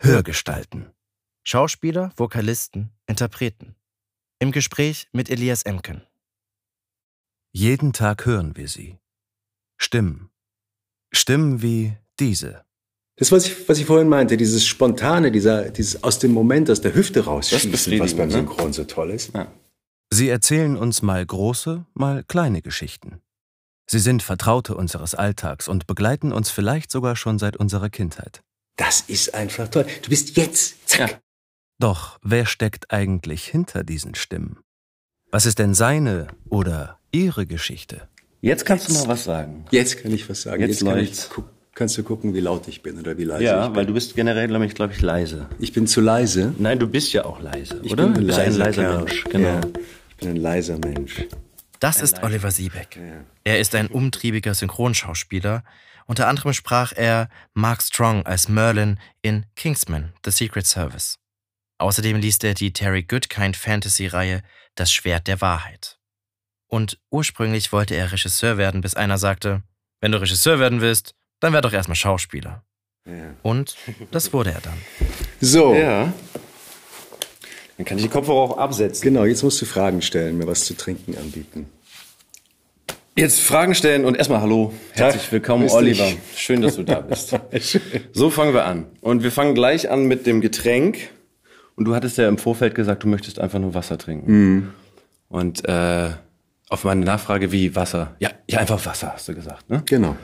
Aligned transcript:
Hörgestalten. 0.00 0.92
Schauspieler, 1.42 2.12
Vokalisten, 2.16 2.92
Interpreten. 3.06 3.74
Im 4.38 4.52
Gespräch 4.52 5.08
mit 5.12 5.28
Elias 5.28 5.64
Emken. 5.64 6.02
Jeden 7.50 7.92
Tag 7.92 8.24
hören 8.24 8.56
wir 8.56 8.68
sie. 8.68 8.98
Stimmen. 9.76 10.30
Stimmen 11.10 11.62
wie 11.62 11.96
diese. 12.20 12.64
Das, 13.16 13.32
was 13.32 13.46
ich, 13.46 13.68
was 13.68 13.78
ich 13.78 13.86
vorhin 13.86 14.08
meinte, 14.08 14.36
dieses 14.36 14.64
Spontane, 14.64 15.32
dieser, 15.32 15.70
dieses 15.70 16.04
aus 16.04 16.20
dem 16.20 16.30
Moment, 16.30 16.70
aus 16.70 16.80
der 16.80 16.94
Hüfte 16.94 17.24
rausschießen, 17.24 17.98
was 17.98 18.14
beim 18.14 18.28
ne? 18.28 18.34
Synchron 18.34 18.72
so 18.72 18.84
toll 18.84 19.10
ist. 19.10 19.34
Ja. 19.34 19.50
Sie 20.10 20.28
erzählen 20.28 20.76
uns 20.76 21.02
mal 21.02 21.26
große, 21.26 21.84
mal 21.94 22.22
kleine 22.22 22.62
Geschichten. 22.62 23.20
Sie 23.90 23.98
sind 23.98 24.22
Vertraute 24.22 24.76
unseres 24.76 25.16
Alltags 25.16 25.66
und 25.66 25.88
begleiten 25.88 26.30
uns 26.30 26.50
vielleicht 26.50 26.92
sogar 26.92 27.16
schon 27.16 27.40
seit 27.40 27.56
unserer 27.56 27.90
Kindheit. 27.90 28.44
Das 28.78 29.02
ist 29.02 29.34
einfach 29.34 29.68
toll. 29.68 29.84
Du 30.02 30.08
bist 30.08 30.36
jetzt, 30.38 30.88
zack. 30.88 31.10
Ja. 31.10 31.18
Doch 31.80 32.18
wer 32.22 32.46
steckt 32.46 32.90
eigentlich 32.90 33.44
hinter 33.44 33.84
diesen 33.84 34.14
Stimmen? 34.14 34.58
Was 35.30 35.44
ist 35.46 35.58
denn 35.58 35.74
seine 35.74 36.28
oder 36.48 36.98
ihre 37.12 37.44
Geschichte? 37.46 38.08
Jetzt 38.40 38.64
kannst 38.64 38.88
du 38.88 38.94
mal 38.94 39.06
was 39.08 39.24
sagen. 39.24 39.66
Jetzt 39.70 40.02
kann 40.02 40.12
ich 40.12 40.28
was 40.30 40.42
sagen. 40.42 40.62
Jetzt 40.62 40.82
kann 40.84 40.96
läuft's. 40.96 41.28
ich, 41.36 41.44
kannst 41.74 41.98
du 41.98 42.02
gucken, 42.02 42.34
wie 42.34 42.40
laut 42.40 42.66
ich 42.68 42.82
bin 42.82 42.98
oder 42.98 43.18
wie 43.18 43.24
leise 43.24 43.42
ich 43.44 43.48
Ja, 43.50 43.66
bin. 43.66 43.76
weil 43.76 43.86
du 43.86 43.92
bist 43.94 44.14
generell, 44.16 44.48
glaube 44.48 44.64
ich, 44.66 44.74
glaub 44.74 44.90
ich, 44.92 45.00
leise. 45.02 45.48
Ich 45.58 45.72
bin 45.72 45.86
zu 45.86 46.00
leise. 46.00 46.54
Nein, 46.58 46.78
du 46.78 46.86
bist 46.88 47.12
ja 47.12 47.24
auch 47.26 47.40
leise, 47.40 47.80
Ich 47.82 47.92
oder? 47.92 48.04
bin 48.04 48.14
du 48.14 48.20
ein 48.20 48.26
bist 48.26 48.38
ein 48.38 48.44
leiser 48.46 48.58
leiser 48.64 48.82
Kerl. 48.82 48.98
Mensch. 49.04 49.24
Genau. 49.24 49.48
Ja, 49.48 49.60
ich 50.10 50.16
bin 50.16 50.28
ein 50.30 50.36
leiser 50.36 50.78
Mensch. 50.78 51.26
Das 51.80 52.00
ist 52.00 52.22
Oliver 52.22 52.50
Siebeck. 52.50 52.98
Er 53.44 53.60
ist 53.60 53.74
ein 53.76 53.86
umtriebiger 53.88 54.54
Synchronschauspieler. 54.54 55.62
Unter 56.08 56.26
anderem 56.26 56.54
sprach 56.54 56.92
er 56.96 57.28
Mark 57.52 57.82
Strong 57.82 58.24
als 58.24 58.48
Merlin 58.48 58.98
in 59.20 59.44
Kingsman, 59.56 60.14
The 60.24 60.30
Secret 60.30 60.66
Service. 60.66 61.18
Außerdem 61.78 62.16
liest 62.16 62.42
er 62.44 62.54
die 62.54 62.72
Terry 62.72 63.02
Goodkind 63.02 63.56
Fantasy-Reihe 63.56 64.42
Das 64.74 64.90
Schwert 64.90 65.26
der 65.26 65.40
Wahrheit. 65.42 65.98
Und 66.66 66.98
ursprünglich 67.10 67.72
wollte 67.72 67.94
er 67.94 68.10
Regisseur 68.10 68.56
werden, 68.56 68.80
bis 68.80 68.94
einer 68.94 69.18
sagte, 69.18 69.62
wenn 70.00 70.12
du 70.12 70.20
Regisseur 70.20 70.58
werden 70.58 70.80
willst, 70.80 71.14
dann 71.40 71.52
werd 71.52 71.66
doch 71.66 71.72
erstmal 71.72 71.96
Schauspieler. 71.96 72.64
Ja. 73.06 73.34
Und 73.42 73.76
das 74.10 74.32
wurde 74.32 74.52
er 74.52 74.60
dann. 74.60 74.78
So, 75.40 75.74
Ja. 75.74 76.12
Dann 77.76 77.84
kann 77.84 77.98
ich 77.98 78.04
die 78.04 78.10
Kopfhörer 78.10 78.38
auch 78.38 78.58
absetzen. 78.58 79.02
genau, 79.02 79.24
jetzt 79.24 79.44
musst 79.44 79.62
du 79.62 79.64
Fragen 79.66 80.02
stellen, 80.02 80.36
mir 80.36 80.48
was 80.48 80.64
zu 80.64 80.74
trinken 80.74 81.16
anbieten. 81.16 81.70
Jetzt 83.18 83.40
Fragen 83.40 83.74
stellen 83.74 84.04
und 84.04 84.16
erstmal 84.16 84.40
Hallo. 84.42 84.72
Herzlich 84.92 85.32
willkommen, 85.32 85.68
Oliver. 85.70 86.04
dich. 86.04 86.18
Schön, 86.36 86.62
dass 86.62 86.76
du 86.76 86.84
da 86.84 87.00
bist. 87.00 87.36
So 88.12 88.30
fangen 88.30 88.54
wir 88.54 88.64
an. 88.64 88.86
Und 89.00 89.24
wir 89.24 89.32
fangen 89.32 89.56
gleich 89.56 89.90
an 89.90 90.04
mit 90.04 90.24
dem 90.24 90.40
Getränk. 90.40 90.98
Und 91.74 91.86
du 91.86 91.96
hattest 91.96 92.16
ja 92.16 92.28
im 92.28 92.38
Vorfeld 92.38 92.76
gesagt, 92.76 93.02
du 93.02 93.08
möchtest 93.08 93.40
einfach 93.40 93.58
nur 93.58 93.74
Wasser 93.74 93.98
trinken. 93.98 94.32
Mhm. 94.32 94.68
Und 95.28 95.68
äh, 95.68 96.10
auf 96.68 96.84
meine 96.84 97.04
Nachfrage, 97.04 97.50
wie 97.50 97.74
Wasser? 97.74 98.14
Ja, 98.20 98.30
ja, 98.48 98.60
einfach 98.60 98.86
Wasser, 98.86 99.14
hast 99.14 99.28
du 99.28 99.34
gesagt. 99.34 99.68
Ne? 99.68 99.82
Genau. 99.86 100.16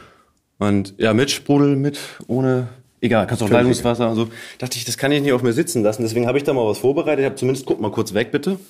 Und 0.58 0.94
ja, 0.96 1.14
mit 1.14 1.32
Sprudel, 1.32 1.74
mit, 1.74 1.98
ohne, 2.28 2.68
egal, 3.00 3.26
kannst 3.26 3.42
auch 3.42 3.50
Leitungswasser 3.50 4.08
und 4.08 4.14
so. 4.14 4.28
Dachte 4.58 4.78
ich, 4.78 4.84
das 4.84 4.96
kann 4.98 5.10
ich 5.10 5.20
nicht 5.20 5.32
auf 5.32 5.42
mir 5.42 5.52
sitzen 5.52 5.82
lassen. 5.82 6.02
Deswegen 6.02 6.28
habe 6.28 6.38
ich 6.38 6.44
da 6.44 6.52
mal 6.52 6.64
was 6.64 6.78
vorbereitet. 6.78 7.18
Ich 7.20 7.26
habe 7.26 7.34
zumindest, 7.34 7.66
guck 7.66 7.80
mal 7.80 7.90
kurz 7.90 8.14
weg, 8.14 8.30
bitte. 8.30 8.60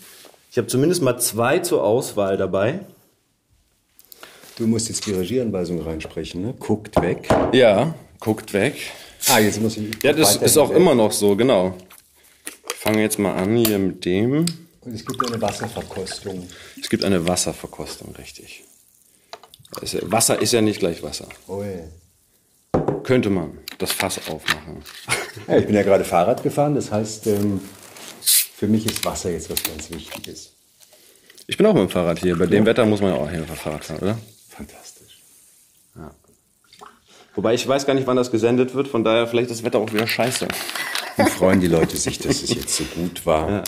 Ich 0.51 0.57
habe 0.57 0.67
zumindest 0.67 1.03
mal 1.03 1.19
zwei 1.19 1.59
zur 1.59 1.85
Auswahl 1.85 2.39
dabei. 2.39 2.81
Du 4.57 4.67
musst 4.67 4.89
jetzt 4.89 5.05
die 5.07 5.13
Regieanweisung 5.13 5.81
reinsprechen, 5.81 6.43
ne? 6.43 6.55
Guckt 6.59 7.01
weg. 7.03 7.29
Ja, 7.53 7.95
guckt 8.21 8.53
weg. 8.53 8.77
Ah, 9.29 9.41
jetzt 9.41 9.61
muss 9.61 9.77
ich. 9.77 9.91
Ja, 10.03 10.13
das 10.13 10.37
ist 10.37 10.57
auch 10.57 10.71
weg. 10.71 10.77
immer 10.77 10.95
noch 10.95 11.11
so, 11.11 11.35
genau. 11.35 11.75
Ich 12.69 12.75
fange 12.75 13.01
jetzt 13.03 13.19
mal 13.19 13.35
an 13.35 13.57
hier 13.57 13.79
mit 13.79 14.05
dem. 14.05 14.47
Und 14.83 14.95
es 14.95 15.05
gibt 15.05 15.27
eine 15.27 15.41
Wasserverkostung. 15.41 16.47
Es 16.81 16.89
gibt 16.89 17.05
eine 17.05 17.27
Wasserverkostung, 17.27 18.15
richtig. 18.17 18.63
Wasser 20.03 20.41
ist 20.41 20.53
ja 20.53 20.61
nicht 20.61 20.79
gleich 20.79 21.03
Wasser. 21.03 21.27
Oh, 21.49 21.63
ja. 21.63 22.81
Könnte 23.03 23.31
man 23.31 23.59
das 23.79 23.93
Fass 23.93 24.21
aufmachen. 24.29 24.83
Ja, 25.49 25.57
ich 25.59 25.67
bin 25.67 25.75
ja 25.75 25.83
gerade 25.83 26.05
Fahrrad 26.05 26.45
gefahren, 26.45 26.77
das 26.77 26.93
heißt, 26.93 27.27
ähm, 27.27 27.61
für 28.23 28.69
mich 28.69 28.87
ist 28.87 29.05
Wasser 29.05 29.33
jetzt 29.33 29.51
was 29.51 29.61
ganz 29.65 29.91
Wichtiges. 29.91 30.53
Ich 31.49 31.57
bin 31.57 31.67
auch 31.67 31.75
mit 31.75 31.83
dem 31.83 31.89
Fahrrad 31.91 32.21
hier. 32.21 32.39
Bei 32.39 32.47
dem 32.47 32.65
Wetter 32.65 32.87
muss 32.87 33.01
man 33.01 33.11
ja 33.11 33.17
auch 33.17 33.29
hier 33.29 33.41
mit 33.41 33.49
dem 33.49 33.57
Fahrrad 33.57 33.85
fahren, 33.85 33.99
oder? 33.99 34.19
Fantastisch. 34.57 35.21
Wobei 37.35 37.55
ich 37.55 37.67
weiß 37.67 37.87
gar 37.87 37.95
nicht, 37.95 38.07
wann 38.07 38.17
das 38.17 38.31
gesendet 38.31 38.75
wird. 38.75 38.87
Von 38.89 39.03
daher 39.03 39.27
vielleicht 39.27 39.51
das 39.51 39.65
Wetter 39.65 39.79
auch 39.81 39.93
wieder 39.93 40.07
scheiße. 40.07 40.47
Dann 41.17 41.27
freuen 41.29 41.61
die 41.61 41.67
Leute 41.67 41.97
sich, 41.97 42.19
dass 42.19 42.43
es 42.43 42.55
jetzt 42.55 42.77
so 42.77 42.85
gut 42.85 43.27
war. 43.27 43.51
Ja. 43.51 43.65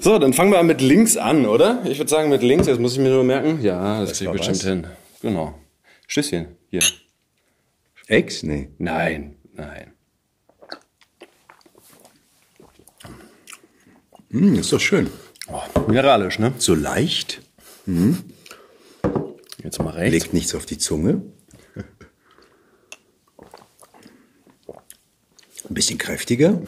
So, 0.00 0.18
dann 0.18 0.32
fangen 0.32 0.52
wir 0.52 0.62
mit 0.62 0.80
links 0.80 1.16
an, 1.16 1.46
oder? 1.46 1.82
Ich 1.84 1.98
würde 1.98 2.10
sagen 2.10 2.28
mit 2.28 2.42
links. 2.42 2.66
Jetzt 2.66 2.78
muss 2.80 2.92
ich 2.92 2.98
mir 2.98 3.10
nur 3.10 3.24
merken. 3.24 3.60
Ja, 3.62 4.00
das 4.00 4.10
Das 4.10 4.18
kriege 4.18 4.30
ich 4.32 4.36
bestimmt 4.38 4.58
was? 4.58 4.64
hin. 4.64 4.86
Genau. 5.22 5.58
Stößchen. 6.06 6.46
Hier. 6.70 6.82
Ex? 8.06 8.42
Nee. 8.42 8.68
Nein, 8.78 9.36
nein. 9.54 9.92
Hm, 14.30 14.54
ist 14.56 14.72
doch 14.72 14.80
schön. 14.80 15.10
Oh, 15.48 15.60
mineralisch, 15.88 16.38
ne? 16.38 16.52
So 16.58 16.74
leicht, 16.74 17.42
Jetzt 19.62 19.78
mal 19.80 19.90
rechts. 19.90 20.12
legt 20.12 20.34
nichts 20.34 20.54
auf 20.54 20.66
die 20.66 20.78
Zunge. 20.78 21.22
Ein 25.68 25.74
bisschen 25.74 25.98
kräftiger. 25.98 26.60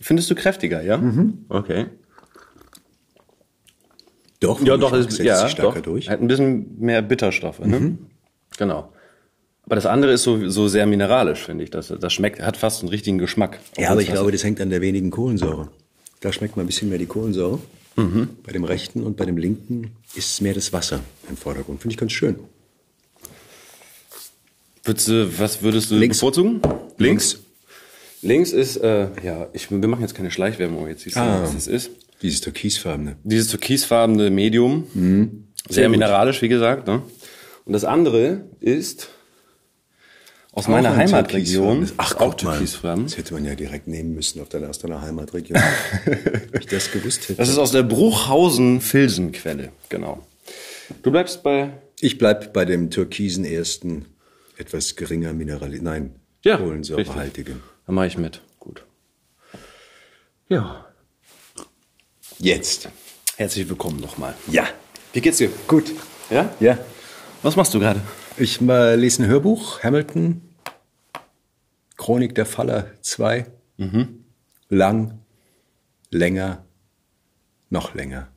Findest 0.00 0.30
du 0.30 0.34
kräftiger, 0.34 0.82
ja? 0.82 1.02
Okay. 1.48 1.86
Doch, 4.40 4.60
Ja, 4.64 4.76
doch, 4.76 4.92
ist, 4.92 5.18
ja, 5.18 5.48
doch. 5.54 5.80
durch. 5.80 6.08
Hat 6.08 6.20
ein 6.20 6.28
bisschen 6.28 6.78
mehr 6.78 7.02
Bitterstoffe, 7.02 7.60
ne? 7.60 7.98
Genau. 8.56 8.92
Aber 9.64 9.74
das 9.74 9.86
andere 9.86 10.12
ist 10.12 10.22
so, 10.22 10.48
so 10.48 10.68
sehr 10.68 10.86
mineralisch, 10.86 11.44
finde 11.44 11.64
ich. 11.64 11.70
Das, 11.70 11.88
das 11.88 12.12
schmeckt, 12.12 12.40
hat 12.40 12.56
fast 12.56 12.80
einen 12.80 12.88
richtigen 12.88 13.18
Geschmack. 13.18 13.58
Ja, 13.76 13.90
aber 13.90 14.00
ich 14.00 14.08
glaube, 14.10 14.32
das 14.32 14.42
hängt 14.44 14.60
an 14.60 14.70
der 14.70 14.80
wenigen 14.80 15.10
Kohlensäure. 15.10 15.68
Da 16.20 16.32
schmeckt 16.32 16.56
man 16.56 16.64
ein 16.64 16.68
bisschen 16.68 16.88
mehr 16.88 16.98
die 16.98 17.06
Kohlensäure. 17.06 17.58
Mhm. 17.98 18.28
Bei 18.44 18.52
dem 18.52 18.64
rechten 18.64 19.02
und 19.02 19.16
bei 19.16 19.24
dem 19.26 19.36
linken 19.36 19.90
ist 20.14 20.40
mehr 20.40 20.54
das 20.54 20.72
Wasser 20.72 21.00
im 21.28 21.36
Vordergrund. 21.36 21.80
Finde 21.82 21.92
ich 21.94 21.98
ganz 21.98 22.12
schön. 22.12 22.36
Würdest 24.84 25.08
du, 25.08 25.38
was 25.38 25.62
würdest 25.62 25.90
du 25.90 25.96
Links. 25.96 26.18
bevorzugen? 26.18 26.60
Links. 26.96 27.40
Links 28.22 28.52
ist, 28.52 28.76
äh, 28.78 29.08
ja, 29.22 29.48
ich, 29.52 29.70
wir 29.70 29.86
machen 29.88 30.00
jetzt 30.02 30.14
keine 30.14 30.30
Schleichwerbung, 30.30 30.78
aber 30.78 30.88
jetzt 30.88 31.02
siehst 31.02 31.16
du, 31.16 31.20
Ah. 31.20 31.42
was 31.42 31.54
das 31.54 31.66
ist. 31.66 31.90
Dieses 32.22 32.40
türkisfarbene. 32.40 33.16
Dieses 33.22 33.48
türkisfarbene 33.48 34.30
Medium. 34.30 34.86
Sehr, 34.92 35.02
Mhm. 35.02 35.44
Sehr 35.68 35.84
gut. 35.84 35.90
mineralisch, 35.92 36.42
wie 36.42 36.48
gesagt. 36.48 36.86
Ne? 36.86 37.02
Und 37.64 37.72
das 37.72 37.84
andere 37.84 38.44
ist 38.60 39.08
aus 40.52 40.64
Auch 40.64 40.68
meiner 40.68 40.90
ein 40.92 40.96
Heimatregion. 40.96 41.90
Ach 41.96 42.14
auch 42.16 42.18
Gott, 42.30 42.38
türkisfarben. 42.40 43.04
Das 43.04 43.16
hätte 43.16 43.34
man 43.34 43.44
ja 43.44 43.54
direkt 43.54 43.86
nehmen 43.86 44.14
müssen 44.14 44.40
auf 44.40 44.48
deiner, 44.48 44.68
aus 44.70 44.78
deiner 44.78 45.02
Heimatregion. 45.02 45.60
Wenn 46.04 46.60
ich 46.60 46.66
das 46.66 46.90
gewusst 46.90 47.22
hätte. 47.28 47.34
Das 47.36 47.48
ist 47.48 47.58
aus 47.58 47.72
der 47.72 47.82
Bruchhausen-Filsenquelle, 47.82 49.70
genau. 49.88 50.26
Du 51.02 51.10
bleibst 51.10 51.42
bei 51.42 51.72
ich 52.00 52.16
bleib 52.18 52.52
bei 52.52 52.64
dem 52.64 52.90
türkisen 52.90 53.44
ersten, 53.44 54.06
etwas 54.56 54.94
geringer 54.94 55.32
Minerali... 55.32 55.80
Nein, 55.80 56.14
Ja, 56.44 56.56
kohlensäurehaltigen. 56.56 57.60
Dann 57.86 57.94
mache 57.94 58.06
ich 58.06 58.16
mit. 58.16 58.40
Gut. 58.60 58.84
Ja. 60.48 60.86
Jetzt. 62.38 62.88
Herzlich 63.36 63.68
willkommen 63.68 63.98
nochmal. 64.00 64.34
Ja. 64.46 64.68
Wie 65.12 65.20
geht's 65.20 65.38
dir? 65.38 65.50
Gut. 65.66 65.90
Ja? 66.30 66.54
Ja. 66.60 66.78
Was 67.42 67.56
machst 67.56 67.74
du 67.74 67.80
gerade? 67.80 68.00
Ich 68.36 68.60
mal 68.60 68.94
lese 68.94 69.24
ein 69.24 69.28
Hörbuch, 69.28 69.82
Hamilton, 69.82 70.42
Chronik 71.98 72.34
der 72.34 72.46
Faller 72.46 72.86
2. 73.02 73.46
Lang, 74.70 75.18
länger, 76.10 76.64
noch 77.70 77.94
länger, 77.94 78.28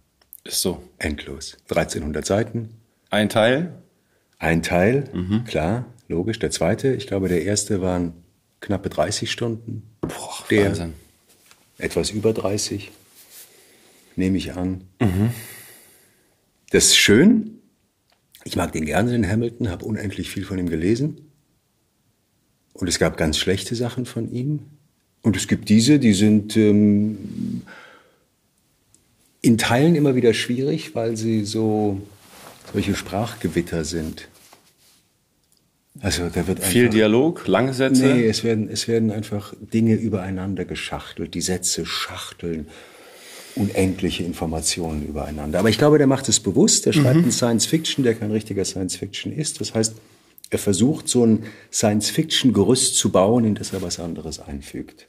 Ist 0.44 0.62
so. 0.62 0.84
endlos. 0.98 1.58
1300 1.70 2.26
Seiten, 2.26 2.70
Ein 3.10 3.30
Teil. 3.30 3.74
ein 4.40 4.62
Teil, 4.64 5.44
klar, 5.48 5.86
logisch. 6.08 6.40
Der 6.40 6.52
zweite, 6.52 6.94
ich 6.94 7.08
glaube, 7.08 7.30
der 7.30 7.44
erste 7.44 7.82
waren 7.82 8.14
knappe 8.60 8.90
30 8.90 9.32
Stunden. 9.32 9.84
Boah, 10.02 10.44
der 10.50 10.66
Wahnsinn. 10.70 10.94
etwas 11.78 12.10
über 12.12 12.34
30, 12.34 12.92
nehme 14.16 14.38
ich 14.38 14.54
an. 14.54 14.84
Das 16.72 16.86
ist 16.86 16.98
schön. 16.98 17.60
Ich 18.44 18.56
mag 18.56 18.72
den 18.72 18.86
gerne, 18.86 19.12
den 19.12 19.28
Hamilton, 19.30 19.70
habe 19.70 19.86
unendlich 19.86 20.30
viel 20.32 20.46
von 20.46 20.58
ihm 20.58 20.70
gelesen. 20.70 21.31
Und 22.74 22.88
es 22.88 23.00
gab 23.00 23.18
ganz 23.18 23.38
schlechte 23.38 23.76
Sachen 23.76 24.06
von 24.06 24.32
ihm. 24.32 24.60
Und 25.22 25.36
es 25.36 25.48
gibt 25.48 25.70
diese, 25.70 26.00
die 26.00 26.14
sind 26.14 26.58
ähm, 26.58 27.62
in 29.42 29.58
Teilen 29.58 29.96
immer 29.96 30.16
wieder 30.16 30.34
schwierig, 30.34 30.96
weil 30.96 31.18
sie 31.18 31.46
so 31.46 32.02
solche 32.74 32.96
Sprachgewitter 32.96 33.84
sind. 33.84 34.28
Also 36.00 36.30
da 36.30 36.48
wird 36.48 36.64
Viel 36.64 36.84
einfach, 36.84 36.96
Dialog, 36.96 37.48
lange 37.48 37.74
Sätze. 37.74 38.06
Nee, 38.06 38.26
es 38.26 38.44
werden, 38.44 38.70
es 38.70 38.88
werden 38.88 39.12
einfach 39.12 39.54
Dinge 39.60 39.96
übereinander 39.96 40.66
geschachtelt. 40.66 41.34
Die 41.34 41.42
Sätze 41.42 41.86
schachteln 41.86 42.68
unendliche 43.56 44.24
Informationen 44.24 45.06
übereinander. 45.06 45.60
Aber 45.60 45.70
ich 45.70 45.78
glaube, 45.78 45.98
der 45.98 46.08
macht 46.08 46.30
es 46.30 46.40
bewusst. 46.40 46.86
Der 46.86 46.94
schreibt 46.94 47.18
einen 47.18 47.32
Science 47.32 47.66
Fiction, 47.66 48.04
der 48.04 48.16
kein 48.16 48.32
richtiger 48.32 48.64
Science 48.64 48.96
Fiction 48.96 49.34
ist. 49.34 49.60
Das 49.60 49.74
heißt, 49.74 49.96
er 50.52 50.60
versucht, 50.60 51.08
so 51.10 51.26
ein 51.26 51.46
Science 51.74 52.10
Fiction 52.12 52.54
Gerüst 52.54 52.98
zu 52.98 53.10
bauen, 53.10 53.46
in 53.46 53.56
das 53.56 53.74
er 53.74 53.82
was 53.82 54.00
anderes 54.00 54.40
einfügt. 54.40 55.08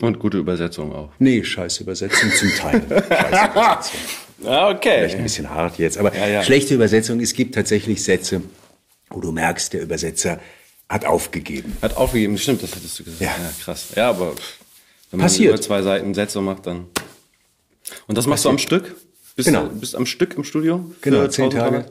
Und 0.00 0.18
gute 0.20 0.38
Übersetzung 0.38 0.94
auch. 0.94 1.10
Nee, 1.18 1.42
scheiß 1.44 1.80
Übersetzung 1.80 2.30
zum 2.32 2.50
Teil. 2.54 2.82
Scheiß 2.88 3.50
Übersetzung. 3.50 4.00
Ja, 4.44 4.68
okay. 4.70 4.98
Vielleicht 5.00 5.16
ein 5.16 5.22
bisschen 5.24 5.50
hart 5.50 5.78
jetzt, 5.78 5.98
aber 5.98 6.14
Ja, 6.16 6.28
ja. 6.28 6.42
schlechte 6.44 6.74
Übersetzung. 6.74 7.18
Es 7.20 7.34
gibt 7.34 7.56
tatsächlich 7.56 8.04
Sätze, 8.04 8.40
wo 9.10 9.20
du 9.20 9.32
merkst, 9.32 9.72
der 9.72 9.82
Übersetzer 9.82 10.38
hat 10.88 11.04
aufgegeben. 11.04 11.76
Hat 11.82 11.96
aufgegeben, 11.96 12.38
stimmt, 12.38 12.62
das 12.62 12.74
hättest 12.76 13.00
du 13.00 13.04
gesagt. 13.04 13.20
Ja. 13.20 13.28
Ja, 13.30 13.50
krass. 13.64 13.86
Ja, 13.96 14.10
aber 14.10 14.28
wenn 15.10 15.18
man 15.18 15.26
Passiert. 15.26 15.52
über 15.54 15.60
zwei 15.60 15.82
Seiten 15.82 16.14
Sätze 16.14 16.40
macht, 16.40 16.66
dann. 16.66 16.86
Und 18.06 18.16
das 18.16 18.26
machst 18.28 18.44
du 18.44 18.50
am 18.50 18.58
Stück? 18.58 18.94
Bist, 19.34 19.48
Genau. 19.48 19.66
du 19.66 19.80
bist 19.80 19.96
am 19.96 20.06
Stück 20.06 20.34
im 20.36 20.44
Studio? 20.44 20.88
Genau, 21.00 21.26
zehn 21.26 21.46
1000 21.46 21.52
Tage. 21.52 21.86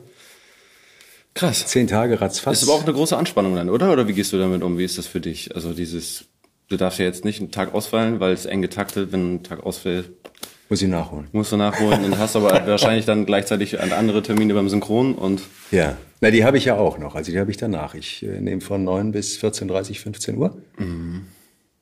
Krass. 1.34 1.66
Zehn 1.66 1.86
Tage 1.86 2.20
ratzfatz. 2.20 2.62
Ist 2.62 2.68
aber 2.68 2.78
auch 2.78 2.84
eine 2.84 2.92
große 2.92 3.16
Anspannung 3.16 3.54
dann, 3.54 3.70
oder? 3.70 3.92
Oder 3.92 4.08
wie 4.08 4.12
gehst 4.12 4.32
du 4.32 4.38
damit 4.38 4.62
um? 4.62 4.76
Wie 4.78 4.84
ist 4.84 4.98
das 4.98 5.06
für 5.06 5.20
dich? 5.20 5.54
Also 5.54 5.72
dieses, 5.72 6.24
du 6.68 6.76
darfst 6.76 6.98
ja 6.98 7.04
jetzt 7.04 7.24
nicht 7.24 7.40
einen 7.40 7.50
Tag 7.50 7.74
ausfallen, 7.74 8.18
weil 8.20 8.32
es 8.32 8.44
eng 8.46 8.62
getaktet, 8.62 9.12
wenn 9.12 9.34
ein 9.36 9.42
Tag 9.44 9.64
ausfällt, 9.64 10.10
Muss 10.68 10.82
ich 10.82 10.88
nachholen. 10.88 11.28
musst 11.32 11.52
du 11.52 11.56
nachholen 11.56 12.04
und 12.04 12.18
hast 12.18 12.34
aber 12.34 12.50
wahrscheinlich 12.66 13.06
dann 13.06 13.24
gleichzeilich 13.24 13.80
andere 13.80 14.22
Termine 14.22 14.54
beim 14.54 14.68
Synchron 14.68 15.14
und 15.14 15.40
Ja, 15.70 15.96
na, 16.20 16.30
die 16.32 16.44
habe 16.44 16.58
ich 16.58 16.64
ja 16.64 16.76
auch 16.76 16.98
noch. 16.98 17.14
Also 17.14 17.30
die 17.30 17.38
habe 17.38 17.50
ich 17.52 17.56
danach. 17.56 17.94
Ich 17.94 18.24
äh, 18.24 18.40
nehme 18.40 18.60
von 18.60 18.82
9 18.82 19.12
bis 19.12 19.38
14.30, 19.38 20.00
15 20.00 20.36
Uhr. 20.36 20.56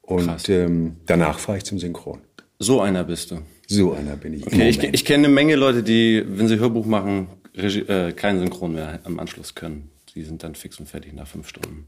Und 0.02 0.48
ähm, 0.48 0.96
danach 1.06 1.38
fahre 1.38 1.58
ich 1.58 1.64
zum 1.64 1.78
Synchron. 1.78 2.20
so 2.58 2.80
einer 2.80 3.04
bist 3.04 3.30
du. 3.30 3.38
So 3.68 3.94
einer 3.94 4.14
bin 4.16 4.34
ich. 4.34 4.46
Okay, 4.46 4.68
ich, 4.68 4.80
ich 4.82 5.04
kenne 5.04 5.26
eine 5.26 5.34
Menge 5.34 5.56
Leute, 5.56 5.82
die, 5.82 6.22
wenn 6.24 6.46
sie 6.46 6.60
Hörbuch 6.60 6.86
machen, 6.86 7.26
Regie, 7.56 7.80
äh, 7.80 8.12
keinen 8.12 8.40
Synchron 8.40 8.74
mehr 8.74 9.00
am 9.04 9.18
Anschluss 9.18 9.54
können. 9.54 9.90
Die 10.14 10.22
sind 10.22 10.42
dann 10.42 10.54
fix 10.54 10.78
und 10.80 10.88
fertig 10.88 11.12
nach 11.12 11.26
fünf 11.26 11.48
Stunden. 11.48 11.86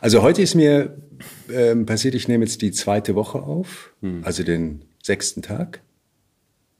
Also 0.00 0.22
heute 0.22 0.42
ist 0.42 0.54
mir 0.54 0.96
ähm, 1.50 1.86
passiert, 1.86 2.14
ich 2.14 2.28
nehme 2.28 2.44
jetzt 2.44 2.62
die 2.62 2.70
zweite 2.70 3.14
Woche 3.14 3.42
auf, 3.42 3.92
also 4.22 4.44
den 4.44 4.82
sechsten 5.02 5.42
Tag. 5.42 5.80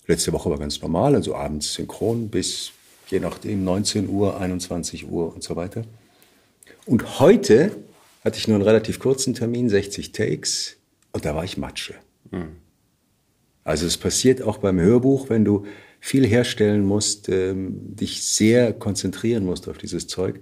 Letzte 0.07 0.33
Woche 0.33 0.51
war 0.51 0.59
ganz 0.59 0.81
normal, 0.81 1.15
also 1.15 1.35
abends 1.35 1.75
synchron 1.75 2.29
bis 2.29 2.73
je 3.11 3.21
nachdem 3.21 3.65
19 3.65 4.09
Uhr, 4.09 4.41
21 4.41 5.09
Uhr 5.09 5.35
und 5.35 5.43
so 5.43 5.57
weiter. 5.57 5.85
Und 6.87 7.21
heute 7.21 7.77
hatte 8.25 8.39
ich 8.39 8.49
nur 8.49 8.57
einen 8.57 8.65
relativ 8.65 8.99
kurzen 8.99 9.35
Termin, 9.35 9.69
60 9.69 10.13
Takes, 10.13 10.77
und 11.13 11.25
da 11.25 11.35
war 11.35 11.45
ich 11.45 11.57
Matsche. 11.57 11.95
Also 13.63 13.87
es 13.87 13.97
passiert 13.97 14.43
auch 14.43 14.59
beim 14.59 14.81
Hörbuch, 14.81 15.31
wenn 15.31 15.45
du 15.45 15.67
viel 16.05 16.27
herstellen 16.27 16.85
musst, 16.85 17.31
ähm, 17.31 17.97
dich 17.97 18.23
sehr 18.25 18.75
konzentrieren 18.75 19.47
musst 19.47 19.71
auf 19.71 19.79
dieses 19.79 20.07
Zeug. 20.07 20.39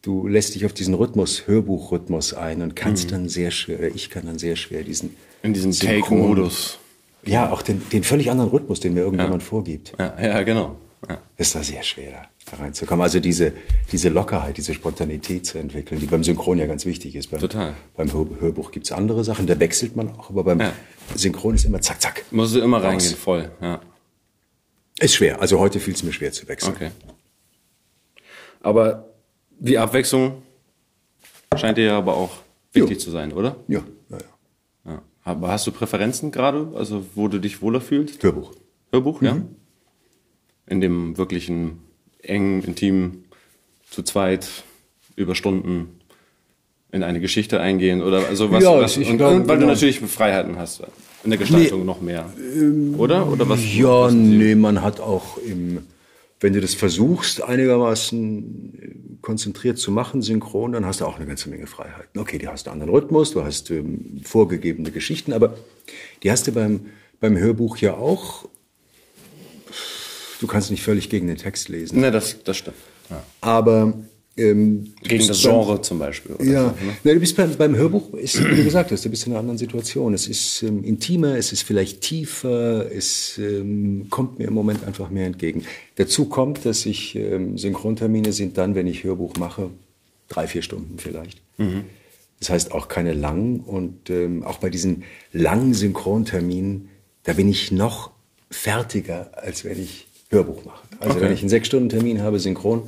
Du 0.00 0.26
lässt 0.26 0.54
dich 0.54 0.64
auf 0.64 0.72
diesen 0.72 0.94
Rhythmus, 0.94 1.46
Hörbuchrhythmus 1.46 2.32
ein 2.32 2.62
und 2.62 2.74
kannst 2.74 3.12
dann 3.12 3.28
sehr 3.28 3.50
schwer, 3.50 3.78
oder 3.80 3.88
ich 3.88 4.08
kann 4.08 4.24
dann 4.24 4.38
sehr 4.38 4.56
schwer 4.56 4.82
diesen 4.82 5.14
In 5.42 5.54
Synchron- 5.54 6.00
Take-Modus. 6.00 6.78
Ja, 7.26 7.52
auch 7.52 7.60
den, 7.60 7.82
den 7.92 8.02
völlig 8.02 8.30
anderen 8.30 8.48
Rhythmus, 8.50 8.80
den 8.80 8.94
mir 8.94 9.00
irgendjemand 9.00 9.42
vorgibt. 9.42 9.92
Ja, 9.98 10.16
ja, 10.18 10.42
genau. 10.42 10.76
Ja. 11.06 11.18
Es 11.36 11.54
war 11.54 11.62
sehr 11.62 11.82
schwer, 11.82 12.28
da 12.50 12.56
reinzukommen. 12.56 13.02
Also 13.02 13.20
diese, 13.20 13.52
diese 13.92 14.08
Lockerheit, 14.08 14.56
diese 14.56 14.72
Spontanität 14.72 15.44
zu 15.44 15.58
entwickeln, 15.58 16.00
die 16.00 16.06
beim 16.06 16.24
Synchron 16.24 16.58
ja 16.58 16.66
ganz 16.66 16.86
wichtig 16.86 17.14
ist. 17.14 17.30
Beim, 17.30 17.40
Total. 17.40 17.74
Beim 17.94 18.10
Hör 18.12 18.26
Hörbuch 18.40 18.70
gibt's 18.70 18.90
andere 18.90 19.22
Sachen, 19.22 19.46
da 19.46 19.60
wechselt 19.60 19.96
man 19.96 20.08
auch, 20.12 20.30
aber 20.30 20.44
beim 20.44 20.60
Ja. 20.60 20.72
Synchron 21.14 21.56
ist 21.56 21.66
immer 21.66 21.82
zack, 21.82 22.00
zack. 22.00 22.24
Musst 22.30 22.54
du 22.54 22.60
immer 22.60 22.78
Raus. 22.78 22.86
reingehen, 22.86 23.14
voll. 23.16 23.50
Ja. 23.60 23.80
Ist 25.02 25.14
schwer. 25.16 25.40
Also 25.40 25.58
heute 25.58 25.80
fiel 25.80 25.94
es 25.94 26.02
mir 26.02 26.12
schwer 26.12 26.32
zu 26.32 26.46
wechseln. 26.46 26.74
Okay. 26.74 26.90
Aber 28.60 29.08
die 29.58 29.76
Abwechslung 29.76 30.42
scheint 31.56 31.76
dir 31.76 31.84
ja 31.84 31.98
aber 31.98 32.16
auch 32.16 32.30
wichtig 32.72 32.98
Jo. 32.98 33.04
zu 33.04 33.10
sein, 33.10 33.32
oder? 33.32 33.56
Ja, 33.66 33.82
ja, 34.10 34.18
ja. 34.18 34.92
Ja. 34.92 35.02
Aber 35.24 35.48
hast 35.48 35.66
du 35.66 35.72
Präferenzen 35.72 36.30
gerade, 36.30 36.72
also 36.74 37.04
wo 37.14 37.26
du 37.28 37.38
dich 37.40 37.62
wohler 37.62 37.80
fühlst? 37.80 38.22
Hörbuch. 38.22 38.52
Hörbuch, 38.92 39.22
ja? 39.22 39.42
In 40.66 40.80
dem 40.80 41.18
wirklichen 41.18 41.80
engen, 42.22 42.62
intimen, 42.62 43.24
zu 43.90 44.02
zweit, 44.02 44.48
über 45.16 45.34
Stunden 45.34 45.98
in 46.92 47.02
eine 47.02 47.20
Geschichte 47.20 47.60
eingehen 47.60 48.02
oder 48.02 48.26
also 48.28 48.50
was, 48.50 48.62
Ja, 48.62 48.80
was 48.80 48.96
ich 48.96 49.08
und, 49.10 49.16
glaub, 49.16 49.32
und 49.34 49.48
weil 49.48 49.56
du 49.56 49.62
genau. 49.62 49.72
natürlich 49.72 50.00
Freiheiten 50.00 50.58
hast 50.58 50.82
in 51.24 51.30
der 51.30 51.38
Gestaltung 51.38 51.84
noch 51.84 52.00
mehr. 52.00 52.32
oder? 52.96 53.28
Oder 53.30 53.48
was? 53.48 53.60
Ja, 53.74 54.04
was 54.04 54.12
nee, 54.12 54.54
man 54.54 54.82
hat 54.82 55.00
auch 55.00 55.38
im, 55.38 55.86
wenn 56.40 56.52
du 56.52 56.60
das 56.60 56.74
versuchst, 56.74 57.42
einigermaßen 57.42 58.78
äh, 58.80 59.16
konzentriert 59.20 59.78
zu 59.78 59.90
machen, 59.92 60.22
synchron, 60.22 60.72
dann 60.72 60.84
hast 60.84 61.00
du 61.00 61.06
auch 61.06 61.16
eine 61.16 61.26
ganze 61.26 61.48
Menge 61.48 61.66
Freiheiten. 61.66 62.20
Okay, 62.20 62.38
die 62.38 62.48
hast 62.48 62.66
du 62.66 62.70
einen 62.70 62.82
anderen 62.82 63.00
Rhythmus, 63.00 63.32
du 63.32 63.44
hast 63.44 63.70
ähm, 63.70 64.20
vorgegebene 64.24 64.90
Geschichten, 64.90 65.32
aber 65.32 65.56
die 66.22 66.30
hast 66.30 66.46
du 66.46 66.52
beim, 66.52 66.86
beim 67.20 67.38
Hörbuch 67.38 67.76
ja 67.76 67.94
auch. 67.94 68.48
Du 70.40 70.46
kannst 70.48 70.72
nicht 70.72 70.82
völlig 70.82 71.08
gegen 71.08 71.28
den 71.28 71.36
Text 71.36 71.68
lesen. 71.68 72.00
Ne, 72.00 72.10
das, 72.10 72.42
das 72.42 72.56
stimmt. 72.56 72.76
Ja. 73.08 73.22
Aber 73.40 73.94
ähm, 74.36 74.94
Gegen 75.02 75.26
das 75.28 75.42
beim- 75.42 75.52
Genre 75.52 75.80
zum 75.82 75.98
Beispiel. 75.98 76.34
Oder 76.36 76.44
Ja, 76.44 76.62
ne? 76.68 76.74
Na, 77.04 77.12
du 77.12 77.20
bist 77.20 77.36
beim, 77.36 77.54
beim 77.56 77.76
Hörbuch, 77.76 78.14
ist, 78.14 78.42
wie 78.42 78.56
du 78.56 78.64
gesagt 78.64 78.90
hast, 78.90 79.04
du 79.04 79.10
bist 79.10 79.26
in 79.26 79.32
einer 79.32 79.40
anderen 79.40 79.58
Situation. 79.58 80.14
Es 80.14 80.26
ist 80.26 80.62
ähm, 80.62 80.82
intimer, 80.84 81.36
es 81.36 81.52
ist 81.52 81.62
vielleicht 81.62 82.00
tiefer, 82.00 82.90
es 82.90 83.36
ähm, 83.38 84.06
kommt 84.08 84.38
mir 84.38 84.48
im 84.48 84.54
Moment 84.54 84.84
einfach 84.84 85.10
mehr 85.10 85.26
entgegen. 85.26 85.64
Dazu 85.96 86.26
kommt, 86.26 86.64
dass 86.64 86.86
ich 86.86 87.14
ähm, 87.16 87.58
Synchrontermine 87.58 88.32
sind 88.32 88.56
dann, 88.56 88.74
wenn 88.74 88.86
ich 88.86 89.04
Hörbuch 89.04 89.36
mache, 89.36 89.68
drei, 90.28 90.46
vier 90.46 90.62
Stunden 90.62 90.98
vielleicht. 90.98 91.40
Das 92.40 92.48
heißt 92.50 92.72
auch 92.72 92.88
keine 92.88 93.12
langen. 93.12 93.60
Und 93.60 94.08
ähm, 94.08 94.42
auch 94.44 94.58
bei 94.58 94.70
diesen 94.70 95.04
langen 95.32 95.74
Synchronterminen, 95.74 96.88
da 97.24 97.34
bin 97.34 97.48
ich 97.48 97.70
noch 97.70 98.10
fertiger, 98.50 99.30
als 99.36 99.64
wenn 99.64 99.80
ich 99.80 100.06
Hörbuch 100.30 100.64
mache. 100.64 100.82
Also 101.00 101.16
Okay. 101.16 101.26
wenn 101.26 101.32
ich 101.34 101.40
einen 101.40 101.48
Sechs-Stunden-Termin 101.50 102.22
habe, 102.22 102.40
synchron, 102.40 102.84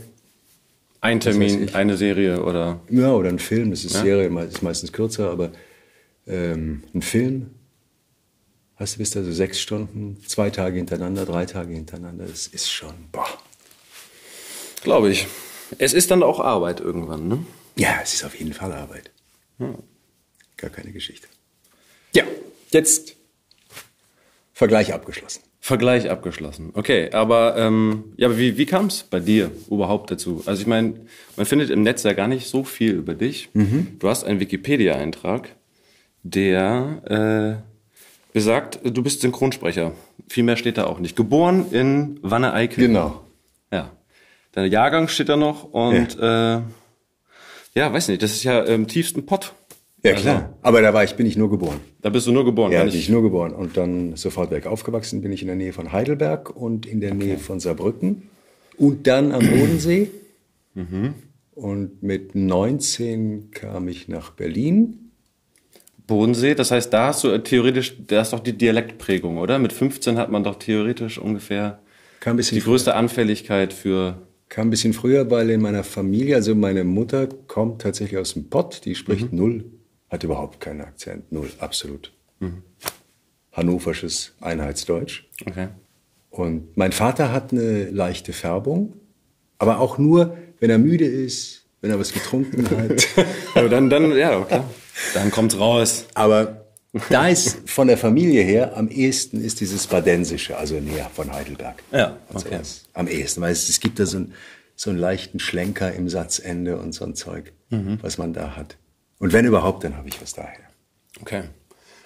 Ein 1.04 1.20
Termin, 1.20 1.74
eine 1.74 1.98
Serie 1.98 2.42
oder 2.42 2.80
ja, 2.88 3.12
oder 3.12 3.29
ein 3.29 3.38
Film, 3.38 3.70
das 3.70 3.84
ist 3.84 3.93
Serie, 3.93 4.31
me- 4.31 4.44
ist 4.44 4.62
meistens 4.62 4.90
kürzer, 4.90 5.31
aber 5.31 5.52
ähm, 6.26 6.82
ein 6.94 7.02
Film, 7.02 7.50
hast 8.76 8.94
du 8.94 8.98
bist 9.00 9.14
also 9.14 9.31
sechs 9.31 9.60
Stunden, 9.60 10.19
zwei 10.26 10.48
Tage 10.48 10.79
hintereinander, 10.79 11.26
drei 11.26 11.44
Tage 11.44 11.74
hintereinander, 11.74 12.24
das 12.24 12.46
ist 12.46 12.70
schon, 12.72 12.94
boah. 13.12 13.26
glaube 14.82 15.10
ich. 15.10 15.26
Es 15.76 15.93
ist 15.93 16.10
dann 16.10 16.22
auch 16.22 16.40
Arbeit 16.40 16.81
irgendwann, 16.81 17.29
ne? 17.29 17.44
Ja, 17.76 18.00
es 18.02 18.14
ist 18.14 18.24
auf 18.24 18.38
jeden 18.38 18.55
Fall 18.55 18.72
Arbeit. 18.72 19.10
Gar 20.56 20.70
keine 20.70 20.90
Geschichte. 20.93 21.29
Ja, 22.14 22.24
jetzt 22.70 23.14
Vergleich 24.55 24.94
abgeschlossen. 24.94 25.43
Vergleich 25.64 26.10
abgeschlossen. 26.10 26.72
Okay, 26.74 27.08
aber 27.14 27.56
ähm, 27.56 28.12
ja, 28.18 28.28
aber 28.28 28.36
wie, 28.36 28.58
wie 28.58 28.66
kam 28.66 28.84
es 28.84 29.02
bei 29.02 29.18
dir 29.18 29.50
überhaupt 29.70 30.10
dazu? 30.10 30.42
Also 30.44 30.60
ich 30.60 30.66
meine, 30.66 30.92
man 31.38 31.46
findet 31.46 31.70
im 31.70 31.80
Netz 31.80 32.02
ja 32.02 32.12
gar 32.12 32.28
nicht 32.28 32.48
so 32.48 32.64
viel 32.64 32.92
über 32.92 33.14
dich. 33.14 33.48
Du 33.98 34.10
hast 34.10 34.24
einen 34.24 34.40
Wikipedia-Eintrag, 34.40 35.48
der 36.22 37.62
äh, 37.64 38.34
besagt, 38.34 38.80
du 38.84 39.02
bist 39.02 39.22
Synchronsprecher. 39.22 39.92
Viel 40.28 40.44
mehr 40.44 40.58
steht 40.58 40.76
da 40.76 40.84
auch 40.84 40.98
nicht. 40.98 41.16
Geboren 41.16 41.72
in 41.72 42.18
Wanne-Eickel. 42.20 42.86
Genau. 42.86 43.24
Ja. 43.72 43.90
Dein 44.52 44.70
Jahrgang 44.70 45.08
steht 45.08 45.30
da 45.30 45.38
noch 45.38 45.64
und 45.64 46.18
ja, 46.20 46.58
äh, 46.58 46.62
ja 47.74 47.90
weiß 47.90 48.08
nicht, 48.08 48.22
das 48.22 48.32
ist 48.32 48.44
ja 48.44 48.60
im 48.60 48.86
tiefsten 48.86 49.24
Pott. 49.24 49.54
Ja, 50.05 50.13
Also, 50.13 50.23
klar. 50.23 50.55
Aber 50.63 50.82
da 50.82 50.93
war 50.93 51.03
ich, 51.05 51.15
bin 51.17 51.27
ich 51.27 51.37
nur 51.37 51.49
geboren. 51.51 51.81
Da 52.03 52.11
bist 52.11 52.27
du 52.27 52.32
nur 52.32 52.44
geboren. 52.44 52.73
Ja, 52.73 52.81
bin 52.81 52.89
nicht- 52.93 52.99
ich 52.99 53.08
nur 53.08 53.23
geboren. 53.23 53.53
Und 53.53 53.77
dann 53.77 54.17
sofort 54.17 54.51
weg 54.51 54.67
aufgewachsen 54.67 55.23
bin 55.23 55.32
ich 55.32 55.41
in 55.43 55.46
der 55.49 55.56
Nähe 55.56 55.73
von 55.73 55.93
Heidelberg 55.93 56.55
und 56.55 56.84
in 56.87 57.01
der 57.01 57.15
Nähe 57.15 57.39
von 57.39 57.58
Saarbrücken. 57.61 58.25
Und 58.77 59.06
dann 59.06 59.32
am 59.32 59.41
Bodensee. 59.49 60.11
Und 61.55 62.03
mit 62.03 62.34
19 62.34 63.51
kam 63.53 63.89
ich 63.89 64.08
nach 64.08 64.31
Berlin. 64.32 65.11
Bodensee, 66.06 66.55
das 66.55 66.70
heißt, 66.70 66.93
da 66.93 67.06
hast 67.08 67.25
du 67.25 67.29
äh, 67.31 67.43
theoretisch, 67.43 67.96
da 68.06 68.20
ist 68.20 68.32
doch 68.34 68.41
die 68.41 68.53
Dialektprägung, 68.53 69.39
oder? 69.39 69.58
Mit 69.58 69.73
15 69.73 70.19
hat 70.19 70.31
man 70.31 70.44
doch 70.44 70.56
theoretisch 70.56 71.19
ungefähr 71.19 71.79
die 72.27 72.61
größte 72.61 72.94
Anfälligkeit 72.94 73.73
für. 73.73 74.19
kam 74.51 74.67
ein 74.67 74.70
bisschen 74.70 74.93
früher, 74.93 75.31
weil 75.31 75.49
in 75.51 75.63
meiner 75.63 75.82
Familie, 75.84 76.37
also 76.37 76.55
meine 76.55 76.84
Mutter 76.84 77.27
kommt 77.46 77.81
tatsächlich 77.82 78.19
aus 78.19 78.34
dem 78.34 78.51
Pott, 78.51 78.82
die 78.84 78.94
spricht 78.94 79.32
null, 79.32 79.65
hat 80.11 80.23
überhaupt 80.25 80.61
keinen 80.61 80.81
Akzent, 80.82 81.31
null, 81.32 81.51
absolut. 81.58 82.13
Hannoversches 83.53 84.32
Einheitsdeutsch. 84.41 85.25
Okay. 85.46 85.69
Und 86.31 86.77
mein 86.77 86.93
Vater 86.93 87.32
hat 87.32 87.53
eine 87.53 87.84
leichte 87.91 88.32
Färbung, 88.32 88.94
aber 89.58 89.79
auch 89.79 89.99
nur, 89.99 90.37
wenn 90.58 90.70
er 90.70 90.79
müde 90.79 91.05
ist, 91.05 91.65
wenn 91.81 91.91
er 91.91 91.99
was 92.01 92.13
getrunken 92.13 92.69
hat. 92.77 93.06
ja, 93.55 93.69
dann, 93.69 93.89
dann, 93.91 94.17
ja, 94.17 94.41
klar. 94.43 94.65
Dann 95.15 95.31
kommt's 95.31 95.58
raus. 95.58 96.06
Aber 96.15 96.65
da 97.11 97.29
ist 97.29 97.69
von 97.69 97.87
der 97.89 97.99
Familie 97.99 98.43
her 98.43 98.77
am 98.77 98.89
ehesten 98.89 99.43
ist 99.44 99.61
dieses 99.61 99.87
Badensische, 99.87 100.56
also 100.56 100.79
näher 100.81 101.11
von 101.13 101.32
Heidelberg. 101.32 101.82
Ja, 101.93 102.17
Also 102.32 102.46
okay. 102.46 102.58
das 102.58 102.84
am 102.94 103.06
ehesten, 103.08 103.41
weil 103.41 103.53
es, 103.53 103.69
es 103.69 103.79
gibt 103.81 103.99
da 104.01 104.06
so, 104.06 104.19
ein, 104.19 104.32
so 104.77 104.91
einen 104.91 104.99
leichten 104.99 105.39
Schlenker 105.39 105.93
im 105.93 106.08
Satzende 106.08 106.77
und 106.79 106.93
so 106.93 107.05
ein 107.05 107.15
Zeug, 107.15 107.53
Mhm. 107.70 107.99
was 108.03 108.19
man 108.19 108.32
da 108.32 108.56
hat. 108.56 108.77
Und 109.18 109.32
wenn 109.32 109.46
überhaupt, 109.46 109.84
dann 109.84 109.96
habe 109.96 110.08
ich 110.08 110.20
was 110.20 110.34
daher. 110.34 110.60
Okay. 111.20 111.44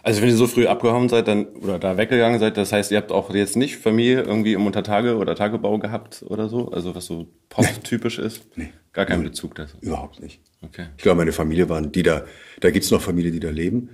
Also 0.03 0.23
wenn 0.23 0.29
ihr 0.29 0.37
so 0.37 0.47
früh 0.47 0.67
abgehauen 0.67 1.09
seid, 1.09 1.29
dann 1.29 1.47
oder 1.57 1.79
da 1.79 1.97
weggegangen 1.97 2.39
seid, 2.39 2.57
das 2.57 2.73
heißt, 2.73 2.91
ihr 2.93 2.99
habt 2.99 3.13
auch 3.13 3.35
jetzt 3.35 3.57
nicht 3.57 3.77
Familie 3.77 4.23
irgendwie 4.23 4.53
im 4.53 4.65
Untertage 4.65 5.17
oder 5.17 5.35
Tagebau 5.35 5.79
gehabt 5.79 6.25
oder 6.29 6.49
so, 6.49 6.71
also 6.71 6.95
was 6.95 7.07
so 7.07 7.29
posttypisch 7.49 8.19
ist? 8.19 8.57
Nee. 8.57 8.73
Gar 8.93 9.07
keinen 9.07 9.23
Bezug 9.23 9.55
dazu. 9.55 9.77
Überhaupt 9.81 10.21
nicht. 10.21 10.41
Okay. 10.63 10.87
Ich 10.97 11.03
glaube, 11.03 11.19
meine 11.19 11.33
Familie 11.33 11.69
waren 11.69 11.93
die 11.93 12.03
da, 12.03 12.25
da 12.61 12.71
gibt's 12.71 12.91
noch 12.91 13.01
Familien, 13.01 13.33
die 13.33 13.41
da 13.41 13.51
leben. 13.51 13.91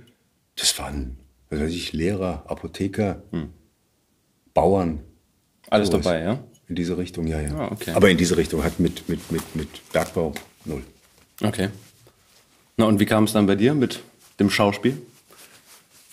Das 0.55 0.77
waren, 0.79 1.17
was 1.49 1.59
weiß 1.59 1.71
ich, 1.71 1.93
Lehrer, 1.93 2.43
Apotheker, 2.47 3.21
Bauern. 4.53 5.01
Alles 5.69 5.89
sowas. 5.89 6.05
dabei, 6.05 6.21
ja? 6.21 6.43
In 6.67 6.75
diese 6.75 6.97
Richtung, 6.97 7.27
ja, 7.27 7.41
ja. 7.41 7.55
Ah, 7.55 7.71
okay. 7.71 7.91
Aber 7.91 8.09
in 8.09 8.17
diese 8.17 8.37
Richtung 8.37 8.63
hat 8.63 8.79
mit, 8.79 9.07
mit, 9.09 9.31
mit, 9.31 9.55
mit 9.55 9.91
Bergbau 9.91 10.33
null. 10.63 10.83
Okay. 11.43 11.69
Na 12.77 12.85
und 12.85 12.99
wie 12.99 13.05
kam 13.05 13.23
es 13.23 13.33
dann 13.33 13.45
bei 13.45 13.55
dir 13.55 13.73
mit 13.73 14.01
dem 14.39 14.49
Schauspiel? 14.49 14.97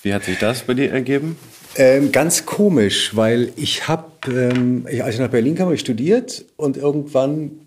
Wie 0.02 0.14
hat 0.14 0.24
sich 0.24 0.38
das 0.38 0.62
bei 0.62 0.74
dir 0.74 0.92
ergeben? 0.92 1.36
Ähm, 1.76 2.12
ganz 2.12 2.44
komisch, 2.44 3.16
weil 3.16 3.52
ich 3.56 3.88
habe, 3.88 4.10
ähm, 4.30 4.86
als 5.00 5.14
ich 5.14 5.20
nach 5.20 5.30
Berlin 5.30 5.54
kam, 5.54 5.66
habe 5.66 5.74
ich 5.74 5.80
studiert 5.80 6.44
und 6.56 6.76
irgendwann 6.76 7.66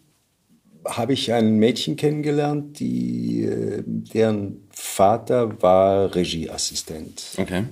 habe 0.85 1.13
ich 1.13 1.33
ein 1.33 1.55
Mädchen 1.57 1.95
kennengelernt, 1.95 2.79
die, 2.79 3.43
äh, 3.43 3.83
deren 3.85 4.67
Vater 4.71 5.61
war 5.61 6.13
Regieassistent. 6.13 7.23
Okay. 7.37 7.63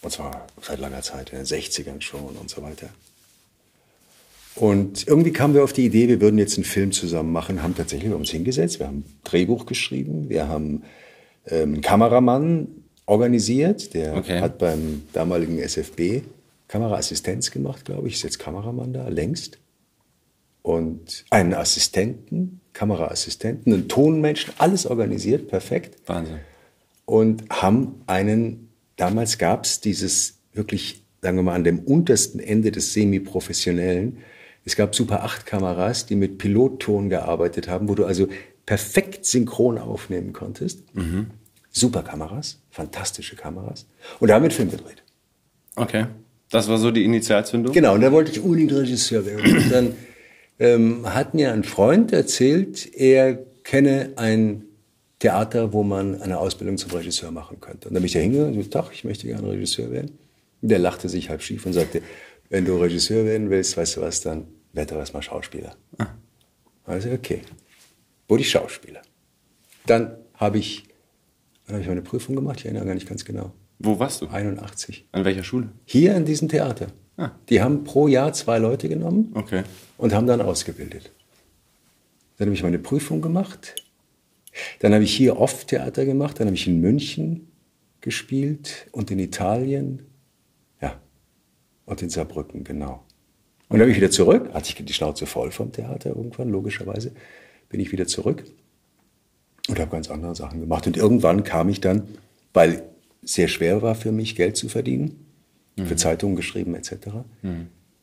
Und 0.00 0.10
zwar 0.10 0.46
seit 0.62 0.80
langer 0.80 1.02
Zeit, 1.02 1.30
in 1.30 1.38
den 1.38 1.46
60ern 1.46 2.00
schon 2.00 2.36
und 2.36 2.48
so 2.48 2.62
weiter. 2.62 2.88
Und 4.60 5.06
irgendwie 5.06 5.32
kamen 5.32 5.54
wir 5.54 5.62
auf 5.62 5.72
die 5.72 5.84
Idee, 5.86 6.08
wir 6.08 6.20
würden 6.20 6.38
jetzt 6.38 6.56
einen 6.56 6.64
Film 6.64 6.90
zusammen 6.92 7.32
machen, 7.32 7.62
haben 7.62 7.76
tatsächlich 7.76 8.12
uns 8.12 8.30
hingesetzt, 8.30 8.80
wir 8.80 8.86
haben 8.88 8.98
ein 8.98 9.04
Drehbuch 9.24 9.66
geschrieben, 9.66 10.28
wir 10.28 10.48
haben 10.48 10.82
ähm, 11.46 11.74
einen 11.74 11.80
Kameramann 11.80 12.68
organisiert, 13.06 13.94
der 13.94 14.16
Okay. 14.16 14.40
hat 14.40 14.58
beim 14.58 15.02
damaligen 15.12 15.58
SFB 15.58 16.22
Kameraassistenz 16.66 17.50
gemacht, 17.50 17.84
glaube 17.86 18.08
ich, 18.08 18.14
ist 18.14 18.22
jetzt 18.24 18.38
Kameramann 18.38 18.92
da, 18.92 19.08
längst. 19.08 19.58
Und 20.62 21.24
einen 21.30 21.54
Assistenten, 21.54 22.60
Kameraassistenten, 22.74 23.72
einen 23.72 23.88
Tonmenschen, 23.88 24.52
alles 24.58 24.86
organisiert, 24.86 25.48
perfekt 25.48 25.96
Wahnsinn. 26.06 26.40
und 27.06 27.44
haben 27.48 28.02
einen, 28.06 28.68
damals 28.96 29.38
gab 29.38 29.64
es 29.64 29.80
dieses 29.80 30.40
wirklich, 30.52 31.04
sagen 31.22 31.38
wir 31.38 31.42
mal, 31.42 31.54
an 31.54 31.64
dem 31.64 31.78
untersten 31.78 32.38
Ende 32.40 32.70
des 32.70 32.92
Semi-Professionellen, 32.92 34.18
es 34.68 34.76
gab 34.76 34.94
Super 34.94 35.24
8 35.24 35.46
Kameras, 35.46 36.04
die 36.04 36.14
mit 36.14 36.36
Pilotton 36.36 37.08
gearbeitet 37.08 37.68
haben, 37.68 37.88
wo 37.88 37.94
du 37.94 38.04
also 38.04 38.28
perfekt 38.66 39.24
synchron 39.24 39.78
aufnehmen 39.78 40.34
konntest. 40.34 40.82
Super 41.70 42.02
Kameras, 42.02 42.60
fantastische 42.70 43.34
Kameras. 43.34 43.86
Und 44.20 44.28
da 44.28 44.34
haben 44.34 44.42
wir 44.42 44.50
einen 44.50 44.56
Film 44.56 44.70
gedreht. 44.70 45.02
Okay. 45.74 46.04
Das 46.50 46.68
war 46.68 46.76
so 46.76 46.90
die 46.90 47.04
Initialzündung? 47.04 47.72
Genau, 47.72 47.94
und 47.94 48.02
da 48.02 48.12
wollte 48.12 48.30
ich 48.30 48.40
unbedingt 48.40 48.72
Regisseur 48.72 49.24
werden. 49.24 49.56
Und 49.56 49.72
dann 49.72 49.96
ähm, 50.58 51.14
hat 51.14 51.32
mir 51.32 51.50
ein 51.54 51.64
Freund 51.64 52.12
erzählt, 52.12 52.94
er 52.94 53.38
kenne 53.64 54.12
ein 54.16 54.64
Theater, 55.18 55.72
wo 55.72 55.82
man 55.82 56.20
eine 56.20 56.38
Ausbildung 56.38 56.76
zum 56.76 56.90
Regisseur 56.90 57.30
machen 57.30 57.58
könnte. 57.60 57.88
Und 57.88 57.94
dann 57.94 58.02
bin 58.02 58.06
ich 58.06 58.12
da 58.12 58.18
hingegangen 58.18 58.54
und 58.54 58.62
gesagt, 58.62 58.90
ich 58.92 59.04
möchte 59.04 59.26
gerne 59.26 59.48
Regisseur 59.48 59.90
werden. 59.90 60.18
Und 60.60 60.68
der 60.70 60.78
lachte 60.78 61.08
sich 61.08 61.30
halb 61.30 61.40
schief 61.40 61.64
und 61.64 61.72
sagte, 61.72 62.02
wenn 62.50 62.66
du 62.66 62.76
Regisseur 62.76 63.24
werden 63.24 63.48
willst, 63.48 63.78
weißt 63.78 63.96
du 63.96 64.00
was, 64.02 64.20
dann 64.20 64.46
werd 64.72 64.90
doch 64.90 64.96
erstmal 64.96 65.22
Schauspieler. 65.22 65.76
Also 66.84 67.10
okay, 67.10 67.42
wurde 68.28 68.42
ich 68.42 68.50
Schauspieler. 68.50 69.02
Dann 69.86 70.16
habe 70.34 70.58
ich, 70.58 70.84
dann 71.66 71.74
habe 71.74 71.82
ich 71.82 71.88
meine 71.88 72.02
Prüfung 72.02 72.34
gemacht, 72.36 72.60
ich 72.60 72.64
erinnere 72.66 72.86
gar 72.86 72.94
nicht 72.94 73.08
ganz 73.08 73.24
genau, 73.24 73.52
Wo 73.78 73.98
warst 73.98 74.22
du? 74.22 74.28
81. 74.28 75.06
An 75.12 75.24
welcher 75.24 75.44
Schule? 75.44 75.70
Hier 75.84 76.16
in 76.16 76.24
diesem 76.24 76.48
Theater. 76.48 76.88
Ah. 77.16 77.32
Die 77.48 77.60
haben 77.60 77.84
pro 77.84 78.08
Jahr 78.08 78.32
zwei 78.32 78.58
Leute 78.58 78.88
genommen 78.88 79.32
Okay. 79.34 79.64
und 79.96 80.14
haben 80.14 80.26
dann 80.26 80.40
ausgebildet. 80.40 81.12
Dann 82.36 82.46
habe 82.48 82.54
ich 82.54 82.62
meine 82.62 82.78
Prüfung 82.78 83.20
gemacht. 83.20 83.74
Dann 84.80 84.94
habe 84.94 85.04
ich 85.04 85.14
hier 85.16 85.38
oft 85.38 85.68
Theater 85.68 86.04
gemacht. 86.04 86.38
Dann 86.38 86.46
habe 86.46 86.54
ich 86.56 86.66
in 86.68 86.80
München 86.80 87.50
gespielt 88.00 88.86
und 88.92 89.10
in 89.10 89.18
Italien. 89.18 90.06
Ja. 90.80 91.00
Und 91.86 92.02
in 92.02 92.10
Saarbrücken, 92.10 92.62
genau. 92.64 93.04
Und 93.68 93.78
dann 93.78 93.86
bin 93.86 93.90
ich 93.90 93.96
wieder 93.96 94.10
zurück. 94.10 94.50
Hatte 94.54 94.70
ich 94.70 94.84
die 94.84 94.92
Schnauze 94.92 95.26
voll 95.26 95.50
vom 95.50 95.72
Theater 95.72 96.10
irgendwann, 96.10 96.48
logischerweise. 96.50 97.12
Bin 97.68 97.80
ich 97.80 97.92
wieder 97.92 98.06
zurück 98.06 98.44
und 99.68 99.78
habe 99.78 99.90
ganz 99.90 100.10
andere 100.10 100.34
Sachen 100.34 100.60
gemacht. 100.60 100.86
Und 100.86 100.96
irgendwann 100.96 101.44
kam 101.44 101.68
ich 101.68 101.80
dann, 101.80 102.08
weil 102.54 102.82
sehr 103.22 103.48
schwer 103.48 103.82
war 103.82 103.94
für 103.94 104.12
mich, 104.12 104.36
Geld 104.36 104.56
zu 104.56 104.68
verdienen, 104.68 105.26
für 105.76 105.96
Zeitungen 105.96 106.34
geschrieben 106.34 106.74
etc., 106.74 106.94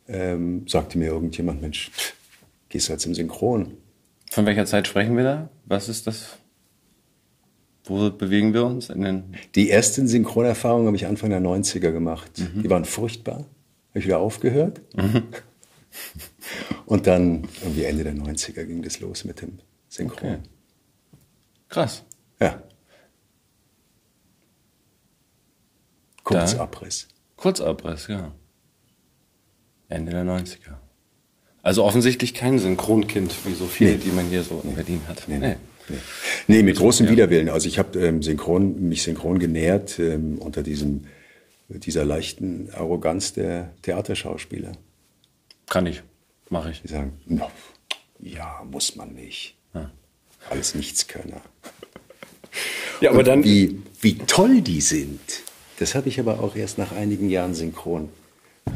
ähm, 0.08 0.68
sagte 0.68 1.00
mir 1.00 1.08
irgendjemand, 1.08 1.62
Mensch, 1.62 1.90
pff, 1.90 2.14
gehst 2.70 2.88
du 2.90 2.94
jetzt 2.94 3.08
im 3.08 3.16
Synchron? 3.16 3.74
Von 4.30 4.46
welcher 4.46 4.66
Zeit 4.68 4.88
sprechen 4.88 5.18
wir 5.18 5.24
da? 5.24 5.50
Was 5.66 5.90
ist 5.90 6.06
das? 6.06 6.38
Wo 7.86 8.12
bewegen 8.12 8.54
wir 8.54 8.66
uns? 8.66 8.90
In 8.90 9.02
den 9.02 9.24
Die 9.56 9.70
ersten 9.72 10.08
Synchronerfahrungen 10.08 10.86
habe 10.86 10.96
ich 10.96 11.08
Anfang 11.08 11.32
der 11.32 11.42
90er 11.42 11.92
gemacht. 11.92 12.32
Die 12.64 12.70
waren 12.70 12.86
furchtbar. 12.86 13.38
Habe 13.38 14.00
ich 14.00 14.06
wieder 14.06 14.20
aufgehört. 14.20 14.82
Und 16.86 17.08
dann 17.08 17.48
irgendwie 17.62 17.84
Ende 17.86 18.04
der 18.04 18.14
90er 18.14 18.64
ging 18.66 18.82
das 18.84 19.00
los 19.00 19.24
mit 19.26 19.42
dem 19.42 19.60
Synchron. 19.90 20.30
Okay. 20.36 20.40
Krass. 21.70 22.04
Ja. 22.40 22.62
Kurz 26.24 26.56
Da- 26.56 26.64
Abriss. 26.64 27.08
Kurzabriss, 27.36 28.08
ja. 28.08 28.34
Ende 29.90 30.12
der 30.12 30.24
90er. 30.24 30.78
Also 31.62 31.84
offensichtlich 31.84 32.34
kein 32.34 32.60
Synchronkind, 32.60 33.34
wie 33.46 33.54
so 33.54 33.66
viele, 33.66 33.92
Nee. 33.94 33.98
die 33.98 34.12
man 34.12 34.26
hier 34.28 34.44
so 34.44 34.62
in 34.64 34.76
Berlin 34.76 35.02
hat. 35.08 35.24
Nee, 35.28 35.38
nee. 35.40 35.56
Nee, 35.90 35.98
nee 36.48 36.64
mit 36.64 36.78
großem 36.78 37.08
Widerwillen. 37.10 37.50
Also 37.50 37.68
ich 37.68 37.78
habe 37.78 38.00
ähm, 38.00 38.24
synchron, 38.24 38.88
mich 38.90 39.04
synchron 39.04 39.38
genährt 39.40 40.00
ähm, 40.00 40.40
unter 40.40 40.64
diesem, 40.64 41.06
dieser 41.70 42.06
leichten 42.06 42.70
Arroganz 42.74 43.34
der 43.34 43.74
Theaterschauspieler. 43.84 44.72
Kann 45.70 45.86
ich. 45.86 46.04
Mache 46.50 46.72
ich. 46.72 46.82
Die 46.82 46.88
sagen, 46.90 47.20
"No, 47.26 47.50
ja, 48.20 48.64
muss 48.70 48.96
man 48.96 49.14
nicht. 49.14 49.56
Alles 50.50 50.76
Nichtskönner. 50.76 51.42
Ja, 53.02 53.10
aber 53.10 53.20
Und 53.20 53.28
dann. 53.28 53.44
Wie, 53.44 53.82
wie 54.00 54.16
toll 54.18 54.62
die 54.62 54.80
sind, 54.80 55.20
das 55.80 55.94
habe 55.96 56.08
ich 56.08 56.20
aber 56.22 56.40
auch 56.40 56.56
erst 56.56 56.78
nach 56.78 56.94
einigen 56.94 57.30
Jahren 57.30 57.54
synchron 57.54 58.08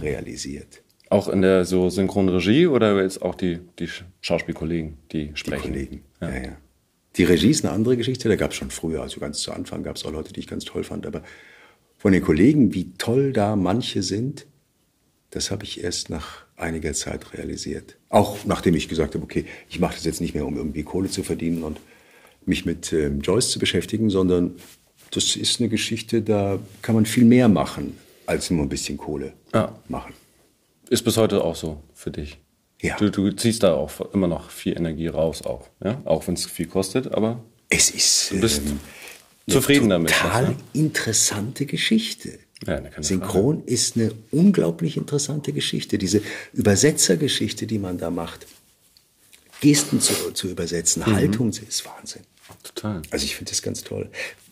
realisiert. 0.01 0.81
Auch 1.10 1.29
in 1.29 1.41
der 1.41 1.63
so 1.63 1.89
Synchronregie 1.89 2.67
oder 2.67 3.01
jetzt 3.01 3.22
auch 3.22 3.36
die, 3.36 3.60
die 3.79 3.88
Sch- 3.88 4.03
Schauspielkollegen, 4.22 4.98
die 5.13 5.27
Die 5.29 5.36
sprechen? 5.38 5.72
Kollegen. 5.72 6.03
Ja. 6.22 6.29
Ja, 6.36 6.58
Die 7.15 7.24
Regie 7.24 7.50
ist 7.50 7.63
eine 7.63 7.74
andere 7.74 7.96
Geschichte, 7.96 8.27
da 8.27 8.36
gab 8.36 8.51
es 8.51 8.58
schon 8.58 8.69
früher, 8.72 9.01
also 9.01 9.22
ganz 9.22 9.39
zu 9.39 9.53
Anfang 9.53 9.84
gab 9.84 9.96
es 9.96 10.03
auch 10.03 10.12
Leute, 10.12 10.34
die 10.34 10.41
ich 10.41 10.48
ganz 10.48 10.65
toll 10.65 10.84
fand, 10.84 11.05
aber 11.08 11.24
von 11.98 12.12
den 12.12 12.22
Kollegen, 12.22 12.74
wie 12.74 12.91
toll 12.98 13.31
da 13.31 13.55
manche 13.55 14.03
sind, 14.03 14.46
das 15.31 15.50
habe 15.50 15.63
ich 15.63 15.81
erst 15.84 16.10
nach 16.10 16.46
einiger 16.60 16.94
Zeit 16.94 17.34
realisiert. 17.34 17.98
Auch 18.10 18.38
nachdem 18.46 18.75
ich 18.75 18.88
gesagt 18.89 19.16
habe, 19.16 19.24
okay, 19.24 19.46
ich 19.70 19.80
mache 19.80 19.96
das 19.96 20.06
jetzt 20.06 20.22
nicht 20.22 20.34
mehr, 20.36 20.46
um 20.46 20.56
irgendwie 20.58 20.84
Kohle 20.84 21.10
zu 21.10 21.24
verdienen 21.24 21.63
und 21.63 21.80
mich 22.46 22.66
mit 22.66 22.92
ähm, 22.94 23.22
Joyce 23.22 23.51
zu 23.51 23.60
beschäftigen, 23.60 24.10
sondern 24.10 24.56
das 25.12 25.36
ist 25.36 25.60
eine 25.60 25.70
Geschichte, 25.70 26.22
da 26.22 26.60
kann 26.82 26.96
man 26.96 27.06
viel 27.06 27.25
mehr 27.25 27.48
machen, 27.48 27.98
als 28.25 28.50
nur 28.50 28.63
ein 28.63 28.70
bisschen 28.70 28.98
Kohle 28.98 29.34
Ja. 29.54 29.75
machen. 29.88 30.13
Ist 30.89 31.04
bis 31.04 31.18
heute 31.18 31.44
auch 31.44 31.56
so 31.56 31.82
für 31.94 32.12
dich. 32.12 32.38
Ja. 32.82 32.96
Du, 32.98 33.10
du 33.10 33.32
ziehst 33.32 33.63
da 33.63 33.74
auch 33.74 33.92
immer 34.13 34.28
noch 34.28 34.50
viel 34.50 34.75
Energie 34.78 35.08
raus, 35.08 35.42
auch. 35.42 35.68
Ja? 35.84 36.01
Auch 36.06 36.25
wenn 36.28 36.36
es 36.36 36.46
viel 36.46 36.68
kostet, 36.68 37.12
aber 37.13 37.44
Es 37.70 37.89
ist 37.89 38.32
Du 38.32 38.39
bist 38.39 38.62
ähm, 38.66 38.80
zufrieden 39.48 39.86
eine 39.92 39.96
damit, 39.96 40.12
Total 40.12 40.48
ne? 40.50 40.56
interessante 40.74 41.66
Geschichte. 41.66 42.39
Ja, 42.68 42.82
Synchron 43.01 43.63
ist 43.66 43.96
eine 43.96 44.12
unglaublich 44.32 44.98
interessante 44.98 45.54
Geschichte. 45.54 45.98
Diese 45.98 46.22
Übersetzergeschichte, 46.54 47.66
die 47.68 47.80
man 47.80 47.98
da 47.98 48.10
macht, 48.10 48.48
Gesten 49.62 50.00
zu, 50.01 50.13
zu 50.34 50.48
übersetzen, 50.50 51.04
Mhm. 51.06 51.16
Haltung 51.16 51.50
ist 51.50 51.86
Wahnsinn. 51.86 52.22
total. 52.63 53.01
Also 53.12 53.25
ich 53.25 53.36
finde 53.36 53.51
das 53.51 53.62
ganz 53.62 53.84
toll. 53.84 54.10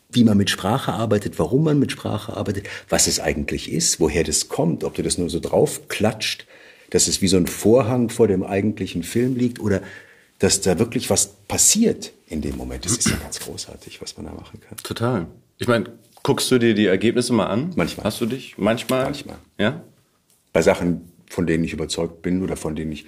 Wie 0.09 0.23
man 0.23 0.37
mit 0.37 0.49
Sprache 0.49 0.93
arbeitet, 0.93 1.37
warum 1.39 1.63
man 1.63 1.79
mit 1.79 1.91
Sprache 1.91 2.35
arbeitet, 2.35 2.67
was 2.89 3.07
es 3.07 3.19
eigentlich 3.19 3.71
ist, 3.71 3.99
woher 3.99 4.23
das 4.23 4.47
kommt, 4.47 4.83
ob 4.83 4.95
du 4.95 5.03
das 5.03 5.17
nur 5.17 5.29
so 5.29 5.39
drauf 5.39 5.87
klatscht, 5.89 6.45
dass 6.89 7.07
es 7.09 7.21
wie 7.21 7.27
so 7.27 7.35
ein 7.37 7.47
Vorhang 7.47 8.09
vor 8.09 8.27
dem 8.29 8.43
eigentlichen 8.43 9.03
Film 9.03 9.35
liegt 9.35 9.59
oder 9.59 9.81
dass 10.39 10.61
da 10.61 10.79
wirklich 10.79 11.09
was 11.09 11.27
passiert 11.47 12.13
in 12.27 12.41
dem 12.41 12.55
Moment. 12.55 12.85
Das 12.85 12.93
ist 12.93 13.09
ja 13.09 13.17
ganz 13.17 13.39
großartig, 13.39 14.01
was 14.01 14.15
man 14.15 14.27
da 14.27 14.33
machen 14.33 14.61
kann. 14.61 14.77
Total. 14.77 15.27
Ich 15.57 15.67
meine, 15.67 15.91
guckst 16.27 16.51
du 16.51 16.57
dir 16.57 16.73
die 16.73 16.87
Ergebnisse 16.87 17.31
mal 17.31 17.45
an? 17.45 17.71
Manchmal. 17.77 18.03
Hast 18.03 18.19
du 18.19 18.25
dich? 18.25 18.57
Manchmal? 18.57 19.05
Manchmal. 19.05 19.37
Ja? 19.57 19.81
Bei 20.51 20.61
Sachen, 20.61 21.09
von 21.29 21.47
denen 21.47 21.63
ich 21.63 21.71
überzeugt 21.71 22.21
bin 22.21 22.43
oder 22.43 22.57
von 22.57 22.75
denen 22.75 22.91
ich 22.91 23.05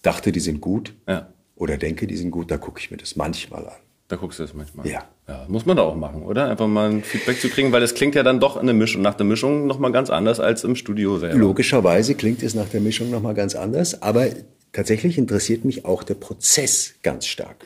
dachte, 0.00 0.32
die 0.32 0.40
sind 0.40 0.62
gut 0.62 0.94
Ja. 1.06 1.28
oder 1.54 1.76
denke, 1.76 2.06
die 2.06 2.16
sind 2.16 2.30
gut, 2.30 2.50
da 2.50 2.56
gucke 2.56 2.80
ich 2.80 2.90
mir 2.90 2.96
das 2.96 3.14
manchmal 3.14 3.66
an. 3.66 3.74
Da 4.08 4.16
guckst 4.16 4.38
du 4.38 4.44
das 4.44 4.54
manchmal. 4.54 4.86
Ja. 4.86 5.04
ja. 5.28 5.44
Muss 5.48 5.66
man 5.66 5.76
da 5.76 5.82
auch 5.82 5.96
machen, 5.96 6.22
oder? 6.22 6.48
Einfach 6.48 6.66
mal 6.66 6.88
ein 6.88 7.02
Feedback 7.04 7.38
zu 7.42 7.50
kriegen, 7.50 7.72
weil 7.72 7.82
das 7.82 7.92
klingt 7.94 8.14
ja 8.14 8.22
dann 8.22 8.40
doch 8.40 8.56
in 8.58 8.64
der 8.64 8.74
Mischung, 8.74 9.02
nach 9.02 9.14
der 9.16 9.26
Mischung 9.26 9.66
nochmal 9.66 9.92
ganz 9.92 10.08
anders 10.08 10.40
als 10.40 10.64
im 10.64 10.74
Studio 10.74 11.18
selber. 11.18 11.36
Logischerweise 11.36 12.14
klingt 12.14 12.42
es 12.42 12.54
nach 12.54 12.70
der 12.70 12.80
Mischung 12.80 13.10
nochmal 13.10 13.34
ganz 13.34 13.54
anders, 13.54 14.00
aber 14.00 14.28
tatsächlich 14.72 15.18
interessiert 15.18 15.66
mich 15.66 15.84
auch 15.84 16.04
der 16.04 16.14
Prozess 16.14 16.94
ganz 17.02 17.26
stark. 17.26 17.56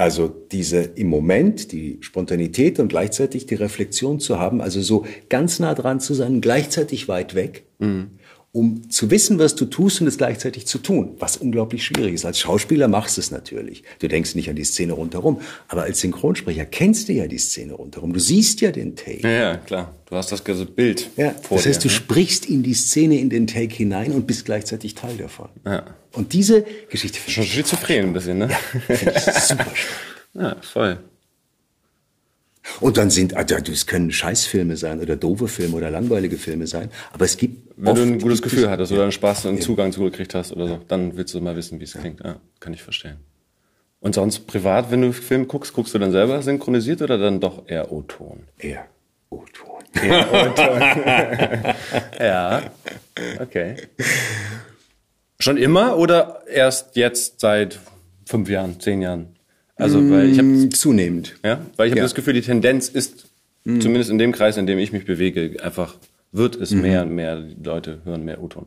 Also 0.00 0.28
diese 0.28 0.78
im 0.78 1.08
Moment, 1.08 1.72
die 1.72 1.98
Spontanität 2.00 2.80
und 2.80 2.88
gleichzeitig 2.88 3.44
die 3.44 3.54
Reflexion 3.54 4.18
zu 4.18 4.38
haben, 4.38 4.62
also 4.62 4.80
so 4.80 5.04
ganz 5.28 5.58
nah 5.58 5.74
dran 5.74 6.00
zu 6.00 6.14
sein, 6.14 6.40
gleichzeitig 6.40 7.06
weit 7.06 7.34
weg, 7.34 7.66
um 8.52 8.90
zu 8.90 9.10
wissen, 9.10 9.38
was 9.38 9.54
du 9.54 9.64
tust 9.64 10.00
und 10.00 10.08
es 10.08 10.18
gleichzeitig 10.18 10.66
zu 10.66 10.78
tun, 10.78 11.14
was 11.20 11.36
unglaublich 11.36 11.84
schwierig 11.84 12.14
ist. 12.14 12.24
Als 12.24 12.40
Schauspieler 12.40 12.88
machst 12.88 13.16
du 13.16 13.20
es 13.20 13.30
natürlich. 13.30 13.84
Du 14.00 14.08
denkst 14.08 14.34
nicht 14.34 14.50
an 14.50 14.56
die 14.56 14.64
Szene 14.64 14.92
rundherum, 14.94 15.40
aber 15.68 15.82
als 15.82 16.00
Synchronsprecher 16.00 16.64
kennst 16.64 17.08
du 17.08 17.12
ja 17.12 17.28
die 17.28 17.38
Szene 17.38 17.74
rundherum. 17.74 18.12
Du 18.12 18.18
siehst 18.18 18.60
ja 18.60 18.72
den 18.72 18.96
Take. 18.96 19.20
Ja, 19.22 19.30
ja, 19.30 19.56
klar. 19.56 19.94
Du 20.06 20.16
hast 20.16 20.32
das 20.32 20.42
ganze 20.42 20.66
Bild 20.66 21.08
Ja, 21.16 21.30
vor 21.42 21.58
das 21.58 21.66
heißt, 21.66 21.84
dir. 21.84 21.88
du 21.88 21.94
ne? 21.94 21.94
sprichst 21.94 22.46
in 22.46 22.64
die 22.64 22.74
Szene, 22.74 23.20
in 23.20 23.30
den 23.30 23.46
Take 23.46 23.74
hinein 23.74 24.10
und 24.10 24.26
bist 24.26 24.44
gleichzeitig 24.44 24.96
Teil 24.96 25.16
davon. 25.16 25.48
Ja. 25.64 25.84
Und 26.12 26.32
diese 26.32 26.64
Geschichte 26.90 27.18
Schon 27.18 27.44
finde 27.44 27.46
ich, 27.46 27.52
schizophren 27.54 28.06
ein 28.06 28.12
bisschen, 28.12 28.38
ne? 28.38 28.48
find 28.88 29.12
ich 29.16 29.22
super 29.22 29.64
spannend. 29.74 29.76
Ja, 30.32 30.56
voll. 30.60 30.98
Und 32.80 32.96
dann 32.96 33.10
sind, 33.10 33.34
also 33.36 33.56
es 33.72 33.86
können 33.86 34.12
Scheißfilme 34.12 34.76
sein 34.76 35.00
oder 35.00 35.16
doofe 35.16 35.48
Filme 35.48 35.76
oder 35.76 35.90
langweilige 35.90 36.36
Filme 36.36 36.66
sein, 36.66 36.90
aber 37.12 37.24
es 37.24 37.36
gibt 37.36 37.70
Wenn 37.76 37.94
du 37.94 38.02
ein 38.02 38.18
gutes 38.20 38.42
Gefühl 38.42 38.64
es- 38.64 38.68
hattest 38.70 38.92
oder 38.92 39.02
einen 39.02 39.12
Spaß 39.12 39.46
und 39.46 39.52
einen 39.54 39.60
Zugang 39.62 39.92
zugekriegt 39.92 40.34
hast 40.34 40.52
oder 40.52 40.66
so, 40.68 40.80
dann 40.88 41.16
willst 41.16 41.34
du 41.34 41.40
mal 41.40 41.56
wissen, 41.56 41.80
wie 41.80 41.84
es 41.84 41.94
klingt. 41.94 42.20
Ja, 42.24 42.36
kann 42.60 42.72
ich 42.74 42.82
verstehen. 42.82 43.16
Und 44.00 44.14
sonst 44.14 44.46
privat, 44.46 44.90
wenn 44.90 45.02
du 45.02 45.12
Film 45.12 45.46
guckst, 45.48 45.72
guckst 45.74 45.92
du 45.94 45.98
dann 45.98 46.12
selber 46.12 46.40
synchronisiert 46.42 47.02
oder 47.02 47.18
dann 47.18 47.40
doch 47.40 47.64
eher 47.68 47.92
O-Ton? 47.92 48.44
Ja, 48.62 48.86
O-Ton. 49.30 49.80
Ja, 52.20 52.62
okay. 53.40 53.76
Schon 55.38 55.56
immer 55.56 55.96
oder 55.98 56.42
erst 56.48 56.96
jetzt 56.96 57.40
seit 57.40 57.78
fünf 58.26 58.48
Jahren, 58.48 58.78
zehn 58.80 59.02
Jahren? 59.02 59.36
Also, 59.80 60.10
weil 60.10 60.30
ich 60.30 60.38
habe 60.38 60.48
Mm, 60.48 60.70
Zunehmend. 60.70 61.36
ja, 61.44 61.64
weil 61.76 61.86
ich 61.86 61.92
habe 61.92 61.98
Ja. 61.98 62.04
das 62.04 62.14
Gefühl, 62.14 62.34
die 62.34 62.42
Tendenz 62.42 62.88
ist, 62.88 63.26
zumindest 63.64 64.10
in 64.10 64.18
dem 64.18 64.32
Kreis, 64.32 64.56
in 64.56 64.66
dem 64.66 64.78
ich 64.78 64.92
mich 64.92 65.04
bewege, 65.04 65.56
einfach 65.62 65.96
wird 66.32 66.56
es 66.56 66.70
mehr 66.70 67.02
und 67.02 67.14
mehr, 67.14 67.42
Leute 67.62 68.00
hören 68.04 68.24
mehr 68.24 68.42
O-Ton. 68.42 68.66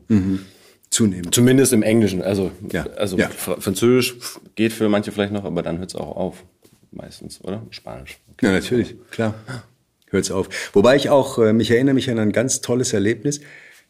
Zunehmend. 0.90 1.34
Zumindest 1.34 1.72
im 1.72 1.82
Englischen. 1.82 2.22
Also, 2.22 2.52
Ja. 2.70 2.86
also 2.96 3.16
Ja. 3.16 3.28
Fr- 3.28 3.60
Französisch 3.60 4.14
geht 4.54 4.72
für 4.72 4.88
manche 4.88 5.10
vielleicht 5.12 5.32
noch, 5.32 5.44
aber 5.44 5.62
dann 5.62 5.78
hört 5.78 5.90
es 5.90 5.96
auch 5.96 6.14
auf. 6.16 6.44
Meistens, 6.92 7.42
oder? 7.42 7.62
Spanisch. 7.70 8.18
Ja, 8.40 8.52
natürlich, 8.52 8.94
klar. 9.10 9.34
Hört's 10.10 10.30
auf. 10.30 10.48
Wobei 10.74 10.94
ich 10.94 11.08
auch, 11.10 11.38
äh, 11.38 11.52
mich 11.52 11.70
erinnere 11.72 11.94
mich 11.94 12.08
an 12.08 12.20
ein 12.20 12.30
ganz 12.30 12.60
tolles 12.60 12.92
Erlebnis. 12.92 13.40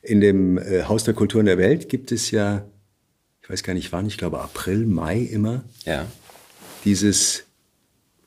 In 0.00 0.23
dem 0.23 0.57
äh, 0.57 0.85
Haus 0.85 1.04
der 1.04 1.12
Kulturen 1.12 1.45
der 1.45 1.59
Welt 1.59 1.90
gibt 1.90 2.12
es 2.12 2.31
ja, 2.31 2.64
ich 3.43 3.50
weiß 3.50 3.62
gar 3.62 3.75
nicht 3.75 3.93
wann, 3.93 4.07
ich 4.07 4.16
glaube 4.16 4.40
April, 4.40 4.87
Mai 4.87 5.19
immer, 5.19 5.64
Ja. 5.85 6.07
Dieses 6.84 7.44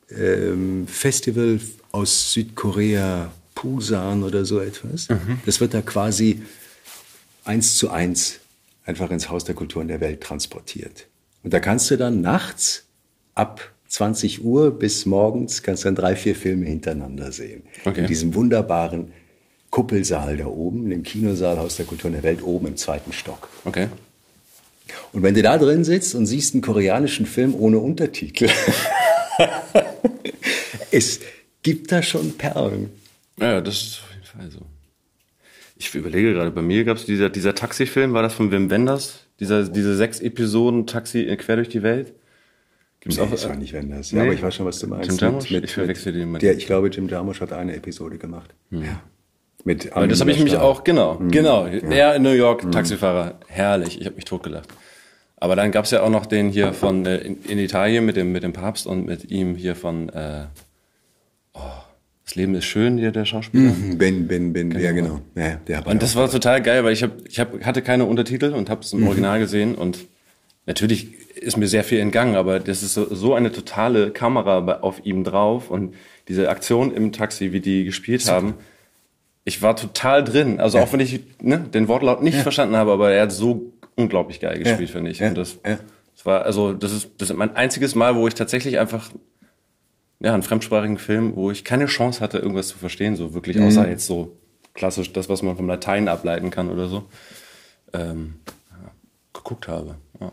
ähm, 0.09 0.87
Festival 0.87 1.59
aus 1.91 2.33
Südkorea, 2.33 3.31
Busan 3.55 4.23
oder 4.23 4.45
so 4.45 4.59
etwas. 4.59 5.07
Das 5.45 5.59
wird 5.59 5.73
da 5.73 5.81
quasi 5.81 6.43
eins 7.43 7.75
zu 7.75 7.89
eins 7.89 8.39
einfach 8.85 9.09
ins 9.09 9.29
Haus 9.29 9.45
der 9.45 9.55
Kulturen 9.55 9.87
der 9.87 9.99
Welt 9.99 10.21
transportiert. 10.21 11.07
Und 11.43 11.53
da 11.53 11.59
kannst 11.59 11.89
du 11.89 11.97
dann 11.97 12.21
nachts 12.21 12.85
ab 13.33 13.71
20 13.89 14.43
Uhr 14.43 14.71
bis 14.71 15.05
morgens 15.05 15.63
kannst 15.63 15.85
dann 15.85 15.95
drei, 15.95 16.15
vier 16.15 16.35
Filme 16.35 16.65
hintereinander 16.65 17.31
sehen. 17.31 17.63
Okay. 17.85 18.01
In 18.01 18.07
diesem 18.07 18.35
wunderbaren 18.35 19.13
Kuppelsaal 19.69 20.37
da 20.37 20.47
oben, 20.47 20.91
im 20.91 21.03
Kinosaal 21.03 21.57
Haus 21.57 21.77
der 21.77 21.85
Kulturen 21.85 22.13
der 22.13 22.23
Welt, 22.23 22.43
oben 22.43 22.67
im 22.67 22.77
zweiten 22.77 23.13
Stock. 23.13 23.49
Okay. 23.65 23.87
Und 25.13 25.23
wenn 25.23 25.33
du 25.35 25.41
da 25.41 25.57
drin 25.57 25.83
sitzt 25.83 26.15
und 26.15 26.25
siehst 26.25 26.53
einen 26.53 26.61
koreanischen 26.61 27.25
Film 27.25 27.55
ohne 27.55 27.79
Untertitel, 27.79 28.49
es 30.91 31.19
gibt 31.63 31.91
da 31.91 32.01
schon 32.01 32.33
Perlen. 32.37 32.89
Ja, 33.39 33.61
das 33.61 33.75
ist 33.81 34.01
auf 34.03 34.13
jeden 34.13 34.25
Fall 34.25 34.51
so. 34.51 34.65
Ich 35.79 35.93
überlege 35.93 36.33
gerade, 36.33 36.49
bei 36.51 36.61
mir 36.61 36.83
gab 36.85 36.97
es 36.97 37.05
dieser, 37.05 37.29
dieser 37.29 37.53
Taxifilm, 37.53 38.13
war 38.13 38.23
das 38.23 38.33
von 38.33 38.51
Wim 38.51 38.69
Wenders? 38.69 39.25
Dieser, 39.39 39.63
diese 39.69 39.95
sechs 39.95 40.19
Episoden 40.19 40.87
Taxi 40.87 41.19
äh, 41.21 41.35
quer 41.35 41.57
durch 41.57 41.69
die 41.69 41.83
Welt? 41.83 42.13
Gibt's 42.99 43.17
Nee, 43.17 43.23
auch, 43.23 43.29
das 43.29 43.45
war 43.47 43.53
äh, 43.53 43.57
nicht 43.57 43.73
Wenders. 43.73 44.11
nee. 44.11 44.17
Ja, 44.17 44.23
aber 44.25 44.33
ich 44.33 44.41
weiß 44.41 44.55
schon, 44.55 44.65
was 44.65 44.79
du 44.79 44.87
meinst. 44.87 45.07
Jim 45.09 45.17
Jarmusch? 45.19 45.51
Ich 45.51 45.71
verwechsel 45.73 46.13
den 46.13 46.31
mit- 46.31 46.41
Der, 46.41 46.57
ich 46.57 46.65
glaube, 46.65 46.87
Jim 46.87 47.07
Jarmusch 47.07 47.41
hat 47.41 47.53
eine 47.53 47.75
Episode 47.75 48.17
gemacht. 48.17 48.55
Ja. 48.71 49.01
Mit 49.67 49.93
Weil 49.93 50.07
das 50.07 50.21
habe 50.21 50.31
ich 50.31 50.39
mich 50.41 50.53
Armin 50.55 50.65
auch, 50.69 50.83
genau, 50.85 51.15
Mhm. 51.19 51.29
genau. 51.31 51.65
Er 51.65 52.15
in 52.15 52.23
New 52.23 52.31
York, 52.31 52.71
Taxifahrer, 52.71 53.35
herrlich, 53.47 53.99
ich 53.99 54.05
habe 54.05 54.15
mich 54.15 54.23
totgelacht. 54.25 54.69
Aber 55.35 55.55
dann 55.57 55.71
gab's 55.71 55.91
ja 55.91 56.01
auch 56.03 56.09
noch 56.09 56.25
den 56.25 56.49
hier 56.49 56.71
von 56.73 57.05
äh, 57.05 57.17
in, 57.17 57.43
in 57.43 57.59
Italien 57.59 58.05
mit 58.05 58.15
dem, 58.15 58.31
mit 58.31 58.43
dem 58.43 58.53
Papst 58.53 58.87
und 58.87 59.05
mit 59.05 59.29
ihm 59.29 59.55
hier 59.55 59.75
von 59.75 60.07
äh, 60.09 60.45
oh, 61.53 61.59
Das 62.25 62.35
Leben 62.35 62.55
ist 62.55 62.65
schön, 62.65 62.97
hier 62.97 63.11
der 63.11 63.25
Schauspieler. 63.25 63.71
Mhm, 63.73 63.97
Ben, 63.97 64.27
Ben, 64.27 64.53
Ben, 64.53 64.71
ja 64.79 64.91
genau. 64.93 65.19
Ja, 65.35 65.55
der 65.67 65.85
Und 65.85 66.01
das 66.01 66.15
war 66.15 66.29
total 66.31 66.61
geil, 66.61 66.83
weil 66.85 66.93
ich, 66.93 67.03
hab, 67.03 67.11
ich 67.27 67.39
hab, 67.39 67.63
hatte 67.65 67.81
keine 67.81 68.05
Untertitel 68.05 68.53
und 68.53 68.69
habe 68.69 68.81
es 68.81 68.93
Mhm. 68.93 69.01
im 69.01 69.07
Original 69.09 69.39
gesehen 69.39 69.75
und 69.75 70.05
natürlich 70.65 71.07
ist 71.35 71.57
mir 71.57 71.67
sehr 71.67 71.83
viel 71.83 71.99
entgangen, 71.99 72.35
aber 72.35 72.59
das 72.59 72.81
ist 72.83 72.93
so, 72.95 73.13
so 73.13 73.33
eine 73.35 73.51
totale 73.51 74.09
Kamera 74.11 74.79
auf 74.81 75.05
ihm 75.05 75.23
drauf 75.23 75.69
und 75.69 75.93
diese 76.29 76.49
Aktion 76.49 76.93
im 76.93 77.11
Taxi, 77.11 77.51
wie 77.53 77.59
die 77.59 77.83
gespielt 77.83 78.27
haben, 78.29 78.55
ich 79.47 79.61
war 79.61 79.77
total 79.77 80.25
drin. 80.25 80.59
Also 80.59 80.77
auch 80.79 80.91
wenn 80.91 80.99
ich 80.99 81.21
ne, 81.41 81.59
den 81.59 81.87
Wortlaut 81.87 82.21
nicht 82.21 82.37
verstanden 82.37 82.75
habe, 82.75 82.91
aber 82.91 83.11
er 83.13 83.23
hat 83.23 83.31
so 83.31 83.71
unglaublich 83.95 84.41
geil 84.41 84.59
gespielt, 84.59 84.89
finde 84.89 85.09
ich. 85.09 85.19
Ja. 85.19 85.29
Und 85.29 85.37
das, 85.37 85.57
Ja. 85.65 85.79
das 86.15 86.25
war 86.25 86.41
also 86.43 86.73
das 86.73 86.91
ist 86.91 87.11
das 87.17 87.29
ist 87.29 87.35
mein 87.37 87.55
einziges 87.55 87.95
Mal, 87.95 88.17
wo 88.17 88.27
ich 88.27 88.33
tatsächlich 88.33 88.77
einfach 88.77 89.09
ja, 90.19 90.33
einen 90.33 90.43
fremdsprachigen 90.43 90.97
Film, 90.97 91.35
wo 91.37 91.49
ich 91.49 91.63
keine 91.63 91.85
Chance 91.85 92.19
hatte, 92.19 92.39
irgendwas 92.39 92.67
zu 92.67 92.77
verstehen, 92.77 93.15
so 93.15 93.33
wirklich, 93.33 93.57
außer 93.61 93.87
jetzt 93.87 94.05
so 94.05 94.35
klassisch 94.73 95.13
das, 95.13 95.29
was 95.29 95.43
man 95.43 95.55
vom 95.55 95.67
Latein 95.67 96.09
ableiten 96.09 96.49
kann 96.49 96.69
oder 96.69 96.89
so, 96.89 97.05
ähm, 97.93 98.35
ja, 98.71 98.91
geguckt 99.31 99.69
habe. 99.69 99.95
Ja. 100.19 100.31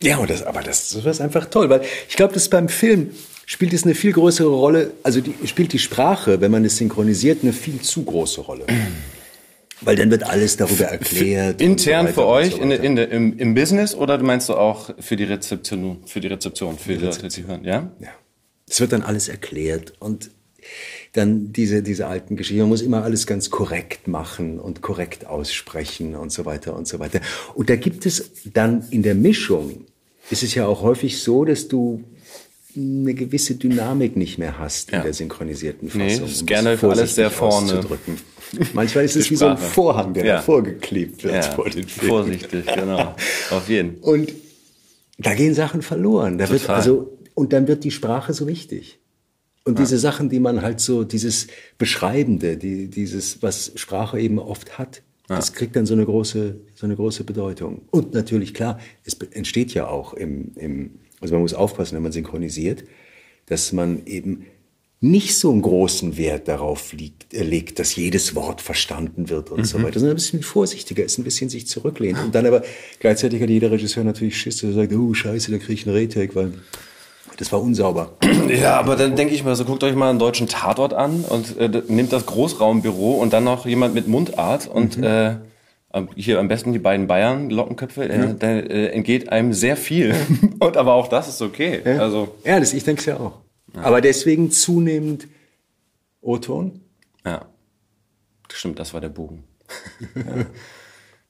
Ja, 0.00 0.18
und 0.18 0.30
das, 0.30 0.44
aber 0.44 0.60
das, 0.62 0.90
das 0.90 1.04
ist 1.06 1.20
einfach 1.20 1.46
toll, 1.46 1.70
weil 1.70 1.80
ich 2.08 2.14
glaube, 2.16 2.34
dass 2.34 2.48
beim 2.48 2.68
Film 2.68 3.10
spielt 3.46 3.72
es 3.72 3.84
eine 3.84 3.94
viel 3.94 4.12
größere 4.12 4.48
Rolle, 4.48 4.92
also 5.02 5.20
die, 5.20 5.34
spielt 5.46 5.72
die 5.72 5.78
Sprache, 5.78 6.40
wenn 6.40 6.50
man 6.50 6.64
es 6.64 6.76
synchronisiert, 6.76 7.42
eine 7.42 7.52
viel 7.52 7.80
zu 7.80 8.04
große 8.04 8.40
Rolle. 8.40 8.66
Weil 9.80 9.96
dann 9.96 10.10
wird 10.10 10.22
alles 10.22 10.56
darüber 10.56 10.84
erklärt. 10.84 11.60
und 11.60 11.66
Intern 11.66 12.06
so 12.06 12.12
für 12.12 12.26
euch 12.26 12.52
so 12.52 12.58
in, 12.58 12.70
in 12.70 12.96
im, 12.96 13.38
im 13.38 13.54
Business 13.54 13.94
oder 13.94 14.16
meinst 14.18 14.48
du 14.48 14.54
auch 14.54 14.90
für 14.98 15.16
die 15.16 15.24
Rezeption, 15.24 15.98
für 16.06 16.20
die 16.20 16.28
Rezeption, 16.28 16.78
für 16.78 16.96
die 16.96 17.04
Leute, 17.04 17.28
die 17.28 17.46
hören, 17.46 17.64
ja? 17.64 17.90
Ja. 18.00 18.08
Es 18.68 18.80
wird 18.80 18.92
dann 18.92 19.02
alles 19.02 19.28
erklärt 19.28 19.92
und 19.98 20.30
dann 21.12 21.52
diese, 21.52 21.82
diese 21.82 22.06
alten 22.06 22.36
Geschichten. 22.36 22.60
Man 22.60 22.70
muss 22.70 22.82
immer 22.82 23.04
alles 23.04 23.26
ganz 23.26 23.50
korrekt 23.50 24.08
machen 24.08 24.58
und 24.58 24.82
korrekt 24.82 25.26
aussprechen 25.26 26.14
und 26.16 26.32
so 26.32 26.44
weiter 26.44 26.76
und 26.76 26.88
so 26.88 26.98
weiter. 26.98 27.20
Und 27.54 27.70
da 27.70 27.76
gibt 27.76 28.06
es 28.06 28.30
dann 28.52 28.86
in 28.90 29.02
der 29.02 29.14
Mischung, 29.14 29.84
ist 30.30 30.42
es 30.42 30.54
ja 30.54 30.66
auch 30.66 30.82
häufig 30.82 31.20
so, 31.20 31.44
dass 31.44 31.68
du 31.68 32.02
eine 32.76 33.14
gewisse 33.14 33.54
Dynamik 33.56 34.16
nicht 34.16 34.38
mehr 34.38 34.58
hast 34.58 34.90
Ja. 34.90 34.98
in 34.98 35.04
der 35.04 35.12
synchronisierten 35.14 35.90
Nee, 35.94 36.10
Fassung. 36.10 36.26
es 36.26 36.32
ist 36.32 36.40
um 36.42 36.46
gerne 36.46 36.78
für 36.78 36.90
alles 36.90 37.14
sehr 37.14 37.30
vorne. 37.30 37.80
Manchmal 38.72 39.04
ist 39.04 39.16
es 39.16 39.30
wie 39.30 39.36
so 39.36 39.46
ein. 39.46 39.56
Vorhang, 39.58 40.14
der 40.14 40.24
Ja. 40.24 40.32
hervorgeklebt 40.36 41.24
wird 41.24 41.34
Ja, 41.34 41.42
vor 41.42 41.68
den 41.70 41.86
Film. 41.88 42.08
vorsichtig, 42.08 42.66
genau. 42.66 43.14
Auf 43.50 43.68
jeden. 43.68 43.96
Und 43.96 44.32
da 45.18 45.34
gehen 45.34 45.54
Sachen 45.54 45.82
verloren. 45.82 46.38
Da 46.38 46.48
wird 46.48 46.62
Total. 46.62 46.76
also, 46.76 47.18
und 47.34 47.52
dann 47.52 47.66
wird 47.68 47.84
die 47.84 47.90
Sprache 47.90 48.32
so 48.32 48.46
wichtig. 48.46 48.98
Und 49.64 49.78
diese 49.78 49.96
Sachen, 49.98 50.28
die 50.28 50.40
man 50.40 50.60
halt 50.60 50.78
so, 50.80 51.04
dieses 51.04 51.46
Beschreibende, 51.78 52.56
die, 52.58 52.88
dieses, 52.88 53.42
was 53.42 53.72
Sprache 53.76 54.20
eben 54.20 54.38
oft 54.38 54.76
hat, 54.78 55.02
das 55.26 55.54
kriegt 55.54 55.74
dann 55.74 55.86
so 55.86 55.94
eine 55.94 56.04
große, 56.04 56.56
so 56.74 56.84
eine 56.86 56.96
große 56.96 57.24
Bedeutung. 57.24 57.82
Und 57.90 58.12
natürlich, 58.12 58.52
klar, 58.52 58.78
es 59.04 59.14
entsteht 59.30 59.72
ja 59.72 59.86
auch 59.86 60.12
im, 60.12 60.52
im, 60.56 60.90
also 61.24 61.34
man 61.34 61.42
muss 61.42 61.54
aufpassen, 61.54 61.96
wenn 61.96 62.02
man 62.02 62.12
synchronisiert, 62.12 62.84
dass 63.46 63.72
man 63.72 64.04
eben 64.06 64.44
nicht 65.00 65.36
so 65.36 65.50
einen 65.50 65.62
großen 65.62 66.16
Wert 66.18 66.48
darauf 66.48 66.92
liegt, 66.92 67.32
äh, 67.32 67.42
legt, 67.42 67.78
dass 67.78 67.96
jedes 67.96 68.34
Wort 68.34 68.60
verstanden 68.60 69.30
wird 69.30 69.50
und 69.50 69.60
mhm. 69.60 69.64
so 69.64 69.82
weiter, 69.82 70.00
sondern 70.00 70.12
ein 70.12 70.16
bisschen 70.16 70.42
vorsichtiger 70.42 71.02
ist, 71.02 71.18
ein 71.18 71.24
bisschen 71.24 71.48
sich 71.48 71.66
zurücklehnt. 71.66 72.18
Und 72.18 72.34
dann 72.34 72.46
aber 72.46 72.62
gleichzeitig 73.00 73.40
hat 73.40 73.48
jeder 73.48 73.70
Regisseur 73.70 74.04
natürlich 74.04 74.36
Schiss, 74.36 74.58
der 74.58 74.72
sagt, 74.72 74.92
oh 74.92 75.12
scheiße, 75.12 75.50
da 75.50 75.58
kriege 75.58 75.72
ich 75.72 75.86
einen 75.86 75.96
Retake, 75.96 76.34
weil 76.34 76.52
das 77.38 77.50
war 77.50 77.62
unsauber. 77.62 78.12
Ja, 78.48 78.78
aber 78.78 78.96
dann 78.96 79.16
denke 79.16 79.34
ich 79.34 79.42
mal, 79.44 79.56
so 79.56 79.64
guckt 79.64 79.82
euch 79.82 79.94
mal 79.94 80.10
einen 80.10 80.18
deutschen 80.18 80.46
Tatort 80.46 80.92
an 80.92 81.24
und 81.24 81.56
äh, 81.58 81.82
nimmt 81.88 82.12
das 82.12 82.26
Großraumbüro 82.26 83.12
und 83.12 83.32
dann 83.32 83.44
noch 83.44 83.64
jemand 83.66 83.94
mit 83.94 84.06
Mundart 84.06 84.68
und 84.68 84.98
mhm. 84.98 85.04
äh, 85.04 85.36
hier 86.16 86.40
am 86.40 86.48
besten 86.48 86.72
die 86.72 86.78
beiden 86.78 87.06
Bayern 87.06 87.50
Lockenköpfe, 87.50 88.08
äh, 88.08 88.18
ja. 88.18 88.32
da 88.32 88.48
äh, 88.48 88.86
entgeht 88.88 89.30
einem 89.30 89.52
sehr 89.52 89.76
viel. 89.76 90.14
und 90.58 90.76
aber 90.76 90.94
auch 90.94 91.08
das 91.08 91.28
ist 91.28 91.42
okay. 91.42 91.80
Ja, 91.84 91.98
also 91.98 92.34
ja 92.44 92.58
das, 92.58 92.72
ich 92.72 92.84
denke 92.84 93.00
es 93.00 93.06
ja 93.06 93.16
auch. 93.18 93.40
Ja. 93.74 93.82
Aber 93.82 94.00
deswegen 94.00 94.50
zunehmend 94.50 95.28
O-Ton. 96.20 96.80
Ja, 97.24 97.46
stimmt, 98.52 98.78
das 98.78 98.94
war 98.94 99.00
der 99.00 99.08
Bogen. 99.08 99.44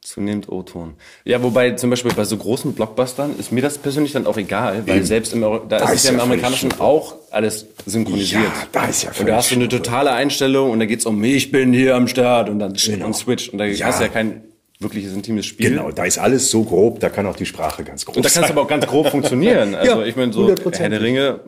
Zunehmend 0.05 0.51
O-Ton. 0.51 0.97
Ja, 1.25 1.43
wobei 1.43 1.71
zum 1.73 1.89
Beispiel 1.89 2.13
bei 2.13 2.25
so 2.25 2.37
großen 2.37 2.75
Blockbustern 2.75 3.39
ist 3.39 3.53
mir 3.53 3.63
das 3.63 3.79
persönlich 3.79 4.13
dann 4.13 4.27
auch 4.27 4.37
egal, 4.37 4.87
weil 4.87 4.99
Eben. 4.99 5.07
selbst 5.07 5.33
im, 5.33 5.41
da, 5.41 5.63
da 5.67 5.79
ist, 5.79 5.95
ist 5.95 6.05
ja 6.05 6.11
im 6.11 6.21
Amerikanischen 6.21 6.73
auch 6.79 7.15
alles 7.31 7.67
synchronisiert. 7.87 8.43
Ja, 8.43 8.69
da 8.71 8.85
ist 8.85 9.03
ja 9.05 9.11
Und 9.19 9.27
da 9.27 9.37
hast 9.37 9.51
du 9.51 9.55
eine 9.55 9.69
totale 9.69 10.13
Einstellung 10.13 10.73
und 10.73 10.79
da 10.81 10.85
geht's 10.85 11.07
um 11.07 11.19
mich, 11.19 11.35
ich 11.37 11.51
bin 11.51 11.73
hier 11.73 11.97
am 11.97 12.07
Start 12.07 12.51
und 12.51 12.59
dann 12.59 12.75
genau. 12.75 13.07
und 13.07 13.15
Switch 13.15 13.49
und 13.49 13.57
da 13.57 13.65
ja. 13.65 13.87
hast 13.87 14.01
du 14.01 14.05
ja 14.05 14.11
kein 14.11 14.43
wirkliches 14.85 15.13
intimes 15.13 15.47
Spiel. 15.47 15.71
Genau, 15.71 15.91
da 15.91 16.05
ist 16.05 16.19
alles 16.19 16.51
so 16.51 16.63
grob, 16.63 17.01
da 17.01 17.09
kann 17.09 17.27
auch 17.27 17.35
die 17.35 17.47
Sprache 17.47 17.83
ganz 17.83 18.05
grob 18.05 18.17
Und 18.17 18.25
da 18.25 18.29
kann 18.29 18.45
es 18.45 18.51
aber 18.51 18.63
auch 18.63 18.69
ganz 18.69 18.87
grob 18.87 19.09
funktionieren. 19.09 19.75
Also 19.85 20.01
ja, 20.01 20.07
ich 20.07 20.15
meine 20.15 20.33
so 20.33 20.49
Herr 20.49 20.89
der 20.89 21.01
Ringe 21.01 21.41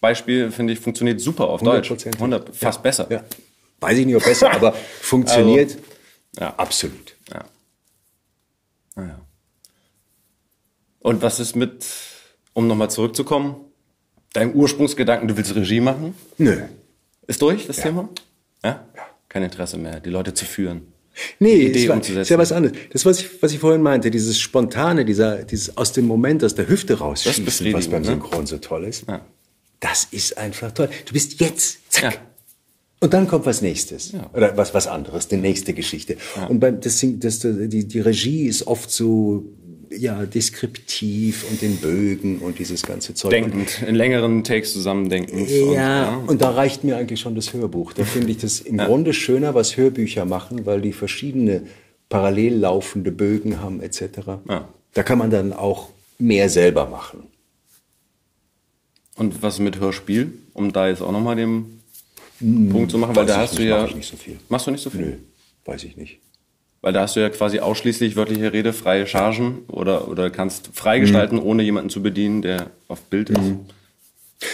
Beispiel 0.00 0.50
finde 0.50 0.72
ich 0.72 0.80
funktioniert 0.80 1.20
super 1.20 1.48
auf 1.48 1.62
Deutsch. 1.62 1.90
100, 1.90 2.54
fast 2.54 2.78
ja. 2.78 2.82
besser. 2.82 3.06
Ja. 3.10 3.24
Weiß 3.80 3.98
ich 3.98 4.06
nicht, 4.06 4.16
ob 4.16 4.24
besser, 4.24 4.50
aber 4.50 4.72
funktioniert 5.00 5.70
also, 5.70 5.82
ja. 6.40 6.54
absolut. 6.56 7.16
Ja. 7.32 7.44
Naja. 8.96 9.18
Ah, 9.18 9.26
Und 11.00 11.22
was 11.22 11.40
ist 11.40 11.56
mit, 11.56 11.86
um 12.52 12.66
nochmal 12.66 12.90
zurückzukommen, 12.90 13.56
deinem 14.32 14.52
Ursprungsgedanken, 14.52 15.28
du 15.28 15.36
willst 15.36 15.54
Regie 15.54 15.80
machen? 15.80 16.14
Nö. 16.38 16.62
Ist 17.26 17.42
durch, 17.42 17.66
das 17.66 17.76
Thema? 17.76 18.08
Ja? 18.62 18.84
ja? 18.96 19.02
Kein 19.28 19.42
Interesse 19.42 19.78
mehr, 19.78 20.00
die 20.00 20.10
Leute 20.10 20.34
zu 20.34 20.44
führen. 20.44 20.92
Nee, 21.38 21.66
Idee 21.66 21.88
war, 21.88 21.96
umzusetzen. 21.96 22.20
ist 22.22 22.28
ja 22.30 22.38
was 22.38 22.52
anderes. 22.52 22.76
Das, 22.92 23.04
was 23.04 23.20
ich, 23.20 23.42
was 23.42 23.52
ich 23.52 23.58
vorhin 23.58 23.82
meinte, 23.82 24.10
dieses 24.10 24.38
Spontane, 24.38 25.04
dieser, 25.04 25.42
dieses 25.42 25.76
aus 25.76 25.92
dem 25.92 26.06
Moment, 26.06 26.42
aus 26.44 26.54
der 26.54 26.68
Hüfte 26.68 26.98
rausschießen, 26.98 27.46
was 27.74 27.88
beim 27.88 28.02
ne? 28.02 28.08
Synchron 28.08 28.40
ne? 28.40 28.46
so 28.46 28.58
toll 28.58 28.84
ist. 28.84 29.04
Ja. 29.08 29.24
Das 29.80 30.08
ist 30.10 30.38
einfach 30.38 30.72
toll. 30.72 30.88
Du 31.06 31.12
bist 31.12 31.40
jetzt, 31.40 31.92
zack. 31.92 32.14
Ja. 32.14 32.20
Und 33.02 33.14
dann 33.14 33.26
kommt 33.26 33.46
was 33.46 33.62
nächstes. 33.62 34.12
Ja. 34.12 34.28
Oder 34.34 34.56
was, 34.58 34.74
was 34.74 34.86
anderes, 34.86 35.26
die 35.26 35.38
nächste 35.38 35.72
Geschichte. 35.72 36.18
Und 36.48 36.60
beim, 36.60 36.80
das, 36.80 37.02
das, 37.02 37.40
die, 37.40 37.88
die 37.88 38.00
Regie 38.00 38.46
ist 38.46 38.66
oft 38.66 38.90
so, 38.90 39.44
ja, 39.90 40.24
deskriptiv 40.24 41.44
und 41.50 41.62
in 41.62 41.76
Bögen 41.76 42.38
und 42.38 42.58
dieses 42.58 42.82
ganze 42.82 43.14
Zeug. 43.14 43.30
Denkend, 43.30 43.82
in 43.86 43.94
längeren 43.94 44.44
Takes 44.44 44.72
zusammendenken. 44.72 45.46
Ja, 45.46 45.62
und, 45.62 45.74
ja, 45.74 46.16
und 46.26 46.42
da 46.42 46.50
reicht 46.50 46.84
mir 46.84 46.96
eigentlich 46.96 47.20
schon 47.20 47.34
das 47.34 47.52
Hörbuch. 47.52 47.92
Da 47.92 48.04
finde 48.04 48.30
ich 48.30 48.38
das 48.38 48.60
im 48.60 48.78
ja. 48.78 48.86
Grunde 48.86 49.12
schöner, 49.12 49.54
was 49.54 49.76
Hörbücher 49.76 50.24
machen, 50.24 50.64
weil 50.64 50.80
die 50.80 50.92
verschiedene 50.92 51.62
parallel 52.08 52.56
laufende 52.56 53.10
Bögen 53.10 53.60
haben 53.60 53.80
etc. 53.80 54.02
Ja. 54.48 54.68
Da 54.94 55.02
kann 55.02 55.18
man 55.18 55.30
dann 55.30 55.52
auch 55.52 55.90
mehr 56.18 56.48
selber 56.48 56.86
machen. 56.86 57.24
Und 59.16 59.42
was 59.42 59.58
mit 59.58 59.80
Hörspiel, 59.80 60.32
um 60.54 60.72
da 60.72 60.88
jetzt 60.88 61.02
auch 61.02 61.12
nochmal 61.12 61.36
den 61.36 61.80
hm, 62.38 62.68
Punkt 62.70 62.90
zu 62.90 62.98
machen, 62.98 63.14
weil 63.16 63.26
da 63.26 63.38
hast 63.38 63.58
du 63.58 63.62
ja. 63.62 63.82
Mach 63.82 63.88
ich 63.88 63.96
nicht 63.96 64.10
so 64.10 64.16
viel. 64.16 64.38
Machst 64.48 64.66
du 64.66 64.70
nicht 64.70 64.82
so 64.82 64.90
viel? 64.90 65.00
Nö, 65.00 65.12
weiß 65.64 65.84
ich 65.84 65.96
nicht. 65.96 66.20
Weil 66.82 66.92
da 66.92 67.02
hast 67.02 67.16
du 67.16 67.20
ja 67.20 67.28
quasi 67.28 67.60
ausschließlich 67.60 68.16
wörtliche 68.16 68.52
Rede, 68.52 68.72
freie 68.72 69.06
Chargen 69.06 69.64
oder, 69.68 70.08
oder 70.08 70.30
kannst 70.30 70.70
freigestalten, 70.72 71.38
mhm. 71.38 71.44
ohne 71.44 71.62
jemanden 71.62 71.90
zu 71.90 72.02
bedienen, 72.02 72.42
der 72.42 72.70
auf 72.88 73.02
Bild 73.02 73.30
ist. 73.30 73.40
Mhm. 73.40 73.66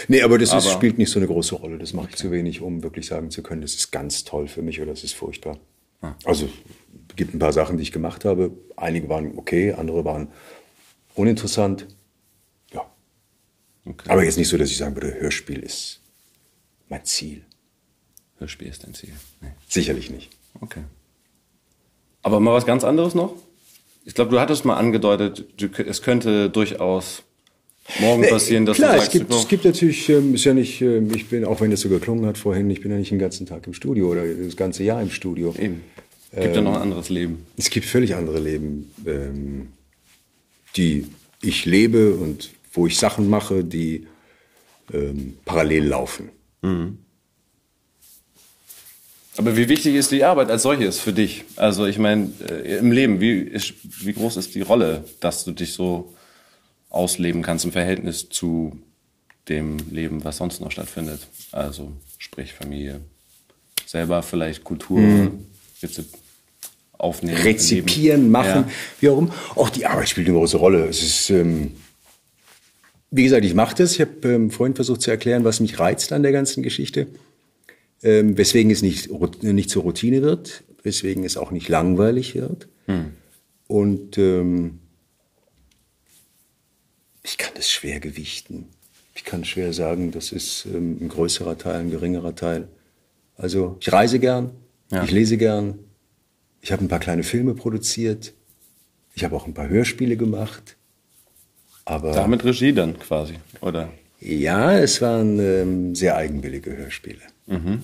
Nee, 0.09 0.21
aber 0.21 0.37
das 0.37 0.51
aber 0.51 0.59
ist, 0.59 0.71
spielt 0.71 0.97
nicht 0.97 1.09
so 1.09 1.19
eine 1.19 1.27
große 1.27 1.55
Rolle. 1.55 1.77
Das 1.77 1.93
mache 1.93 2.09
ich 2.09 2.15
zu 2.17 2.29
wenig, 2.29 2.61
um 2.61 2.83
wirklich 2.83 3.07
sagen 3.07 3.31
zu 3.31 3.41
können, 3.41 3.61
das 3.61 3.75
ist 3.75 3.91
ganz 3.91 4.25
toll 4.25 4.49
für 4.49 4.61
mich 4.61 4.81
oder 4.81 4.91
das 4.91 5.05
ist 5.05 5.13
furchtbar. 5.13 5.57
Ah. 6.01 6.15
Also 6.25 6.49
es 7.09 7.15
gibt 7.15 7.33
ein 7.33 7.39
paar 7.39 7.53
Sachen, 7.53 7.77
die 7.77 7.83
ich 7.83 7.93
gemacht 7.93 8.25
habe. 8.25 8.51
Einige 8.75 9.07
waren 9.07 9.37
okay, 9.37 9.71
andere 9.71 10.03
waren 10.03 10.27
uninteressant. 11.15 11.87
Okay. 13.89 14.09
Aber 14.09 14.23
jetzt 14.23 14.37
nicht 14.37 14.49
so, 14.49 14.57
dass 14.57 14.69
ich 14.69 14.77
sagen 14.77 14.95
würde, 14.95 15.15
Hörspiel 15.19 15.59
ist 15.59 16.01
mein 16.89 17.05
Ziel. 17.05 17.43
Hörspiel 18.37 18.67
ist 18.67 18.83
dein 18.83 18.93
Ziel. 18.93 19.13
Nee. 19.41 19.51
Sicherlich 19.67 20.09
nicht. 20.09 20.29
Okay. 20.59 20.81
Aber 22.27 22.41
mal 22.41 22.53
was 22.53 22.65
ganz 22.65 22.83
anderes 22.83 23.15
noch? 23.15 23.33
Ich 24.03 24.13
glaube, 24.13 24.31
du 24.31 24.39
hattest 24.41 24.65
mal 24.65 24.75
angedeutet, 24.75 25.45
du, 25.55 25.67
es 25.81 26.01
könnte 26.01 26.49
durchaus 26.49 27.23
morgen 27.99 28.27
passieren, 28.27 28.65
dass 28.65 28.75
klar, 28.75 28.95
du 28.95 28.99
sagst, 28.99 29.15
es 29.15 29.19
gibt, 29.21 29.33
es 29.33 29.47
gibt 29.47 29.63
natürlich, 29.63 30.09
ähm, 30.09 30.35
ist 30.35 30.43
ja 30.43 30.53
nicht, 30.53 30.81
äh, 30.81 30.99
ich 31.15 31.27
bin, 31.27 31.45
auch 31.45 31.61
wenn 31.61 31.71
das 31.71 31.79
so 31.79 31.87
geklungen 31.87 32.25
hat 32.25 32.37
vorhin, 32.37 32.69
ich 32.69 32.81
bin 32.81 32.91
ja 32.91 32.97
nicht 32.97 33.11
den 33.11 33.19
ganzen 33.19 33.45
Tag 33.45 33.65
im 33.65 33.73
Studio 33.73 34.09
oder 34.09 34.25
das 34.25 34.57
ganze 34.57 34.83
Jahr 34.83 35.01
im 35.01 35.09
Studio. 35.09 35.55
Eben. 35.57 35.83
Es 36.31 36.41
gibt 36.41 36.47
ähm, 36.47 36.53
ja 36.55 36.61
noch 36.69 36.75
ein 36.75 36.81
anderes 36.81 37.07
Leben. 37.07 37.45
Es 37.55 37.69
gibt 37.69 37.85
völlig 37.85 38.13
andere 38.13 38.41
Leben, 38.41 38.91
ähm, 39.05 39.69
die 40.75 41.07
ich 41.41 41.65
lebe 41.65 42.13
und 42.15 42.49
wo 42.73 42.87
ich 42.87 42.97
Sachen 42.97 43.29
mache, 43.29 43.63
die 43.63 44.05
ähm, 44.93 45.37
parallel 45.45 45.85
laufen. 45.85 46.27
Mhm. 46.61 46.97
Aber 49.37 49.55
wie 49.55 49.69
wichtig 49.69 49.95
ist 49.95 50.11
die 50.11 50.23
Arbeit 50.23 50.49
als 50.49 50.63
solches 50.63 50.99
für 50.99 51.13
dich? 51.13 51.45
Also 51.55 51.85
ich 51.85 51.99
meine, 51.99 52.31
äh, 52.49 52.77
im 52.77 52.91
Leben, 52.91 53.21
wie, 53.21 53.39
ist, 53.39 53.73
wie 53.83 54.13
groß 54.13 54.35
ist 54.37 54.55
die 54.55 54.61
Rolle, 54.61 55.03
dass 55.19 55.45
du 55.45 55.51
dich 55.51 55.73
so 55.73 56.13
ausleben 56.89 57.43
kannst 57.43 57.63
im 57.63 57.71
Verhältnis 57.71 58.29
zu 58.29 58.79
dem 59.47 59.77
Leben, 59.91 60.23
was 60.23 60.37
sonst 60.37 60.59
noch 60.59 60.71
stattfindet? 60.71 61.27
Also 61.51 61.91
sprich 62.17 62.53
Familie, 62.53 62.99
selber 63.85 64.23
vielleicht 64.23 64.63
Kultur, 64.63 64.99
mhm. 64.99 65.45
aufnehmen. 66.97 67.37
Rezipieren, 67.37 68.31
machen, 68.31 68.65
ja. 68.67 68.71
wie 68.99 69.09
auch 69.09 69.19
immer. 69.19 69.33
Auch 69.55 69.69
die 69.69 69.85
Arbeit 69.85 70.09
spielt 70.09 70.27
eine 70.27 70.37
große 70.37 70.57
Rolle. 70.57 70.85
Es 70.87 71.03
ist... 71.03 71.29
Ähm, 71.29 71.73
wie 73.09 73.23
gesagt, 73.23 73.45
ich 73.45 73.53
mache 73.53 73.73
das. 73.75 73.93
Ich 73.93 74.01
habe 74.01 74.27
ähm, 74.27 74.51
vorhin 74.51 74.75
versucht 74.75 75.01
zu 75.01 75.11
erklären, 75.11 75.45
was 75.45 75.61
mich 75.61 75.79
reizt 75.79 76.11
an 76.11 76.23
der 76.23 76.33
ganzen 76.33 76.61
Geschichte. 76.61 77.07
Ähm, 78.03 78.37
weswegen 78.37 78.71
es 78.71 78.81
nicht, 78.81 79.09
nicht 79.41 79.69
zur 79.69 79.83
Routine 79.83 80.21
wird, 80.21 80.63
weswegen 80.83 81.23
es 81.23 81.35
auch 81.35 81.51
nicht 81.51 81.67
langweilig 81.67 82.35
wird. 82.35 82.67
Hm. 82.85 83.13
Und 83.67 84.17
ähm, 84.17 84.79
ich 87.23 87.37
kann 87.37 87.53
das 87.55 87.69
schwer 87.69 87.99
gewichten. 87.99 88.69
Ich 89.15 89.23
kann 89.25 89.43
schwer 89.43 89.73
sagen, 89.73 90.11
das 90.11 90.31
ist 90.31 90.65
ähm, 90.65 90.97
ein 91.01 91.09
größerer 91.09 91.57
Teil, 91.57 91.81
ein 91.81 91.91
geringerer 91.91 92.35
Teil. 92.35 92.67
Also 93.35 93.77
ich 93.79 93.91
reise 93.91 94.19
gern, 94.19 94.51
ja. 94.91 95.03
ich 95.03 95.11
lese 95.11 95.37
gern, 95.37 95.79
ich 96.61 96.71
habe 96.71 96.83
ein 96.83 96.87
paar 96.87 96.99
kleine 96.99 97.23
Filme 97.23 97.53
produziert, 97.53 98.33
ich 99.13 99.23
habe 99.23 99.35
auch 99.35 99.47
ein 99.47 99.53
paar 99.53 99.69
Hörspiele 99.69 100.17
gemacht. 100.17 100.77
Aber 101.85 102.11
Damit 102.11 102.43
Regie 102.45 102.73
dann 102.73 102.97
quasi, 102.99 103.35
oder? 103.61 103.91
Ja, 104.19 104.77
es 104.77 105.01
waren 105.01 105.39
ähm, 105.39 105.95
sehr 105.95 106.15
eigenwillige 106.15 106.75
Hörspiele. 106.75 107.21
Mhm. 107.47 107.83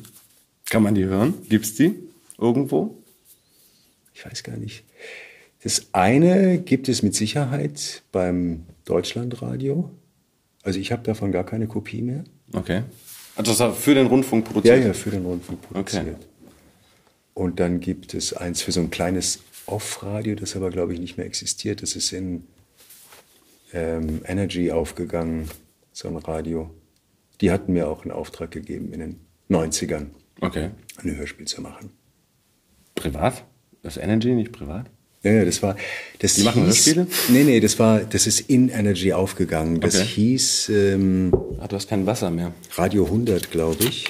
Kann 0.69 0.83
man 0.83 0.95
die 0.95 1.05
hören? 1.05 1.33
Gibt's 1.49 1.75
die 1.75 1.95
irgendwo? 2.37 2.97
Ich 4.13 4.25
weiß 4.25 4.43
gar 4.43 4.57
nicht. 4.57 4.83
Das 5.63 5.87
eine 5.93 6.59
gibt 6.59 6.89
es 6.89 7.03
mit 7.03 7.15
Sicherheit 7.15 8.03
beim 8.11 8.65
Deutschlandradio. 8.85 9.89
Also 10.61 10.79
ich 10.79 10.91
habe 10.91 11.03
davon 11.03 11.31
gar 11.31 11.45
keine 11.45 11.67
Kopie 11.67 12.01
mehr. 12.01 12.23
Okay. 12.51 12.83
Also 13.35 13.51
das 13.51 13.59
war 13.59 13.73
für 13.73 13.95
den 13.95 14.07
Rundfunk 14.07 14.45
produziert? 14.45 14.79
Ja, 14.79 14.87
ja, 14.87 14.93
für 14.93 15.09
den 15.09 15.25
Rundfunk 15.25 15.61
produziert. 15.61 16.07
Okay. 16.07 16.15
Und 17.33 17.59
dann 17.59 17.79
gibt 17.79 18.13
es 18.13 18.33
eins 18.33 18.61
für 18.61 18.71
so 18.71 18.81
ein 18.81 18.91
kleines 18.91 19.39
Off-Radio, 19.65 20.35
das 20.35 20.55
aber, 20.55 20.69
glaube 20.69 20.93
ich, 20.93 20.99
nicht 20.99 21.17
mehr 21.17 21.25
existiert. 21.25 21.81
Das 21.81 21.95
ist 21.95 22.11
in 22.11 22.45
ähm, 23.73 24.21
Energy 24.25 24.71
aufgegangen, 24.71 25.49
so 25.91 26.07
ein 26.07 26.17
Radio. 26.17 26.69
Die 27.41 27.51
hatten 27.51 27.73
mir 27.73 27.87
auch 27.87 28.03
einen 28.03 28.11
Auftrag 28.11 28.51
gegeben 28.51 28.93
in 28.93 28.99
den 28.99 29.19
90ern, 29.53 30.07
okay. 30.41 30.71
ein 30.97 31.15
Hörspiel 31.15 31.47
zu 31.47 31.61
machen. 31.61 31.91
Privat? 32.95 33.45
Das 33.81 33.97
Energy 33.97 34.31
nicht 34.31 34.51
privat? 34.51 34.89
Ja, 35.23 35.31
ja, 35.31 35.45
das 35.45 35.63
war. 35.63 35.77
Das 36.19 36.33
Die 36.33 36.41
hieß, 36.41 36.45
machen 36.45 36.63
Hörspiele? 36.65 37.07
Nee, 37.29 37.43
nee, 37.43 37.59
das 37.61 37.79
war, 37.79 38.01
das 38.01 38.27
ist 38.27 38.41
in 38.49 38.67
Energy 38.69 39.13
aufgegangen. 39.13 39.79
Das 39.79 39.95
okay. 39.95 40.05
hieß. 40.05 40.69
Ähm, 40.69 41.33
ah, 41.59 41.67
du 41.67 41.77
hast 41.77 41.87
kein 41.87 42.05
Wasser 42.05 42.29
mehr. 42.29 42.53
Radio 42.75 43.05
100, 43.05 43.49
glaube 43.49 43.85
ich. 43.85 44.09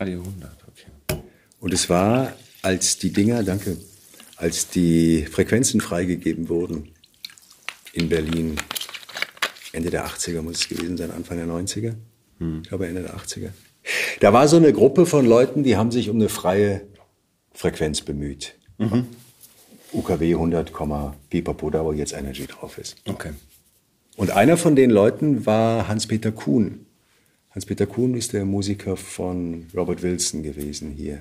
Radio 0.00 0.20
100, 0.20 0.50
okay. 0.66 1.22
Und 1.60 1.72
es 1.72 1.88
war, 1.88 2.32
als 2.62 2.98
die 2.98 3.12
Dinger, 3.12 3.44
danke, 3.44 3.76
als 4.36 4.68
die 4.68 5.26
Frequenzen 5.30 5.80
freigegeben 5.80 6.48
wurden 6.48 6.88
in 7.92 8.08
Berlin, 8.08 8.56
Ende 9.72 9.90
der 9.90 10.06
80er 10.06 10.42
muss 10.42 10.60
es 10.60 10.68
gewesen 10.68 10.96
sein, 10.96 11.12
Anfang 11.12 11.38
der 11.38 11.46
90er. 11.46 11.94
Hm. 12.38 12.62
Ich 12.62 12.68
glaube 12.68 12.88
Ende 12.88 13.02
der 13.02 13.16
80er. 13.16 13.50
Da 14.20 14.32
war 14.32 14.48
so 14.48 14.56
eine 14.56 14.72
Gruppe 14.72 15.06
von 15.06 15.26
Leuten, 15.26 15.62
die 15.62 15.76
haben 15.76 15.90
sich 15.90 16.10
um 16.10 16.16
eine 16.16 16.28
freie 16.28 16.82
Frequenz 17.52 18.02
bemüht. 18.02 18.54
Mhm. 18.78 19.06
UKW 19.92 20.34
100, 20.34 20.72
Pipapo, 21.30 21.70
da 21.70 21.84
wo 21.84 21.92
jetzt 21.92 22.12
Energy 22.12 22.46
drauf 22.46 22.78
ist. 22.78 22.96
Okay. 23.06 23.32
Und 24.16 24.30
einer 24.30 24.56
von 24.56 24.76
den 24.76 24.90
Leuten 24.90 25.46
war 25.46 25.88
Hans-Peter 25.88 26.32
Kuhn. 26.32 26.86
Hans-Peter 27.50 27.86
Kuhn 27.86 28.14
ist 28.14 28.32
der 28.32 28.44
Musiker 28.44 28.96
von 28.96 29.66
Robert 29.74 30.02
Wilson 30.02 30.42
gewesen 30.42 30.90
hier. 30.90 31.20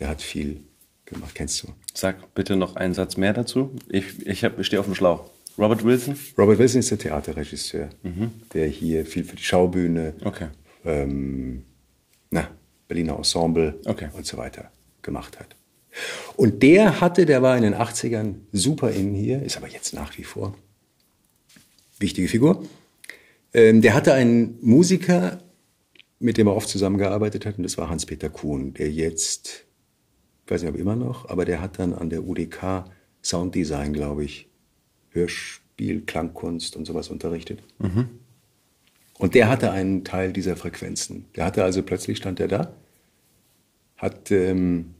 Der 0.00 0.08
hat 0.08 0.22
viel 0.22 0.60
gemacht, 1.04 1.34
kennst 1.34 1.62
du. 1.62 1.68
Sag 1.92 2.34
bitte 2.34 2.56
noch 2.56 2.76
einen 2.76 2.94
Satz 2.94 3.16
mehr 3.16 3.32
dazu. 3.32 3.70
Ich, 3.88 4.26
ich, 4.26 4.42
ich 4.42 4.66
stehe 4.66 4.80
auf 4.80 4.86
dem 4.86 4.94
Schlauch. 4.94 5.30
Robert 5.58 5.84
Wilson? 5.84 6.16
Robert 6.38 6.58
Wilson 6.58 6.80
ist 6.80 6.90
der 6.90 6.98
Theaterregisseur, 6.98 7.90
mhm. 8.02 8.30
der 8.54 8.68
hier 8.68 9.04
viel 9.04 9.24
für 9.24 9.36
die 9.36 9.42
Schaubühne, 9.42 10.14
okay. 10.24 10.46
ähm, 10.84 11.64
na, 12.32 12.48
Berliner 12.88 13.16
Ensemble 13.16 13.78
okay. 13.84 14.08
und 14.12 14.26
so 14.26 14.36
weiter 14.36 14.72
gemacht 15.02 15.38
hat. 15.38 15.54
Und 16.36 16.62
der 16.62 17.00
hatte, 17.00 17.26
der 17.26 17.42
war 17.42 17.56
in 17.56 17.62
den 17.62 17.74
80ern 17.74 18.34
super 18.52 18.90
in 18.90 19.14
hier, 19.14 19.42
ist 19.42 19.56
aber 19.56 19.68
jetzt 19.68 19.94
nach 19.94 20.16
wie 20.18 20.24
vor 20.24 20.54
wichtige 21.98 22.28
Figur. 22.28 22.64
Ähm, 23.52 23.82
der 23.82 23.94
hatte 23.94 24.14
einen 24.14 24.58
Musiker, 24.62 25.38
mit 26.18 26.38
dem 26.38 26.46
er 26.46 26.56
oft 26.56 26.68
zusammengearbeitet 26.68 27.46
hat, 27.46 27.58
und 27.58 27.64
das 27.64 27.76
war 27.76 27.90
Hans-Peter 27.90 28.30
Kuhn, 28.30 28.72
der 28.74 28.90
jetzt, 28.90 29.66
ich 30.44 30.50
weiß 30.50 30.62
nicht, 30.62 30.72
ob 30.72 30.78
immer 30.78 30.96
noch, 30.96 31.28
aber 31.28 31.44
der 31.44 31.60
hat 31.60 31.78
dann 31.78 31.92
an 31.92 32.10
der 32.10 32.24
UDK 32.24 32.84
Sounddesign, 33.22 33.92
glaube 33.92 34.24
ich, 34.24 34.48
Hörspiel, 35.10 36.00
Klangkunst 36.00 36.76
und 36.76 36.86
sowas 36.86 37.08
unterrichtet. 37.08 37.62
Mhm. 37.78 38.08
Und 39.22 39.36
der 39.36 39.48
hatte 39.48 39.70
einen 39.70 40.02
Teil 40.02 40.32
dieser 40.32 40.56
Frequenzen. 40.56 41.26
Der 41.36 41.44
hatte 41.44 41.62
also 41.62 41.84
plötzlich 41.84 42.18
stand 42.18 42.40
er 42.40 42.48
da, 42.48 42.74
hat 43.96 44.32
ähm, 44.32 44.94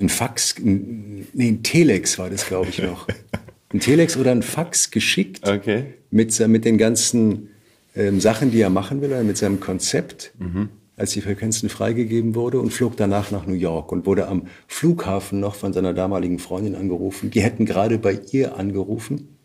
ein 0.00 0.08
Fax, 0.08 0.58
ein, 0.58 1.28
nee, 1.32 1.46
ein 1.46 1.62
Telex 1.62 2.18
war 2.18 2.28
das, 2.28 2.44
glaube 2.48 2.68
ich, 2.70 2.82
noch. 2.82 3.06
Ein 3.72 3.80
Telex 3.80 4.16
oder 4.16 4.30
ein 4.30 4.42
Fax 4.42 4.92
geschickt 4.92 5.46
okay. 5.46 5.94
mit, 6.12 6.38
mit 6.48 6.64
den 6.64 6.78
ganzen 6.78 7.50
ähm, 7.96 8.20
Sachen, 8.20 8.52
die 8.52 8.60
er 8.60 8.70
machen 8.70 9.00
will, 9.00 9.10
oder 9.10 9.24
mit 9.24 9.36
seinem 9.36 9.58
Konzept, 9.58 10.32
mhm. 10.38 10.68
als 10.96 11.10
die 11.10 11.20
Frequenzen 11.20 11.68
freigegeben 11.68 12.36
wurde 12.36 12.60
und 12.60 12.70
flog 12.70 12.96
danach 12.96 13.32
nach 13.32 13.44
New 13.44 13.54
York 13.54 13.90
und 13.90 14.06
wurde 14.06 14.28
am 14.28 14.46
Flughafen 14.68 15.40
noch 15.40 15.56
von 15.56 15.72
seiner 15.72 15.94
damaligen 15.94 16.38
Freundin 16.38 16.76
angerufen. 16.76 17.30
Die 17.32 17.42
hätten 17.42 17.66
gerade 17.66 17.98
bei 17.98 18.20
ihr 18.30 18.56
angerufen. 18.56 19.36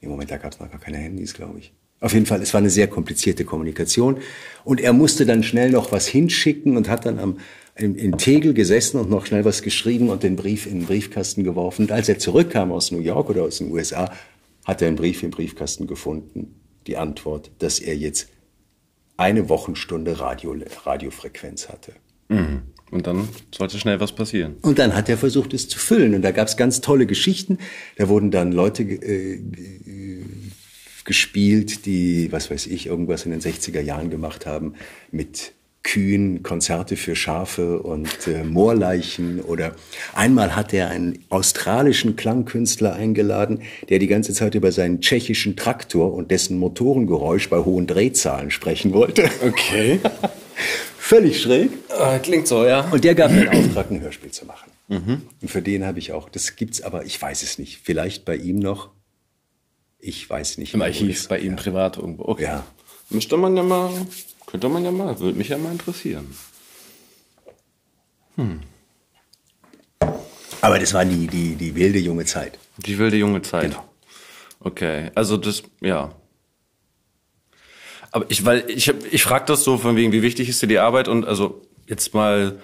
Im 0.00 0.10
Moment, 0.10 0.30
da 0.30 0.36
gab 0.36 0.52
es 0.52 0.60
noch 0.60 0.70
gar 0.70 0.80
keine 0.80 0.98
Handys, 0.98 1.32
glaube 1.32 1.58
ich. 1.58 1.72
Auf 2.02 2.14
jeden 2.14 2.26
Fall, 2.26 2.42
es 2.42 2.52
war 2.52 2.58
eine 2.58 2.68
sehr 2.68 2.88
komplizierte 2.88 3.44
Kommunikation. 3.44 4.18
Und 4.64 4.80
er 4.80 4.92
musste 4.92 5.24
dann 5.24 5.44
schnell 5.44 5.70
noch 5.70 5.92
was 5.92 6.08
hinschicken 6.08 6.76
und 6.76 6.88
hat 6.88 7.06
dann 7.06 7.20
am, 7.20 7.38
in, 7.76 7.94
in 7.94 8.18
Tegel 8.18 8.54
gesessen 8.54 8.98
und 8.98 9.08
noch 9.08 9.24
schnell 9.24 9.44
was 9.44 9.62
geschrieben 9.62 10.10
und 10.10 10.24
den 10.24 10.34
Brief 10.34 10.66
in 10.66 10.80
den 10.80 10.86
Briefkasten 10.86 11.44
geworfen. 11.44 11.82
Und 11.82 11.92
als 11.92 12.08
er 12.08 12.18
zurückkam 12.18 12.72
aus 12.72 12.90
New 12.90 12.98
York 12.98 13.30
oder 13.30 13.44
aus 13.44 13.58
den 13.58 13.70
USA, 13.70 14.12
hat 14.64 14.82
er 14.82 14.88
einen 14.88 14.96
Brief 14.96 15.22
im 15.22 15.30
Briefkasten 15.30 15.86
gefunden. 15.86 16.56
Die 16.88 16.96
Antwort, 16.96 17.52
dass 17.60 17.78
er 17.78 17.96
jetzt 17.96 18.28
eine 19.16 19.48
Wochenstunde 19.48 20.18
Radio, 20.18 20.56
Radiofrequenz 20.84 21.68
hatte. 21.68 21.92
Mhm. 22.28 22.62
Und 22.90 23.06
dann 23.06 23.28
sollte 23.54 23.78
schnell 23.78 24.00
was 24.00 24.12
passieren. 24.12 24.56
Und 24.60 24.78
dann 24.78 24.94
hat 24.94 25.08
er 25.08 25.16
versucht, 25.16 25.54
es 25.54 25.68
zu 25.68 25.78
füllen. 25.78 26.14
Und 26.14 26.22
da 26.22 26.30
gab 26.30 26.48
es 26.48 26.56
ganz 26.56 26.80
tolle 26.82 27.06
Geschichten. 27.06 27.58
Da 27.96 28.08
wurden 28.08 28.30
dann 28.30 28.52
Leute 28.52 28.82
äh, 28.82 29.40
gespielt, 31.04 31.86
die, 31.86 32.30
was 32.32 32.50
weiß 32.50 32.66
ich, 32.66 32.86
irgendwas 32.86 33.24
in 33.24 33.30
den 33.30 33.40
60er 33.40 33.80
Jahren 33.80 34.10
gemacht 34.10 34.46
haben 34.46 34.74
mit 35.10 35.52
Kühen, 35.82 36.42
Konzerte 36.42 36.96
für 36.96 37.16
Schafe 37.16 37.80
und 37.80 38.28
äh, 38.28 38.44
Moorleichen 38.44 39.40
oder 39.40 39.74
einmal 40.14 40.54
hat 40.54 40.72
er 40.72 40.88
einen 40.90 41.18
australischen 41.28 42.14
Klangkünstler 42.14 42.94
eingeladen, 42.94 43.62
der 43.88 43.98
die 43.98 44.06
ganze 44.06 44.32
Zeit 44.32 44.54
über 44.54 44.70
seinen 44.70 45.00
tschechischen 45.00 45.56
Traktor 45.56 46.14
und 46.14 46.30
dessen 46.30 46.58
Motorengeräusch 46.58 47.48
bei 47.48 47.58
hohen 47.58 47.86
Drehzahlen 47.86 48.50
sprechen 48.50 48.92
wollte. 48.92 49.28
Okay. 49.44 49.98
Völlig 50.98 51.42
schräg. 51.42 51.70
Äh, 51.98 52.20
klingt 52.20 52.46
so, 52.46 52.64
ja. 52.64 52.88
Und 52.90 53.02
der 53.02 53.16
gab 53.16 53.32
mir 53.32 53.40
den 53.40 53.48
Auftrag, 53.48 53.90
ein 53.90 54.00
Hörspiel 54.00 54.30
zu 54.30 54.46
machen. 54.46 54.70
Mhm. 54.88 55.22
Und 55.40 55.50
für 55.50 55.62
den 55.62 55.84
habe 55.84 55.98
ich 55.98 56.12
auch, 56.12 56.28
das 56.28 56.54
gibt's 56.54 56.80
aber, 56.80 57.04
ich 57.04 57.20
weiß 57.20 57.42
es 57.42 57.58
nicht, 57.58 57.80
vielleicht 57.82 58.24
bei 58.24 58.36
ihm 58.36 58.60
noch, 58.60 58.90
ich 60.02 60.28
weiß 60.28 60.58
nicht. 60.58 60.74
Im 60.74 60.82
Archiv, 60.82 61.28
bei 61.28 61.38
ihm 61.38 61.56
privat 61.56 61.96
irgendwo. 61.96 62.24
Okay. 62.24 62.44
Ja. 62.44 62.66
Müsste 63.08 63.36
man 63.36 63.56
ja 63.56 63.62
mal, 63.62 63.90
könnte 64.46 64.68
man 64.68 64.84
ja 64.84 64.90
mal, 64.90 65.18
würde 65.20 65.38
mich 65.38 65.48
ja 65.48 65.56
mal 65.56 65.72
interessieren. 65.72 66.36
Hm. 68.36 68.60
Aber 70.60 70.78
das 70.78 70.92
war 70.92 71.04
die, 71.04 71.28
die, 71.28 71.54
die 71.54 71.74
wilde 71.74 72.00
junge 72.00 72.24
Zeit. 72.24 72.58
Die 72.78 72.98
wilde 72.98 73.16
junge 73.16 73.42
Zeit. 73.42 73.70
Genau. 73.70 73.88
Okay, 74.60 75.10
also 75.14 75.36
das, 75.36 75.62
ja. 75.80 76.14
Aber 78.10 78.26
ich, 78.28 78.44
weil 78.44 78.68
ich, 78.68 78.88
ich 78.88 79.22
frage 79.22 79.44
das 79.46 79.62
so 79.62 79.78
von 79.78 79.96
wegen, 79.96 80.12
wie 80.12 80.22
wichtig 80.22 80.48
ist 80.48 80.62
dir 80.62 80.66
die 80.66 80.78
Arbeit 80.78 81.08
und 81.08 81.24
also 81.24 81.62
jetzt 81.86 82.12
mal, 82.12 82.60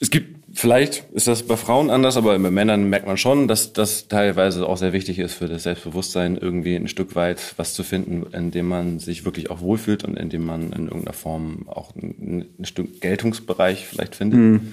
es 0.00 0.10
gibt 0.10 0.38
Vielleicht 0.58 1.04
ist 1.12 1.28
das 1.28 1.42
bei 1.44 1.56
Frauen 1.56 1.88
anders, 1.90 2.16
aber 2.16 2.36
bei 2.36 2.50
Männern 2.50 2.88
merkt 2.88 3.06
man 3.06 3.16
schon, 3.16 3.48
dass 3.48 3.74
das 3.74 4.08
teilweise 4.08 4.66
auch 4.66 4.76
sehr 4.78 4.92
wichtig 4.92 5.18
ist 5.18 5.34
für 5.34 5.46
das 5.46 5.64
Selbstbewusstsein, 5.64 6.36
irgendwie 6.36 6.74
ein 6.74 6.88
Stück 6.88 7.14
weit 7.14 7.54
was 7.58 7.74
zu 7.74 7.84
finden, 7.84 8.26
in 8.32 8.50
dem 8.50 8.66
man 8.66 8.98
sich 8.98 9.24
wirklich 9.24 9.50
auch 9.50 9.60
wohlfühlt 9.60 10.04
und 10.04 10.16
in 10.16 10.30
dem 10.30 10.44
man 10.44 10.72
in 10.72 10.86
irgendeiner 10.86 11.12
Form 11.12 11.68
auch 11.68 11.94
ein, 11.94 12.46
ein 12.58 12.64
Stück 12.64 13.00
Geltungsbereich 13.00 13.86
vielleicht 13.86 14.16
findet. 14.16 14.40
Mhm. 14.40 14.72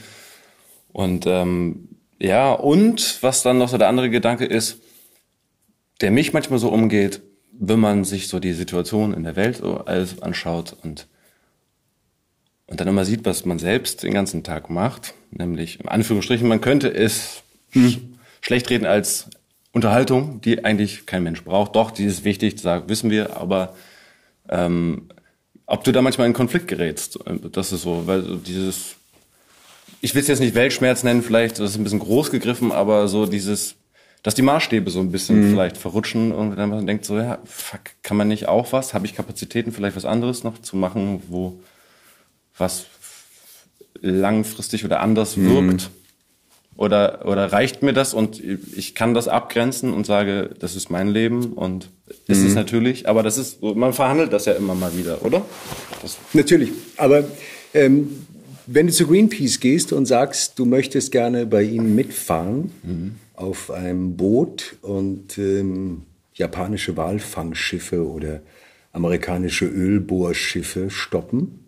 Und 0.92 1.26
ähm, 1.28 1.90
ja, 2.20 2.54
und 2.54 3.20
was 3.22 3.44
dann 3.44 3.58
noch 3.58 3.70
so 3.70 3.78
der 3.78 3.90
andere 3.90 4.10
Gedanke 4.10 4.46
ist, 4.46 4.80
der 6.00 6.10
mich 6.10 6.32
manchmal 6.32 6.60
so 6.60 6.70
umgeht, 6.70 7.22
wenn 7.52 7.80
man 7.80 8.06
sich 8.06 8.28
so 8.28 8.40
die 8.40 8.54
Situation 8.54 9.14
in 9.14 9.24
der 9.24 9.36
Welt 9.36 9.58
so 9.58 9.78
alles 9.78 10.22
anschaut 10.22 10.76
und 10.82 11.08
und 12.68 12.80
dann 12.80 12.88
immer 12.88 13.06
sieht, 13.06 13.26
was 13.26 13.46
man 13.46 13.60
selbst 13.60 14.04
den 14.04 14.14
ganzen 14.14 14.44
Tag 14.44 14.70
macht, 14.70 15.14
nämlich 15.32 15.80
im 15.80 15.90
Anführungsstrichen, 15.90 16.48
man 16.48 16.62
könnte 16.62 16.94
es 16.94 17.44
hm. 17.72 18.16
schlecht 18.42 18.70
reden 18.70 18.86
als 18.86 19.30
Unterhaltung, 19.72 20.42
die 20.42 20.64
eigentlich 20.64 21.06
kein 21.06 21.24
Mensch 21.24 21.44
braucht. 21.44 21.76
Doch, 21.76 21.92
die 21.92 22.06
ist 22.06 22.24
wichtig, 22.24 22.60
sagen, 22.60 22.90
wissen 22.90 23.10
wir, 23.10 23.38
aber 23.38 23.76
ähm, 24.50 25.10
ob 25.66 25.84
du 25.84 25.92
da 25.92 26.02
manchmal 26.02 26.28
in 26.28 26.34
Konflikt 26.34 26.68
gerätst, 26.68 27.20
das 27.52 27.72
ist 27.72 27.82
so, 27.82 28.08
weil 28.08 28.38
dieses, 28.38 28.96
ich 30.02 30.14
will 30.16 30.22
es 30.22 30.28
jetzt 30.28 30.40
nicht 30.40 30.56
Weltschmerz 30.56 31.04
nennen, 31.04 31.24
vielleicht, 31.24 31.60
das 31.60 31.72
ist 31.72 31.78
ein 31.78 31.84
bisschen 31.84 32.00
groß 32.00 32.32
gegriffen, 32.32 32.72
aber 32.72 33.08
so 33.08 33.26
dieses, 33.26 33.76
dass 34.24 34.36
die 34.36 34.44
Maßstäbe 34.44 34.90
so 34.90 35.00
ein 35.00 35.12
bisschen 35.12 35.42
mhm. 35.42 35.52
vielleicht 35.52 35.78
verrutschen 35.78 36.32
und 36.32 36.56
dann 36.56 36.70
man 36.70 36.88
denkt 36.88 37.06
so, 37.06 37.18
ja, 37.18 37.40
fuck, 37.46 37.82
kann 38.02 38.18
man 38.18 38.28
nicht 38.28 38.48
auch 38.48 38.72
was? 38.74 38.94
Habe 38.94 39.06
ich 39.06 39.16
Kapazitäten, 39.16 39.72
vielleicht 39.72 39.96
was 39.96 40.06
anderes 40.06 40.44
noch 40.44 40.60
zu 40.62 40.78
machen, 40.78 41.22
wo 41.28 41.60
was 42.58 42.86
langfristig 44.02 44.86
oder 44.86 45.00
anders 45.00 45.38
mhm. 45.38 45.50
wirkt? 45.50 45.90
Oder, 46.78 47.26
oder 47.26 47.54
reicht 47.54 47.84
mir 47.84 47.94
das 47.94 48.14
und 48.14 48.42
ich 48.44 48.96
kann 48.96 49.14
das 49.14 49.30
abgrenzen 49.30 49.94
und 49.94 50.06
sage, 50.06 50.50
das 50.60 50.76
ist 50.76 50.90
mein 50.90 51.08
Leben 51.08 51.54
und 51.54 51.90
ist 52.28 52.42
mhm. 52.42 52.48
es 52.48 52.54
natürlich, 52.56 53.08
aber 53.08 53.24
das 53.24 53.38
ist, 53.38 53.62
man 53.62 53.94
verhandelt 53.94 54.34
das 54.34 54.44
ja 54.44 54.54
immer 54.54 54.76
mal 54.76 54.96
wieder, 54.98 55.24
oder? 55.24 55.46
Das 56.02 56.18
natürlich, 56.34 56.72
aber 56.98 57.24
ähm, 57.74 58.26
wenn 58.68 58.88
du 58.88 58.94
zu 58.94 59.08
Greenpeace 59.08 59.62
gehst 59.62 59.94
und 59.94 60.06
sagst, 60.06 60.60
du 60.60 60.66
möchtest 60.66 61.14
gerne 61.14 61.46
bei 61.46 61.64
ihnen 61.64 61.96
mitfahren 61.96 62.72
mhm. 62.84 63.16
auf 63.36 63.72
einem 63.72 64.18
Boot 64.18 64.76
und 64.82 65.38
ähm, 65.38 66.04
japanische 66.34 66.98
Walfangschiffe 66.98 68.06
oder 68.06 68.42
amerikanische 68.92 69.66
Ölbohrschiffe 69.66 70.90
stoppen, 70.90 71.65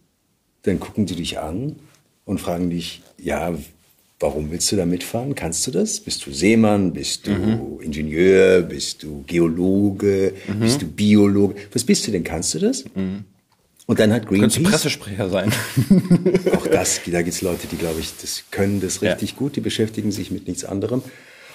dann 0.68 0.80
gucken 0.80 1.06
die 1.06 1.16
dich 1.16 1.40
an 1.40 1.78
und 2.26 2.40
fragen 2.40 2.70
dich, 2.70 3.02
ja, 3.18 3.58
warum 4.20 4.52
willst 4.52 4.72
du 4.72 4.76
da 4.76 4.86
mitfahren? 4.86 5.36
Kannst 5.36 5.66
du 5.68 5.72
das? 5.72 6.00
Bist 6.00 6.26
du 6.26 6.32
Seemann? 6.32 6.94
Bist 6.94 7.28
du 7.28 7.32
mhm. 7.32 7.82
Ingenieur? 7.82 8.62
Bist 8.62 9.04
du 9.04 9.24
Geologe? 9.28 10.34
Mhm. 10.48 10.60
Bist 10.60 10.82
du 10.82 10.88
Biologe? 10.88 11.56
Was 11.72 11.84
bist 11.84 12.08
du 12.08 12.12
denn? 12.12 12.24
Kannst 12.24 12.54
du 12.54 12.60
das? 12.60 12.86
Mhm. 12.96 13.26
Und 13.86 14.00
dann 14.00 14.12
hat 14.12 14.28
Greenpeace... 14.28 14.56
Könntest 14.56 14.66
du 14.66 14.70
Pressesprecher 14.70 15.30
sein. 15.30 15.52
auch 16.58 16.68
das, 16.68 17.00
da 17.06 17.22
gibt 17.22 17.36
es 17.36 17.42
Leute, 17.42 17.68
die, 17.68 17.78
glaube 17.78 18.02
ich, 18.02 18.12
das 18.22 18.44
können 18.52 18.82
das 18.82 19.02
richtig 19.02 19.32
ja. 19.32 19.38
gut. 19.38 19.56
Die 19.56 19.62
beschäftigen 19.62 20.12
sich 20.12 20.30
mit 20.30 20.46
nichts 20.48 20.66
anderem. 20.66 21.02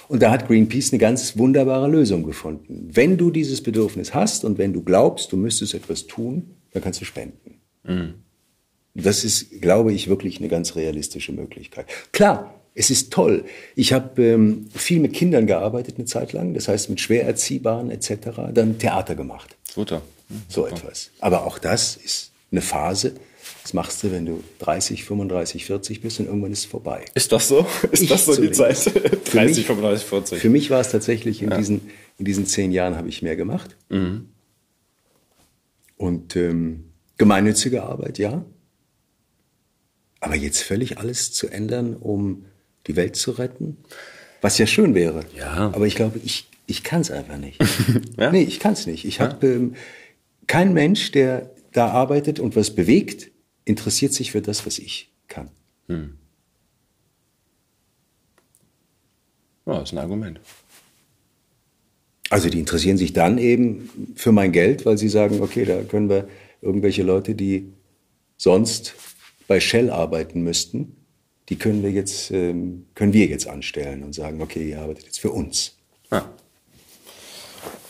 Und 0.07 0.21
da 0.23 0.31
hat 0.31 0.47
Greenpeace 0.47 0.93
eine 0.93 0.99
ganz 0.99 1.37
wunderbare 1.37 1.87
Lösung 1.87 2.23
gefunden. 2.23 2.89
Wenn 2.91 3.17
du 3.17 3.29
dieses 3.29 3.61
Bedürfnis 3.61 4.15
hast 4.15 4.45
und 4.45 4.57
wenn 4.57 4.73
du 4.73 4.81
glaubst, 4.81 5.31
du 5.31 5.37
müsstest 5.37 5.75
etwas 5.75 6.07
tun, 6.07 6.55
dann 6.71 6.81
kannst 6.81 7.01
du 7.01 7.05
spenden. 7.05 7.61
Mhm. 7.83 8.15
Das 8.95 9.23
ist, 9.23 9.61
glaube 9.61 9.91
ich, 9.93 10.07
wirklich 10.07 10.37
eine 10.39 10.47
ganz 10.49 10.75
realistische 10.75 11.31
Möglichkeit. 11.31 11.87
Klar, 12.11 12.53
es 12.75 12.89
ist 12.91 13.11
toll. 13.11 13.45
Ich 13.75 13.91
habe 13.93 14.21
ähm, 14.23 14.67
viel 14.73 14.99
mit 14.99 15.13
Kindern 15.13 15.47
gearbeitet 15.47 15.95
eine 15.97 16.05
Zeit 16.05 16.33
lang, 16.33 16.53
das 16.53 16.67
heißt 16.67 16.89
mit 16.89 16.99
schwer 17.01 17.25
erziehbaren 17.25 17.89
etc. 17.91 18.11
Dann 18.53 18.77
Theater 18.77 19.15
gemacht. 19.15 19.55
Guter. 19.73 20.01
So 20.49 20.65
etwas. 20.67 21.09
Aber 21.19 21.45
auch 21.45 21.57
das 21.59 21.95
ist 21.97 22.31
eine 22.51 22.61
Phase. 22.61 23.13
Das 23.63 23.73
machst 23.73 24.03
du, 24.03 24.11
wenn 24.11 24.25
du 24.25 24.43
30, 24.59 25.03
35, 25.05 25.65
40 25.65 26.01
bist 26.01 26.19
und 26.19 26.27
irgendwann 26.27 26.51
ist 26.51 26.59
es 26.59 26.65
vorbei. 26.65 27.05
Ist 27.13 27.31
das 27.31 27.47
so? 27.47 27.65
Ist 27.91 28.03
Ich 28.03 28.09
das 28.09 28.25
so 28.25 28.39
die. 28.39 28.51
Zeit? 28.51 28.77
Für 28.77 28.89
30, 28.99 29.57
mich- 29.57 29.65
35, 29.65 30.07
40. 30.07 30.39
Für 30.39 30.49
mich 30.49 30.69
war 30.69 30.81
es 30.81 30.89
tatsächlich 30.89 31.41
in, 31.41 31.49
diesen, 31.51 31.81
in 32.19 32.25
diesen 32.25 32.45
zehn 32.45 32.71
Jahren 32.71 32.95
habe 32.95 33.09
ich 33.09 33.21
mehr 33.21 33.35
gemacht. 33.35 33.75
Und 35.97 36.35
ähm, 36.35 36.85
gemeinnützige 37.17 37.83
Arbeit, 37.83 38.17
ja. 38.17 38.43
Aber 40.23 40.35
jetzt 40.35 40.61
völlig 40.61 40.99
alles 40.99 41.33
zu 41.33 41.49
ändern, 41.49 41.97
um 41.97 42.45
die 42.87 42.95
Welt 42.95 43.17
zu 43.17 43.31
retten, 43.31 43.75
was 44.39 44.57
ja 44.57 44.65
schön 44.65 44.95
wäre. 44.95 45.25
Ja. 45.37 45.73
Aber 45.73 45.85
ich 45.85 45.95
glaube, 45.95 46.17
ich, 46.23 46.47
ich 46.65 46.81
kann 46.85 47.01
es 47.01 47.11
einfach 47.11 47.37
nicht. 47.37 47.61
Ja? 48.17 48.31
Nee, 48.31 48.43
ich 48.43 48.61
kann 48.61 48.71
es 48.71 48.87
nicht. 48.87 49.03
Ich 49.03 49.19
habe 49.19 49.45
ähm, 49.45 49.75
kein 50.47 50.73
Mensch, 50.73 51.11
der 51.11 51.51
da 51.73 51.89
arbeitet 51.89 52.39
und 52.39 52.55
was 52.55 52.73
bewegt, 52.73 53.31
interessiert 53.65 54.13
sich 54.13 54.31
für 54.31 54.41
das, 54.41 54.65
was 54.65 54.79
ich 54.79 55.11
kann. 55.27 55.51
Ja, 59.65 59.81
ist 59.81 59.91
ein 59.91 59.97
Argument. 59.97 60.39
Also 62.29 62.49
die 62.49 62.59
interessieren 62.59 62.97
sich 62.97 63.11
dann 63.11 63.37
eben 63.37 64.13
für 64.15 64.31
mein 64.31 64.53
Geld, 64.53 64.85
weil 64.85 64.97
sie 64.97 65.09
sagen, 65.09 65.41
okay, 65.41 65.65
da 65.65 65.81
können 65.81 66.07
wir 66.07 66.29
irgendwelche 66.61 67.03
Leute, 67.03 67.35
die 67.35 67.73
sonst 68.37 68.95
bei 69.47 69.59
Shell 69.59 69.89
arbeiten 69.89 70.41
müssten, 70.43 70.95
die 71.49 71.57
können 71.57 71.83
wir 71.83 71.91
jetzt, 71.91 72.31
ähm, 72.31 72.85
können 72.95 73.13
wir 73.13 73.25
jetzt 73.27 73.47
anstellen 73.47 74.03
und 74.03 74.13
sagen, 74.13 74.41
okay, 74.41 74.69
ihr 74.69 74.79
arbeitet 74.81 75.05
jetzt 75.05 75.19
für 75.19 75.31
uns. 75.31 75.75
Ja. 76.11 76.29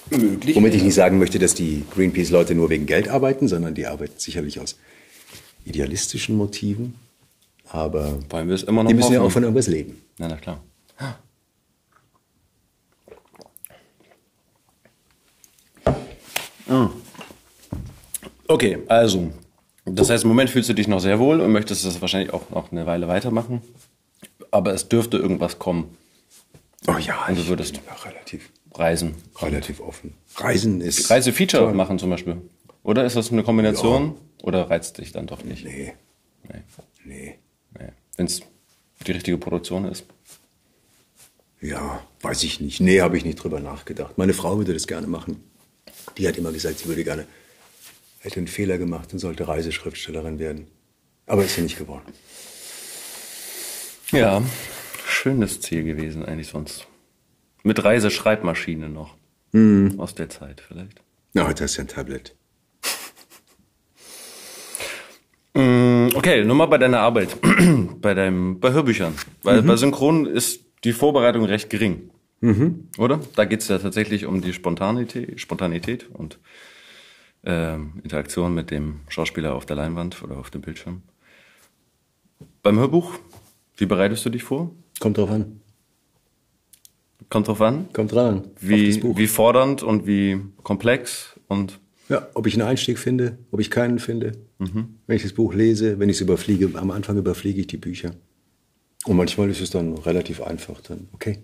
Möglich. 0.09 0.55
Womit 0.55 0.75
ich 0.75 0.83
nicht 0.83 0.95
sagen 0.95 1.17
möchte, 1.17 1.39
dass 1.39 1.53
die 1.53 1.83
Greenpeace-Leute 1.93 2.55
nur 2.55 2.69
wegen 2.69 2.85
Geld 2.85 3.07
arbeiten, 3.07 3.47
sondern 3.47 3.73
die 3.73 3.85
arbeiten 3.87 4.13
sicherlich 4.17 4.59
aus 4.59 4.77
idealistischen 5.65 6.35
Motiven. 6.35 6.95
Aber 7.69 8.19
Wollen 8.29 8.47
wir 8.47 8.55
es 8.55 8.63
immer 8.63 8.83
noch 8.83 8.89
die 8.89 8.95
müssen 8.95 9.13
ja 9.13 9.19
hoffen? 9.19 9.27
auch 9.27 9.31
von 9.31 9.43
irgendwas 9.43 9.67
leben. 9.67 10.01
Ja, 10.19 10.27
na 10.27 10.37
klar. 10.37 10.61
Ah. 10.97 11.15
Okay, 18.47 18.79
also, 18.87 19.31
das 19.85 20.09
heißt, 20.09 20.23
im 20.23 20.29
Moment 20.29 20.49
fühlst 20.49 20.69
du 20.69 20.73
dich 20.73 20.87
noch 20.87 20.99
sehr 20.99 21.19
wohl 21.19 21.41
und 21.41 21.51
möchtest 21.51 21.85
das 21.85 21.99
wahrscheinlich 22.01 22.33
auch 22.33 22.49
noch 22.49 22.71
eine 22.71 22.85
Weile 22.85 23.07
weitermachen. 23.07 23.61
Aber 24.51 24.73
es 24.73 24.87
dürfte 24.89 25.17
irgendwas 25.17 25.59
kommen. 25.59 25.97
Oh 26.87 26.97
ja, 26.97 27.25
Und 27.27 27.37
du 27.37 27.47
würdest 27.47 27.75
ja, 27.85 27.93
relativ, 28.09 28.49
reisen. 28.75 29.15
relativ 29.41 29.79
offen. 29.79 30.13
Reisen 30.35 30.81
ist 30.81 31.09
Reisefeature 31.09 31.63
toll. 31.65 31.73
machen 31.73 31.97
zum 31.99 32.09
Beispiel. 32.09 32.37
Oder 32.83 33.05
ist 33.05 33.15
das 33.15 33.31
eine 33.31 33.43
Kombination? 33.43 34.15
Oder 34.41 34.69
reizt 34.69 34.97
dich 34.97 35.11
dann 35.11 35.27
doch 35.27 35.43
nicht? 35.43 35.63
Nee, 35.65 35.93
Nee. 36.49 36.61
nee. 37.05 37.35
nee. 37.79 37.87
Wenn 38.17 38.25
es 38.25 38.41
die 39.07 39.11
richtige 39.13 39.37
Produktion 39.37 39.85
ist. 39.85 40.05
Ja, 41.61 42.05
weiß 42.21 42.43
ich 42.43 42.59
nicht. 42.59 42.81
Nee, 42.81 42.99
habe 43.01 43.17
ich 43.17 43.23
nicht 43.23 43.41
drüber 43.41 43.59
nachgedacht. 43.61 44.17
Meine 44.17 44.33
Frau 44.33 44.57
würde 44.57 44.73
das 44.73 44.85
gerne 44.87 45.07
machen. 45.07 45.41
Die 46.17 46.27
hat 46.27 46.37
immer 46.37 46.51
gesagt, 46.51 46.79
sie 46.79 46.87
würde 46.87 47.03
gerne, 47.05 47.25
hätte 48.23 48.37
einen 48.37 48.47
Fehler 48.47 48.77
gemacht 48.77 49.11
und 49.13 49.19
sollte 49.19 49.47
Reiseschriftstellerin 49.47 50.39
werden. 50.39 50.67
Aber 51.25 51.43
ist 51.43 51.55
sie 51.55 51.61
nicht 51.61 51.77
geworden. 51.77 52.13
Ja, 54.11 54.41
schönes 55.05 55.61
Ziel 55.61 55.83
gewesen 55.83 56.23
eigentlich 56.25 56.47
sonst. 56.47 56.87
Mit 57.63 57.83
Reiseschreibmaschine 57.83 58.89
noch. 58.89 59.15
Aus 59.97 60.15
der 60.15 60.29
Zeit 60.29 60.61
vielleicht. 60.61 61.01
Na, 61.33 61.47
heute 61.47 61.63
hast 61.65 61.75
du 61.75 61.81
ja 61.81 61.85
ein 61.85 61.87
Tablet. 61.87 62.35
Mm, 65.55 66.09
Okay, 66.15 66.43
nur 66.43 66.55
mal 66.55 66.65
bei 66.65 66.79
deiner 66.79 66.99
Arbeit, 66.99 67.37
bei 68.01 68.15
deinem, 68.15 68.59
bei 68.59 68.71
Hörbüchern. 68.71 69.13
Weil 69.43 69.61
bei 69.61 69.75
Synchron 69.75 70.25
ist 70.25 70.65
die 70.83 70.93
Vorbereitung 70.93 71.45
recht 71.45 71.69
gering. 71.69 72.09
Oder? 72.97 73.19
Da 73.35 73.45
geht 73.45 73.61
es 73.61 73.67
ja 73.67 73.77
tatsächlich 73.77 74.25
um 74.25 74.41
die 74.41 74.51
Spontanität, 74.53 75.39
Spontanität 75.39 76.09
und 76.11 76.39
ähm, 77.45 77.93
Interaktion 78.03 78.53
mit 78.53 78.71
dem 78.71 79.01
Schauspieler 79.09 79.55
auf 79.55 79.65
der 79.65 79.75
Leinwand 79.75 80.23
oder 80.23 80.37
auf 80.37 80.49
dem 80.49 80.61
Bildschirm. 80.61 81.01
Beim 82.61 82.77
Hörbuch, 82.77 83.13
wie 83.77 83.85
bereitest 83.85 84.25
du 84.25 84.29
dich 84.29 84.43
vor? 84.43 84.71
Kommt 84.99 85.17
drauf 85.17 85.29
an. 85.31 85.59
Kommt 87.29 87.47
drauf 87.47 87.61
an, 87.61 87.87
Kommt 87.93 88.11
dran. 88.11 88.43
wie, 88.59 89.01
wie 89.17 89.27
fordernd 89.27 89.81
und 89.81 90.05
wie 90.05 90.39
komplex 90.61 91.39
und 91.47 91.79
Ja, 92.09 92.27
ob 92.35 92.45
ich 92.47 92.53
einen 92.53 92.67
Einstieg 92.67 92.99
finde, 92.99 93.39
ob 93.51 93.59
ich 93.59 93.71
keinen 93.71 93.97
finde. 93.99 94.33
Mhm. 94.59 94.99
Wenn 95.07 95.15
ich 95.15 95.23
das 95.23 95.33
Buch 95.33 95.53
lese, 95.53 95.99
wenn 95.99 96.09
ich 96.09 96.17
es 96.17 96.21
überfliege, 96.21 96.69
am 96.77 96.91
Anfang 96.91 97.17
überfliege 97.17 97.61
ich 97.61 97.67
die 97.67 97.77
Bücher. 97.77 98.11
Und 99.05 99.17
manchmal 99.17 99.49
ist 99.49 99.61
es 99.61 99.71
dann 99.71 99.97
relativ 99.97 100.41
einfach. 100.41 100.79
Dann, 100.81 101.07
okay. 101.13 101.39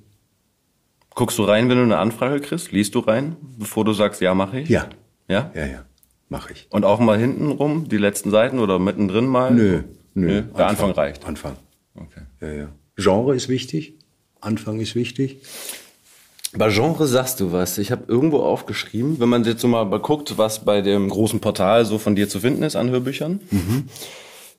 Guckst 1.16 1.38
du 1.40 1.44
rein, 1.44 1.70
wenn 1.70 1.78
du 1.78 1.84
eine 1.84 1.98
Anfrage 1.98 2.40
kriegst? 2.40 2.72
Liest 2.72 2.94
du 2.96 3.00
rein, 3.00 3.36
bevor 3.58 3.84
du 3.84 3.92
sagst, 3.94 4.22
ja, 4.22 4.34
mache 4.36 4.60
ich? 4.62 4.70
Ja. 4.70 4.90
Ja? 5.28 5.52
Ja, 5.56 5.66
ja, 5.66 5.86
mache 6.30 6.54
ich. 6.54 6.68
Und 6.70 6.86
auch 6.86 7.00
mal 7.00 7.18
hinten 7.20 7.52
rum, 7.52 7.90
die 7.90 7.98
letzten 7.98 8.32
Seiten 8.32 8.60
oder 8.60 8.80
mittendrin 8.80 9.26
mal? 9.26 9.52
Nö, 9.52 9.84
nö. 10.14 10.44
Der 10.58 10.68
Anfang 10.68 10.92
reicht. 10.92 11.26
Anfang. 11.26 11.56
Okay. 11.96 12.22
Ja, 12.42 12.52
ja. 12.52 12.70
Genre 12.96 13.36
ist 13.36 13.50
wichtig. 13.50 13.96
Anfang 14.40 14.80
ist 14.80 14.96
wichtig. 14.96 15.38
Bei 16.54 16.70
Genre 16.70 17.06
sagst 17.06 17.40
du 17.40 17.52
was. 17.52 17.78
Ich 17.78 17.92
habe 17.92 18.06
irgendwo 18.08 18.40
aufgeschrieben, 18.40 19.20
wenn 19.20 19.30
man 19.30 19.44
jetzt 19.44 19.62
so 19.62 19.68
mal 19.68 19.86
guckt, 20.00 20.38
was 20.38 20.66
bei 20.66 20.82
dem 20.82 21.10
großen 21.10 21.40
Portal 21.40 21.86
so 21.86 22.00
von 22.00 22.16
dir 22.16 22.28
zu 22.28 22.40
finden 22.40 22.64
ist 22.64 22.76
an 22.76 22.90
Hörbüchern, 22.90 23.40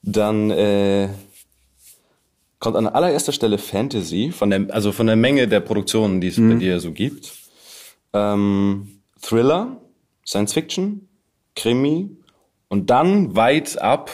dann 0.03 0.51
äh, 0.51 1.09
kommt 2.61 2.77
an 2.77 2.87
allererster 2.87 3.33
Stelle 3.33 3.59
Fantasy, 3.59 4.31
von 4.31 4.51
der, 4.51 4.67
also 4.71 4.93
von 4.93 5.09
der 5.09 5.17
Menge 5.17 5.49
der 5.49 5.61
Produktionen, 5.61 6.21
die 6.21 6.29
es 6.29 6.37
bei 6.37 6.55
dir 6.55 6.79
so 6.79 6.93
gibt. 6.93 7.33
Ähm, 8.13 9.01
Thriller, 9.21 9.81
Science 10.25 10.53
Fiction, 10.53 11.09
Krimi 11.57 12.11
und 12.69 12.91
dann 12.91 13.37
weit 13.37 13.81
ab 13.81 14.11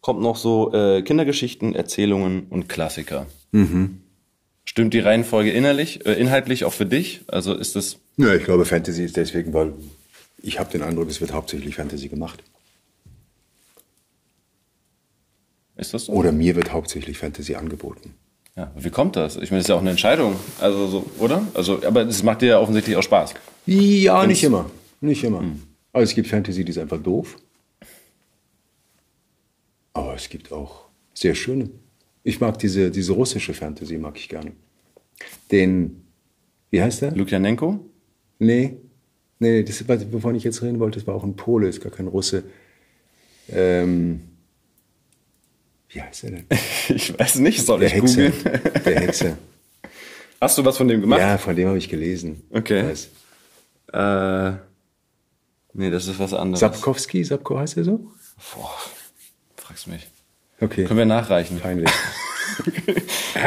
kommt 0.00 0.20
noch 0.20 0.36
so 0.36 0.72
äh, 0.72 1.02
Kindergeschichten, 1.02 1.74
Erzählungen 1.74 2.46
und 2.48 2.68
Klassiker. 2.68 3.26
Stimmt 4.64 4.94
die 4.94 5.00
Reihenfolge 5.00 5.50
innerlich, 5.50 6.06
äh, 6.06 6.14
inhaltlich 6.14 6.64
auch 6.64 6.72
für 6.72 6.86
dich? 6.86 7.22
Also 7.26 7.54
ist 7.54 7.76
das 7.76 7.98
Ja, 8.16 8.34
ich 8.34 8.44
glaube, 8.44 8.64
Fantasy 8.64 9.04
ist 9.04 9.16
deswegen, 9.16 9.52
weil 9.52 9.74
ich 10.42 10.58
habe 10.58 10.70
den 10.70 10.82
Eindruck, 10.82 11.08
es 11.10 11.20
wird 11.20 11.32
hauptsächlich 11.32 11.76
Fantasy 11.76 12.08
gemacht. 12.08 12.42
Ist 15.76 15.94
das 15.94 16.06
so? 16.06 16.12
Oder 16.12 16.32
mir 16.32 16.56
wird 16.56 16.72
hauptsächlich 16.72 17.18
Fantasy 17.18 17.54
angeboten. 17.54 18.14
Ja, 18.56 18.70
wie 18.76 18.90
kommt 18.90 19.16
das? 19.16 19.36
Ich 19.36 19.50
meine, 19.50 19.58
das 19.58 19.64
ist 19.64 19.68
ja 19.68 19.76
auch 19.76 19.80
eine 19.80 19.90
Entscheidung. 19.90 20.36
Also 20.60 20.86
so, 20.86 21.06
oder? 21.18 21.46
Also, 21.54 21.82
aber 21.84 22.02
es 22.02 22.22
macht 22.22 22.42
dir 22.42 22.46
ja 22.46 22.60
offensichtlich 22.60 22.96
auch 22.96 23.02
Spaß. 23.02 23.34
Ja, 23.66 24.26
nicht 24.26 24.42
immer. 24.44 24.70
Nicht 25.00 25.24
immer. 25.24 25.42
Also 25.92 26.04
es 26.10 26.14
gibt 26.14 26.28
Fantasy, 26.28 26.64
die 26.64 26.70
ist 26.70 26.78
einfach 26.78 27.02
doof. 27.02 27.36
Aber 29.92 30.14
es 30.14 30.28
gibt 30.28 30.52
auch 30.52 30.88
sehr 31.14 31.34
schöne. 31.34 31.70
Ich 32.22 32.40
mag 32.40 32.58
diese, 32.58 32.90
diese 32.90 33.12
russische 33.12 33.54
Fantasy, 33.54 33.98
mag 33.98 34.16
ich 34.16 34.28
gerne. 34.28 34.52
Den, 35.50 36.04
wie 36.70 36.80
heißt 36.82 37.02
der? 37.02 37.12
Lukianenko? 37.12 37.80
Nee. 38.38 38.76
Nee, 39.38 39.62
das, 39.62 39.84
wovon 40.12 40.34
ich 40.34 40.44
jetzt 40.44 40.62
reden 40.62 40.78
wollte, 40.78 40.98
das 40.98 41.06
war 41.06 41.14
auch 41.14 41.24
ein 41.24 41.34
Pole, 41.34 41.68
ist 41.68 41.80
gar 41.80 41.90
kein 41.90 42.06
Russe. 42.08 42.44
Ähm, 43.48 44.20
wie 45.88 46.00
heißt 46.02 46.24
er 46.24 46.30
denn? 46.32 46.44
Ich 46.88 47.18
weiß 47.18 47.36
nicht, 47.36 47.64
soll 47.64 47.80
Der 47.80 47.88
ich 47.88 47.94
Hexe. 47.94 48.30
googeln? 48.30 48.60
Der 48.84 49.00
Hexe. 49.00 49.38
Hast 50.40 50.58
du 50.58 50.64
was 50.64 50.76
von 50.76 50.88
dem 50.88 51.00
gemacht? 51.00 51.20
Ja, 51.20 51.38
von 51.38 51.54
dem 51.56 51.68
habe 51.68 51.78
ich 51.78 51.88
gelesen. 51.88 52.42
Okay. 52.50 52.92
Äh, 53.92 54.52
nee, 55.72 55.90
das 55.90 56.06
ist 56.06 56.18
was 56.18 56.34
anderes. 56.34 56.60
Sapkowski, 56.60 57.24
Sapko 57.24 57.58
heißt 57.58 57.76
er 57.76 57.84
so? 57.84 57.98
Boah, 58.54 58.70
fragst 59.56 59.86
mich. 59.86 60.06
Okay. 60.60 60.84
Können 60.84 60.98
wir 60.98 61.06
nachreichen? 61.06 61.58
Peinlich. 61.60 61.90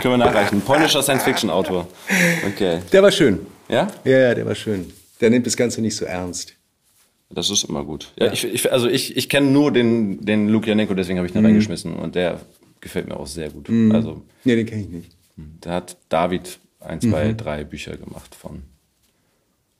Können 0.02 0.14
wir 0.14 0.18
nachreichen. 0.18 0.62
Polnischer 0.62 1.04
Science-Fiction-Autor. 1.04 1.88
Okay. 2.48 2.80
Der 2.91 3.04
war 3.04 3.12
schön. 3.12 3.45
Ja? 3.70 3.88
Ja, 4.04 4.18
ja, 4.20 4.34
der 4.36 4.45
war 4.45 4.56
schön. 4.56 4.91
Der 5.22 5.30
nimmt 5.30 5.45
das 5.45 5.56
Ganze 5.56 5.82
nicht 5.82 5.95
so 5.95 6.06
ernst. 6.06 6.54
Das 7.30 7.50
ist 7.50 7.64
immer 7.66 7.84
gut. 7.84 8.12
Ja, 8.18 8.32
Ich, 8.32 8.43
ich, 8.43 8.72
also 8.72 8.88
ich, 8.88 9.16
ich 9.18 9.30
kenne 9.30 9.47
nur 9.52 9.72
den, 9.72 10.24
den 10.26 10.50
Lukianenko, 10.50 10.93
deswegen 10.93 11.18
habe 11.20 11.28
ich 11.28 11.36
ihn 11.36 11.45
reingeschmissen. 11.45 11.93
Und 11.95 12.16
der 12.16 12.39
gefällt 12.82 13.08
mir 13.08 13.18
auch 13.18 13.28
sehr 13.28 13.50
gut. 13.50 13.70
Also 13.93 14.22
Nee, 14.43 14.56
den 14.56 14.66
kenne 14.66 14.82
ich 14.82 14.89
nicht. 14.89 15.12
Da 15.62 15.72
hat 15.76 15.97
David 16.10 16.60
ein, 16.80 17.02
zwei, 17.02 17.34
drei 17.34 17.64
Bücher 17.64 17.95
gemacht 17.97 18.36
von. 18.36 18.64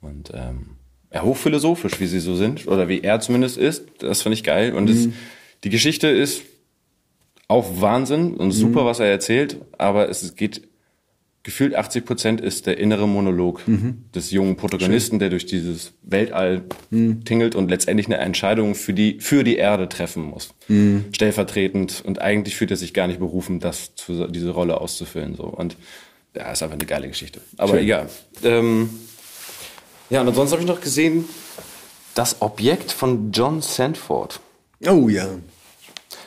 Und 0.01 0.32
ähm, 0.34 0.72
ja, 1.14 1.22
hochphilosophisch, 1.24 1.99
wie 1.99 2.07
sie 2.07 2.20
so 2.20 2.36
sind, 2.36 2.68
oder 2.68 2.88
wie 2.89 3.01
er 3.01 3.20
zumindest 3.20 3.57
ist. 3.57 3.86
Das 3.99 4.22
finde 4.22 4.34
ich 4.36 4.43
geil. 4.43 4.74
Und 4.74 4.89
es, 4.89 5.09
die 5.64 5.70
Geschichte 5.70 6.07
ist 6.07 6.41
auch 7.47 7.82
Wahnsinn 7.82 8.34
und 8.36 8.51
super, 8.51 8.86
was 8.86 8.99
er 8.99 9.07
erzählt, 9.07 9.57
aber 9.78 10.09
es 10.09 10.36
geht 10.36 10.61
gefühlt 11.43 11.76
80 11.76 12.05
Prozent 12.05 12.39
ist 12.41 12.68
der 12.68 12.78
innere 12.78 13.05
Monolog 13.05 13.68
Mhm. 13.68 14.05
des 14.16 14.32
jungen 14.32 14.55
Protagonisten, 14.55 15.20
der 15.20 15.30
durch 15.30 15.45
dieses 15.45 15.91
Weltall 16.01 16.61
Mhm. 16.89 17.26
tingelt 17.26 17.53
und 17.55 17.70
letztendlich 17.70 18.05
eine 18.07 18.18
Entscheidung 18.18 18.76
für 18.76 18.93
die, 18.93 19.20
für 19.20 19.43
die 19.43 19.57
Erde 19.57 19.89
treffen 19.89 20.24
muss. 20.24 20.53
Mhm. 20.70 21.03
Stellvertretend. 21.11 22.01
Und 22.05 22.22
eigentlich 22.22 22.55
fühlt 22.55 22.72
er 22.72 22.78
sich 22.78 22.93
gar 22.93 23.07
nicht 23.07 23.20
berufen, 23.20 23.59
das 23.59 23.93
zu, 23.95 24.28
diese 24.28 24.51
Rolle 24.51 24.80
auszufüllen, 24.80 25.36
so. 25.36 25.43
Und, 25.43 25.76
ja, 26.34 26.49
ist 26.53 26.64
einfach 26.64 26.78
eine 26.78 26.86
geile 26.86 27.09
Geschichte. 27.09 27.41
Aber 27.57 27.74
Schön. 27.74 27.84
egal. 27.84 28.09
Ähm, 28.45 28.89
ja, 30.14 30.22
und 30.22 30.28
ansonsten 30.30 30.53
habe 30.53 30.64
ich 30.64 30.70
noch 30.70 30.82
gesehen, 30.82 31.26
das 32.16 32.41
Objekt 32.41 32.91
von 32.91 33.32
John 33.32 33.61
Sandford. 33.61 34.39
Oh 34.88 35.09
ja. 35.09 35.28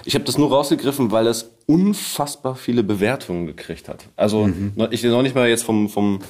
Ich 0.05 0.15
habe 0.15 0.25
das 0.25 0.39
nur 0.39 0.51
rausgegriffen, 0.51 1.11
weil 1.11 1.27
es 1.27 1.51
unfassbar 1.67 2.55
viele 2.57 2.83
Bewertungen 2.83 3.47
gekriegt 3.47 3.89
hat. 3.89 4.07
Also 4.17 4.47
noch- 4.77 4.91
ich 4.93 5.03
noch 5.03 5.23
nicht 5.23 5.35
mal 5.35 5.49
jetzt 5.49 5.65
vom, 5.65 5.89
vom 5.89 6.21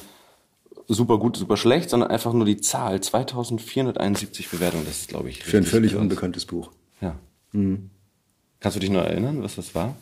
super 0.89 1.19
gut, 1.19 1.37
super 1.37 1.57
schlecht, 1.57 1.91
sondern 1.91 2.11
einfach 2.11 2.33
nur 2.33 2.47
die 2.47 2.59
Zahl. 2.59 3.01
2471 3.01 4.49
Bewertungen, 4.51 4.85
das 4.87 5.01
ist, 5.01 5.09
glaube 5.09 5.29
ich, 5.31 5.43
Für 5.45 5.57
ein 5.59 5.65
völlig 5.65 5.93
krass. 5.93 6.01
unbekanntes 6.01 6.47
Buch. 6.47 6.71
Ja. 7.01 7.17
Kannst 7.53 8.77
du 8.77 8.81
dich 8.81 8.91
noch 8.91 9.03
erinnern, 9.05 9.43
was 9.43 9.57
das 9.57 9.75
war? 9.75 9.97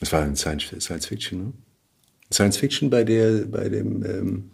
Es 0.00 0.12
war 0.12 0.22
ein 0.22 0.36
Science, 0.36 0.64
Science 0.80 1.06
Fiction, 1.06 1.38
ne? 1.44 1.52
Science 2.32 2.58
Fiction, 2.58 2.90
bei 2.90 3.04
der, 3.04 3.44
bei 3.46 3.68
dem 3.68 4.04
ähm, 4.04 4.50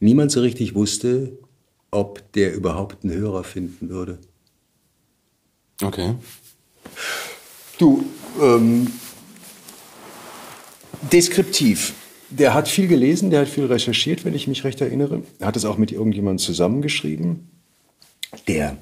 niemand 0.00 0.32
so 0.32 0.40
richtig 0.40 0.74
wusste, 0.74 1.38
ob 1.92 2.32
der 2.32 2.52
überhaupt 2.54 3.04
einen 3.04 3.12
Hörer 3.12 3.44
finden 3.44 3.88
würde. 3.88 4.18
Okay. 5.80 6.14
Du, 7.78 8.04
ähm, 8.40 8.88
deskriptiv. 11.12 11.94
Der 12.30 12.54
hat 12.54 12.66
viel 12.66 12.88
gelesen, 12.88 13.30
der 13.30 13.42
hat 13.42 13.48
viel 13.48 13.66
recherchiert, 13.66 14.24
wenn 14.24 14.34
ich 14.34 14.48
mich 14.48 14.64
recht 14.64 14.80
erinnere. 14.80 15.22
Er 15.38 15.48
hat 15.48 15.56
es 15.56 15.66
auch 15.66 15.76
mit 15.76 15.92
irgendjemandem 15.92 16.38
zusammengeschrieben, 16.38 17.50
der 18.48 18.78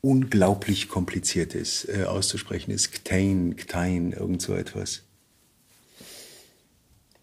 unglaublich 0.00 0.88
kompliziert 0.88 1.54
ist, 1.54 1.88
äh, 1.88 2.04
auszusprechen 2.04 2.72
ist. 2.72 2.90
Ktain, 2.92 3.54
Ktain, 3.56 4.12
irgend 4.12 4.42
so 4.42 4.54
etwas. 4.54 5.02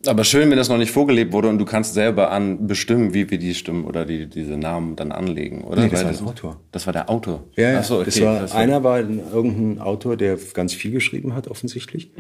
Aber 0.06 0.24
schön, 0.24 0.50
wenn 0.52 0.58
das 0.58 0.70
noch 0.70 0.78
nicht 0.78 0.92
vorgelebt 0.92 1.34
wurde 1.34 1.50
und 1.50 1.58
du 1.58 1.66
kannst 1.66 1.96
selber 1.96 2.32
an 2.32 2.68
bestimmen, 2.68 3.14
wie 3.16 3.30
wir 3.32 3.40
die 3.40 3.56
Stimmen 3.56 3.84
oder 3.86 4.06
die, 4.06 4.28
diese 4.28 4.56
Namen 4.56 4.96
dann 4.96 5.12
anlegen, 5.12 5.64
oder? 5.64 5.82
Nee, 5.84 5.90
das 5.90 6.02
Weil 6.04 6.06
war 6.06 6.14
der 6.14 6.28
Autor. 6.28 6.60
Das 6.72 6.86
war 6.86 6.94
der 6.94 7.10
Autor. 7.10 7.44
Ja, 7.56 7.72
ja. 7.72 7.84
So, 7.84 7.96
okay, 7.96 8.06
das 8.06 8.22
war, 8.22 8.40
krass. 8.40 8.52
einer 8.54 8.84
war 8.84 8.98
ein- 8.98 9.22
irgendein 9.34 9.80
Autor, 9.82 10.16
der 10.16 10.38
ganz 10.54 10.74
viel 10.74 10.92
geschrieben 10.92 11.34
hat, 11.34 11.48
offensichtlich. 11.48 12.12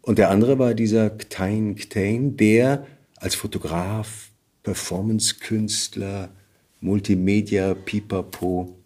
Und 0.00 0.18
der 0.18 0.30
andere 0.30 0.58
war 0.58 0.72
dieser 0.74 1.10
Ktain 1.10 1.74
Ktain, 1.76 2.36
der 2.38 2.86
als 3.16 3.34
Fotograf, 3.34 4.30
Performance-Künstler, 4.62 6.30
Multimedia, 6.80 7.74
Pipapo, 7.74 8.76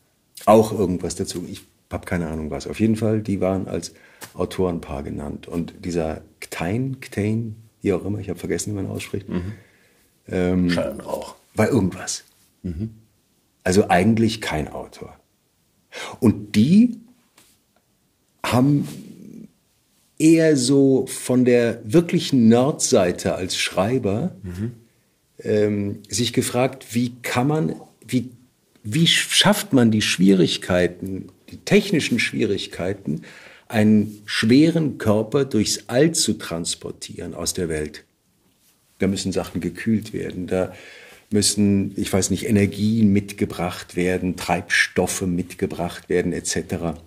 auch 0.45 0.73
irgendwas 0.77 1.15
dazu. 1.17 1.45
Ich 1.51 1.63
habe 1.91 2.05
keine 2.07 2.27
Ahnung 2.29 2.51
was. 2.51 2.67
Auf 2.67 2.81
jeden 2.81 2.97
Fall, 2.97 3.21
die 3.23 3.41
waren 3.41 3.67
als 3.67 3.95
Autorenpaar 4.35 5.03
genannt. 5.03 5.49
Und 5.49 5.75
dieser 5.85 6.23
Ktain, 6.41 6.99
Ktain, 7.01 7.57
wie 7.83 7.93
auch 7.93 8.05
immer, 8.05 8.19
ich 8.19 8.29
habe 8.29 8.39
vergessen, 8.39 8.73
wie 8.73 8.77
man 8.77 8.87
ausspricht, 8.87 9.27
ähm, 10.29 10.71
Schallenrauch. 10.71 11.37
war 11.55 11.69
irgendwas. 11.69 12.25
Also 13.65 13.89
eigentlich 13.89 14.41
kein 14.41 14.69
Autor. 14.69 15.19
Und 16.21 16.55
die 16.55 16.99
haben 18.45 18.87
eher 20.19 20.57
so 20.57 21.07
von 21.07 21.45
der 21.45 21.81
wirklichen 21.85 22.49
Nerdseite 22.49 23.35
als 23.35 23.57
Schreiber 23.57 24.35
ähm, 25.41 26.03
sich 26.09 26.33
gefragt, 26.33 26.95
wie 26.95 27.15
kann 27.23 27.47
man, 27.47 27.77
wie, 28.07 28.31
wie 28.83 29.07
schafft 29.07 29.73
man 29.73 29.91
die 29.91 30.03
Schwierigkeiten, 30.03 31.29
die 31.51 31.59
technischen 31.59 32.19
Schwierigkeiten, 32.19 33.23
einen 33.69 34.23
schweren 34.25 34.99
Körper 34.99 35.45
durchs 35.45 35.85
All 35.87 36.13
zu 36.13 36.35
transportieren 36.35 37.35
aus 37.35 37.53
der 37.55 37.69
Welt. 37.69 38.05
Da 38.99 39.07
müssen 39.07 39.31
Sachen 39.31 39.61
gekühlt 39.61 40.13
werden, 40.13 40.47
da 40.47 40.73
müssen, 41.31 41.93
ich 41.97 42.13
weiß 42.13 42.31
nicht, 42.31 42.49
Energien 42.49 43.13
mitgebracht 43.13 43.97
werden, 43.97 44.37
Treibstoffe 44.37 45.23
mitgebracht 45.23 46.09
werden, 46.09 46.33
etc. 46.33 46.99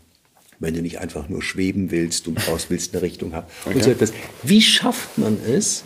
Wenn 0.59 0.75
du 0.75 0.81
nicht 0.83 0.99
einfach 0.99 1.27
nur 1.27 1.41
schweben 1.41 1.89
willst 1.89 2.27
und 2.27 2.47
raus 2.47 2.67
willst 2.69 2.93
eine 2.93 3.01
Richtung 3.01 3.33
haben. 3.33 3.47
Und 3.65 3.83
so 3.83 3.89
etwas. 3.89 4.13
Wie 4.43 4.61
schafft 4.61 5.17
man 5.17 5.37
es, 5.47 5.83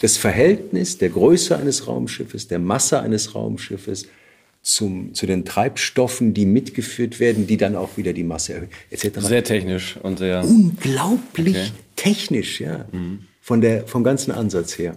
das 0.00 0.16
Verhältnis 0.16 0.98
der 0.98 1.10
Größe 1.10 1.56
eines 1.56 1.86
Raumschiffes, 1.86 2.48
der 2.48 2.58
Masse 2.58 3.00
eines 3.00 3.36
Raumschiffes 3.36 4.08
zum, 4.74 5.14
zu 5.14 5.26
den 5.26 5.44
Treibstoffen, 5.44 6.34
die 6.34 6.44
mitgeführt 6.44 7.20
werden, 7.20 7.46
die 7.46 7.56
dann 7.56 7.74
auch 7.76 7.96
wieder 7.96 8.12
die 8.12 8.24
Masse 8.24 8.54
erhöhen, 8.54 8.68
etc. 8.90 9.18
Sehr 9.20 9.42
technisch 9.44 9.96
und 10.02 10.18
sehr. 10.18 10.44
Unglaublich 10.44 11.56
Okay. 11.56 11.70
technisch, 11.96 12.60
ja. 12.60 12.84
Von 13.40 13.60
der, 13.60 13.86
vom 13.86 14.04
ganzen 14.04 14.30
Ansatz 14.30 14.76
her. 14.78 14.96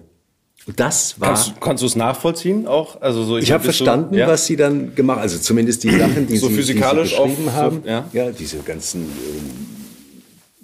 Und 0.68 0.80
das 0.80 1.20
war. 1.20 1.30
Kannst, 1.30 1.48
du- 1.48 1.54
kannst 1.60 1.82
du 1.84 1.88
es 1.88 1.96
nachvollziehen 1.96 2.68
auch? 2.68 3.02
Also 3.02 3.24
so, 3.24 3.38
Ich 3.38 3.52
habe 3.52 3.66
bist 3.66 3.80
du- 3.80 3.86
verstanden, 3.86 4.16
ja? 4.16 4.28
was 4.28 4.46
sie 4.46 4.56
dann 4.58 4.94
gemacht 4.94 5.20
Also 5.20 5.40
zumindest 5.40 5.84
die 5.84 5.90
Sachen, 5.98 6.28
die, 6.28 6.38
So 6.38 6.50
sie, 6.50 6.56
physikalisch 6.56 7.12
die 7.12 7.16
sie 7.16 7.22
beschrieben 7.24 7.48
auf- 7.48 7.54
haben. 7.56 7.82
so- 7.84 7.90
ja. 7.90 8.10
ja. 8.14 8.32
diese 8.32 8.58
ganzen 8.58 9.02
ähm, 9.04 9.68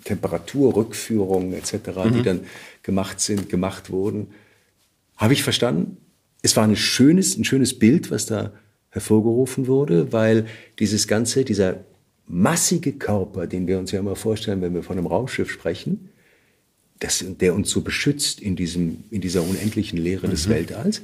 Temperaturrückführungen 0.03 1.53
etc., 1.53 1.73
Mhm. 2.05 2.13
die 2.13 2.21
dann 2.23 2.39
gemacht 2.83 3.19
sind, 3.19 3.49
gemacht 3.49 3.89
wurden, 3.89 4.27
habe 5.15 5.33
ich 5.33 5.43
verstanden. 5.43 5.97
Es 6.41 6.55
war 6.55 6.63
ein 6.65 6.75
schönes, 6.75 7.37
ein 7.37 7.43
schönes 7.43 7.77
Bild, 7.79 8.11
was 8.11 8.25
da 8.25 8.51
hervorgerufen 8.97 9.67
wurde, 9.67 10.11
weil 10.11 10.47
dieses 10.79 11.07
ganze, 11.07 11.45
dieser 11.45 11.83
massige 12.27 12.93
Körper, 12.93 13.47
den 13.47 13.67
wir 13.67 13.79
uns 13.79 13.91
ja 13.91 13.99
immer 13.99 14.15
vorstellen, 14.15 14.61
wenn 14.61 14.73
wir 14.73 14.83
von 14.83 14.97
einem 14.97 15.07
Raumschiff 15.07 15.49
sprechen, 15.49 16.09
das, 16.99 17.23
der 17.39 17.53
uns 17.53 17.69
so 17.69 17.81
beschützt 17.81 18.41
in, 18.41 18.55
diesem, 18.55 19.03
in 19.11 19.21
dieser 19.21 19.43
unendlichen 19.43 19.97
Leere 19.97 20.27
des 20.27 20.49
Weltalls, 20.49 21.01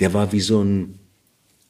der 0.00 0.12
war 0.12 0.32
wie 0.32 0.40
so 0.40 0.62
ein, 0.62 0.98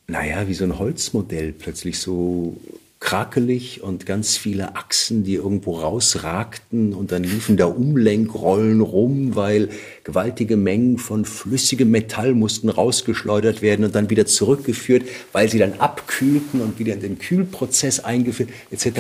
naja, 0.08 0.48
wie 0.48 0.54
so 0.54 0.64
ein 0.64 0.78
Holzmodell, 0.78 1.52
plötzlich 1.52 1.98
so 1.98 2.56
krakelig 3.04 3.82
und 3.82 4.06
ganz 4.06 4.38
viele 4.38 4.76
Achsen, 4.76 5.24
die 5.24 5.34
irgendwo 5.34 5.72
rausragten 5.72 6.94
und 6.94 7.12
dann 7.12 7.22
liefen 7.22 7.58
da 7.58 7.66
Umlenkrollen 7.66 8.80
rum, 8.80 9.36
weil 9.36 9.68
gewaltige 10.04 10.56
Mengen 10.56 10.96
von 10.96 11.26
flüssigem 11.26 11.90
Metall 11.90 12.32
mussten 12.32 12.70
rausgeschleudert 12.70 13.60
werden 13.60 13.84
und 13.84 13.94
dann 13.94 14.08
wieder 14.08 14.24
zurückgeführt, 14.24 15.02
weil 15.32 15.50
sie 15.50 15.58
dann 15.58 15.74
abkühlten 15.74 16.62
und 16.62 16.78
wieder 16.78 16.94
in 16.94 17.00
den 17.00 17.18
Kühlprozess 17.18 18.00
eingeführt, 18.00 18.48
etc. 18.70 18.92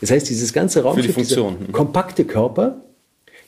Das 0.00 0.10
heißt, 0.10 0.28
dieses 0.28 0.52
ganze 0.52 0.82
Raumschiff, 0.82 1.14
Funktion. 1.14 1.56
dieser 1.60 1.72
kompakte 1.72 2.24
Körper, 2.24 2.82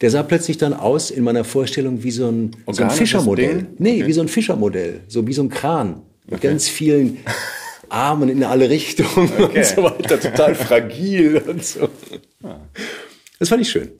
der 0.00 0.10
sah 0.10 0.22
plötzlich 0.22 0.58
dann 0.58 0.74
aus 0.74 1.10
in 1.10 1.24
meiner 1.24 1.42
Vorstellung 1.42 2.04
wie 2.04 2.12
so 2.12 2.28
ein, 2.28 2.52
so 2.70 2.84
ein 2.84 2.90
Fischermodell. 2.90 3.66
Nee, 3.78 3.96
Okay. 3.96 4.06
wie 4.06 4.12
so 4.12 4.20
ein 4.20 4.28
Fischermodell, 4.28 5.00
so 5.08 5.26
wie 5.26 5.32
so 5.32 5.42
ein 5.42 5.48
Kran 5.48 6.02
mit 6.30 6.40
ganz 6.40 6.68
vielen 6.68 7.18
Armen 7.88 8.28
in 8.28 8.42
alle 8.44 8.68
Richtungen 8.70 9.30
Okay. 9.38 9.58
und 9.58 9.64
so 9.66 9.82
weiter, 9.82 10.20
total 10.20 10.54
fragil 10.54 11.38
und 11.46 11.64
so. 11.64 11.88
Das 13.38 13.48
fand 13.48 13.62
ich 13.62 13.70
schön. 13.70 13.90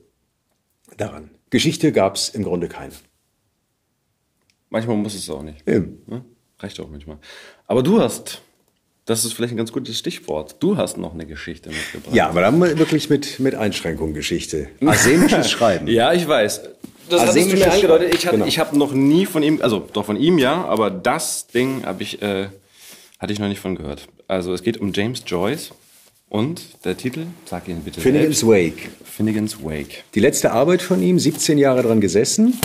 Daran. 0.97 1.30
Geschichte 1.51 1.93
gab 1.93 2.16
es 2.16 2.28
im 2.30 2.43
Grunde 2.45 2.68
keine. 2.68 2.93
Manchmal 4.70 4.97
muss 4.97 5.14
es 5.14 5.28
auch 5.30 5.43
nicht. 5.43 5.66
Eben. 5.68 6.03
Ne? 6.07 6.24
Reicht 6.59 6.80
auch 6.80 6.89
manchmal. 6.89 7.18
Aber 7.66 7.82
du 7.82 8.01
hast, 8.01 8.43
das 9.05 9.24
ist 9.24 9.32
vielleicht 9.35 9.53
ein 9.55 9.57
ganz 9.57 9.72
gutes 9.72 9.99
Stichwort, 9.99 10.57
du 10.61 10.76
hast 10.76 10.97
noch 10.97 11.14
eine 11.14 11.26
Geschichte 11.26 11.68
mitgebracht. 11.70 12.14
Ja, 12.14 12.28
aber 12.28 12.41
dann 12.41 12.61
wirklich 12.61 13.11
mit, 13.11 13.39
mit 13.41 13.55
Einschränkung 13.55 14.14
Geschichte. 14.14 14.68
Arsenisches 14.85 15.51
Schreiben. 15.51 15.87
Ja, 15.89 16.12
ich 16.12 16.26
weiß. 16.26 16.62
Das 17.11 17.20
hattest 17.20 17.53
du 17.53 17.57
mir 17.57 17.70
angedeutet. 17.72 18.14
Ich, 18.14 18.26
hatte, 18.26 18.45
ich 18.47 18.59
habe 18.59 18.78
noch 18.78 18.93
nie 18.93 19.26
von 19.26 19.43
ihm, 19.43 19.61
also 19.61 19.87
doch 19.93 20.07
von 20.07 20.16
ihm 20.16 20.39
ja, 20.39 20.64
aber 20.64 20.91
das 20.91 21.47
Ding 21.49 21.85
habe 21.85 22.03
ich, 22.03 22.22
äh, 22.22 22.49
hatte 23.18 23.32
ich 23.32 23.38
noch 23.38 23.48
nicht 23.48 23.60
von 23.60 23.74
gehört. 23.76 24.08
Also 24.28 24.52
es 24.52 24.62
geht 24.62 24.78
um 24.78 24.92
James 24.92 25.22
Joyce 25.26 25.72
und 26.28 26.84
der 26.84 26.96
Titel, 26.96 27.26
sag 27.44 27.68
ihn 27.68 27.82
bitte 27.82 28.00
Finnegan's 28.00 28.40
selbst. 28.40 28.48
Wake. 28.48 28.90
Finnegan's 29.04 29.62
Wake. 29.62 30.04
Die 30.14 30.20
letzte 30.20 30.52
Arbeit 30.52 30.82
von 30.82 31.02
ihm, 31.02 31.18
17 31.18 31.58
Jahre 31.58 31.82
dran 31.82 32.00
gesessen. 32.00 32.58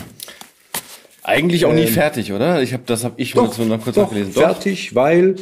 Eigentlich 1.24 1.66
auch 1.66 1.74
nie 1.74 1.86
fertig, 1.86 2.34
oder? 2.34 2.62
Ich 2.64 2.74
habe 2.74 2.84
das 2.86 3.04
habe 3.04 3.14
ich 3.18 3.34
Doch, 3.34 3.54
so 3.54 3.64
noch 3.64 3.84
kurz 3.84 3.96
doch, 3.96 4.04
nachgelesen. 4.04 4.34
fertig, 4.34 4.96
weil 4.96 5.36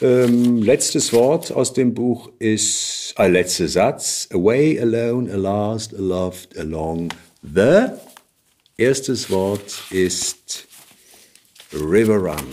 ähm, 0.00 0.62
letztes 0.62 1.12
Wort 1.12 1.50
aus 1.50 1.72
dem 1.72 1.94
Buch 1.94 2.30
ist, 2.38 3.14
äh, 3.18 3.26
letzter 3.26 3.66
Satz, 3.66 4.28
away, 4.32 4.78
alone, 4.80 5.32
a 5.32 5.36
last, 5.36 5.94
a 5.94 5.98
loved, 5.98 6.56
along, 6.56 7.08
the. 7.42 7.86
Erstes 8.76 9.28
Wort 9.28 9.82
ist 9.90 10.68
River 11.72 12.18
Run. 12.18 12.46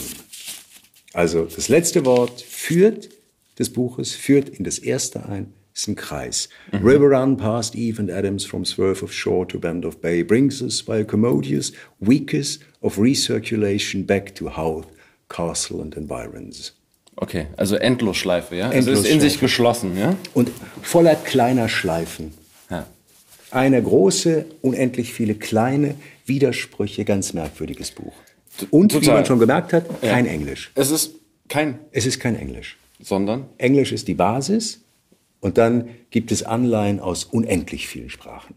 Also 1.16 1.46
das 1.46 1.70
letzte 1.70 2.04
Wort 2.04 2.42
führt 2.42 3.10
des 3.58 3.72
Buches, 3.72 4.14
führt 4.14 4.50
in 4.50 4.66
das 4.66 4.78
erste 4.78 5.26
ein, 5.26 5.54
ist 5.74 5.88
ein 5.88 5.96
Kreis. 5.96 6.50
River 6.74 7.18
run 7.18 7.38
past 7.38 7.74
Eve 7.74 8.02
and 8.02 8.12
Adams 8.12 8.44
from 8.44 8.66
swerve 8.66 9.02
of 9.02 9.14
shore 9.14 9.48
to 9.48 9.58
bend 9.58 9.86
of 9.86 10.02
bay 10.02 10.24
brings 10.24 10.62
us 10.62 10.84
by 10.84 11.00
a 11.00 11.04
commodious 11.06 11.72
weakest 12.02 12.64
of 12.82 12.98
recirculation 12.98 14.06
back 14.06 14.36
to 14.36 14.58
Howth, 14.58 14.88
Castle 15.30 15.82
and 15.82 15.96
environs. 15.96 16.74
Okay, 17.16 17.48
also 17.56 17.78
Endlosschleife, 17.78 18.58
ja? 18.58 18.70
Also 18.70 18.92
es 18.92 19.00
ist 19.00 19.08
in 19.08 19.22
sich 19.22 19.40
geschlossen, 19.40 19.98
ja? 19.98 20.18
Und 20.34 20.52
voller 20.82 21.16
kleiner 21.16 21.70
Schleifen. 21.70 22.34
Ja. 22.70 22.88
Eine 23.52 23.82
große, 23.82 24.46
unendlich 24.62 25.14
viele 25.14 25.36
kleine 25.36 25.96
Widersprüche, 26.26 27.06
ganz 27.06 27.32
merkwürdiges 27.32 27.92
Buch. 27.92 28.14
Und 28.72 28.94
wie 28.94 29.00
Total. 29.00 29.16
man 29.16 29.26
schon 29.26 29.40
gemerkt 29.40 29.74
hat, 29.74 30.02
kein 30.02 30.26
Englisch. 30.26 30.72
Es 30.76 30.92
ist 30.92 31.16
kein, 31.48 31.80
Es 31.92 32.06
ist 32.06 32.20
kein 32.20 32.36
Englisch. 32.36 32.78
sondern 33.02 33.46
Englisch 33.58 33.92
ist 33.92 34.08
die 34.08 34.14
Basis 34.14 34.82
und 35.42 35.58
dann 35.58 35.90
gibt 36.10 36.32
es 36.32 36.44
Anleihen 36.44 37.00
aus 37.00 37.26
unendlich 37.26 37.88
vielen 37.88 38.10
Sprachen. 38.10 38.56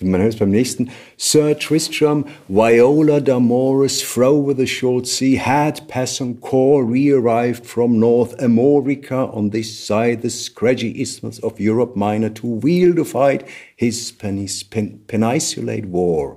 Man 0.00 0.20
hört 0.20 0.32
es 0.34 0.38
beim 0.38 0.50
nächsten. 0.50 0.90
Sir 1.16 1.56
Tristram, 1.56 2.26
Viola 2.48 3.18
d'Amoris, 3.20 4.00
throw 4.02 4.44
with 4.46 4.56
the 4.56 4.66
short 4.66 5.06
sea, 5.06 5.36
had 5.38 5.86
passing 5.86 6.40
core 6.40 6.84
re-arrived 6.84 7.64
from 7.64 8.00
North 8.00 8.34
America 8.42 9.30
on 9.32 9.50
this 9.52 9.86
side 9.86 10.22
the 10.22 10.28
scraggy 10.30 11.00
isthmus 11.00 11.38
of 11.42 11.60
Europe 11.60 11.94
Minor 11.96 12.30
to 12.34 12.46
wield 12.62 12.96
to 12.96 13.04
fight 13.04 13.44
his 13.76 14.10
penis, 14.12 14.64
pen, 14.64 15.00
peninsulate 15.06 15.86
war. 15.86 16.36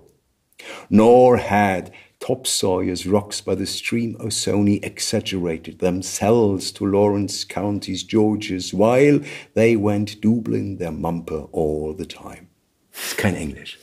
Nor 0.89 1.37
had 1.37 1.91
topsawyers 2.25 3.05
rocks 3.05 3.41
by 3.41 3.55
the 3.55 3.65
stream 3.65 4.15
Osony 4.19 4.83
exaggerated 4.83 5.79
themselves 5.79 6.71
to 6.73 6.85
Lawrence 6.85 7.45
County's 7.45 8.03
Georges 8.03 8.73
while 8.73 9.19
they 9.53 9.75
went 9.75 10.21
doubling 10.21 10.77
their 10.77 10.91
mumper 10.91 11.47
all 11.51 11.93
the 11.95 12.05
time. 12.05 12.47
Das 12.91 13.07
ist 13.07 13.17
kein 13.17 13.35
Englisch. 13.35 13.77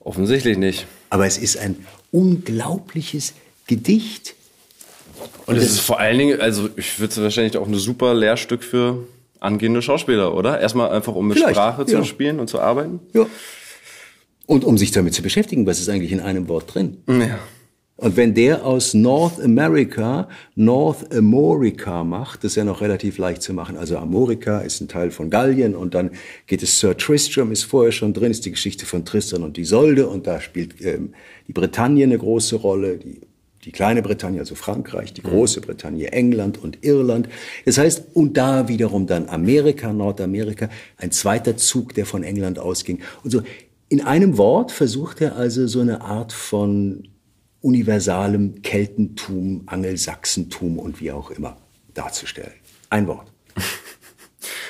offensichtlich 0.00 0.58
nicht. 0.58 0.86
Aber 1.08 1.26
es 1.26 1.38
ist 1.38 1.56
ein 1.56 1.76
unglaubliches 2.10 3.34
Gedicht. 3.66 4.34
Und 5.46 5.56
es 5.56 5.64
ist 5.64 5.80
vor 5.80 6.00
allen 6.00 6.18
Dingen, 6.18 6.40
also 6.40 6.68
ich 6.76 6.98
würde 6.98 7.12
es 7.12 7.20
wahrscheinlich 7.20 7.56
auch 7.56 7.66
ein 7.66 7.74
super 7.74 8.14
Lehrstück 8.14 8.64
für 8.64 9.06
angehende 9.38 9.82
Schauspieler, 9.82 10.34
oder? 10.34 10.60
Erstmal 10.60 10.90
einfach, 10.90 11.14
um 11.14 11.28
mit 11.28 11.38
Vielleicht, 11.38 11.54
Sprache 11.54 11.86
zu 11.86 11.96
ja. 11.96 12.04
spielen 12.04 12.40
und 12.40 12.48
zu 12.48 12.60
arbeiten. 12.60 13.00
Ja. 13.12 13.26
Und 14.46 14.64
um 14.64 14.78
sich 14.78 14.90
damit 14.90 15.14
zu 15.14 15.22
beschäftigen, 15.22 15.66
was 15.66 15.78
ist 15.78 15.88
eigentlich 15.88 16.12
in 16.12 16.20
einem 16.20 16.48
Wort 16.48 16.74
drin? 16.74 16.98
Ja. 17.06 17.38
Und 18.00 18.16
wenn 18.16 18.32
der 18.32 18.64
aus 18.64 18.94
North 18.94 19.38
America 19.42 20.26
North 20.54 21.14
Amorica 21.14 22.02
macht, 22.02 22.42
das 22.42 22.52
ist 22.52 22.56
ja 22.56 22.64
noch 22.64 22.80
relativ 22.80 23.18
leicht 23.18 23.42
zu 23.42 23.52
machen. 23.52 23.76
Also 23.76 23.98
Amorica 23.98 24.60
ist 24.60 24.80
ein 24.80 24.88
Teil 24.88 25.10
von 25.10 25.28
Gallien 25.28 25.76
und 25.76 25.92
dann 25.92 26.12
geht 26.46 26.62
es 26.62 26.80
Sir 26.80 26.96
Tristram 26.96 27.52
ist 27.52 27.64
vorher 27.64 27.92
schon 27.92 28.14
drin, 28.14 28.30
ist 28.30 28.46
die 28.46 28.52
Geschichte 28.52 28.86
von 28.86 29.04
Tristan 29.04 29.42
und 29.42 29.58
Isolde 29.58 30.08
und 30.08 30.26
da 30.26 30.40
spielt 30.40 30.80
ähm, 30.80 31.12
die 31.46 31.52
Bretagne 31.52 32.04
eine 32.04 32.16
große 32.16 32.56
Rolle, 32.56 32.96
die 32.96 33.20
die 33.66 33.72
kleine 33.72 34.00
Bretagne, 34.00 34.40
also 34.40 34.54
Frankreich, 34.54 35.12
die 35.12 35.20
große 35.20 35.60
Bretagne, 35.60 36.10
England 36.12 36.56
und 36.56 36.78
Irland. 36.82 37.28
Das 37.66 37.76
heißt, 37.76 38.04
und 38.14 38.38
da 38.38 38.68
wiederum 38.68 39.06
dann 39.06 39.28
Amerika, 39.28 39.92
Nordamerika, 39.92 40.70
ein 40.96 41.10
zweiter 41.10 41.58
Zug, 41.58 41.92
der 41.92 42.06
von 42.06 42.22
England 42.22 42.58
ausging. 42.58 43.00
Und 43.22 43.30
so 43.30 43.42
in 43.90 44.00
einem 44.00 44.38
Wort 44.38 44.72
versucht 44.72 45.20
er 45.20 45.36
also 45.36 45.66
so 45.66 45.80
eine 45.80 46.00
Art 46.00 46.32
von 46.32 47.09
universalem 47.60 48.62
Keltentum, 48.62 49.62
Angelsachsentum 49.66 50.78
und 50.78 51.00
wie 51.00 51.12
auch 51.12 51.30
immer 51.30 51.56
darzustellen. 51.94 52.52
Ein 52.90 53.06
Wort. 53.06 53.26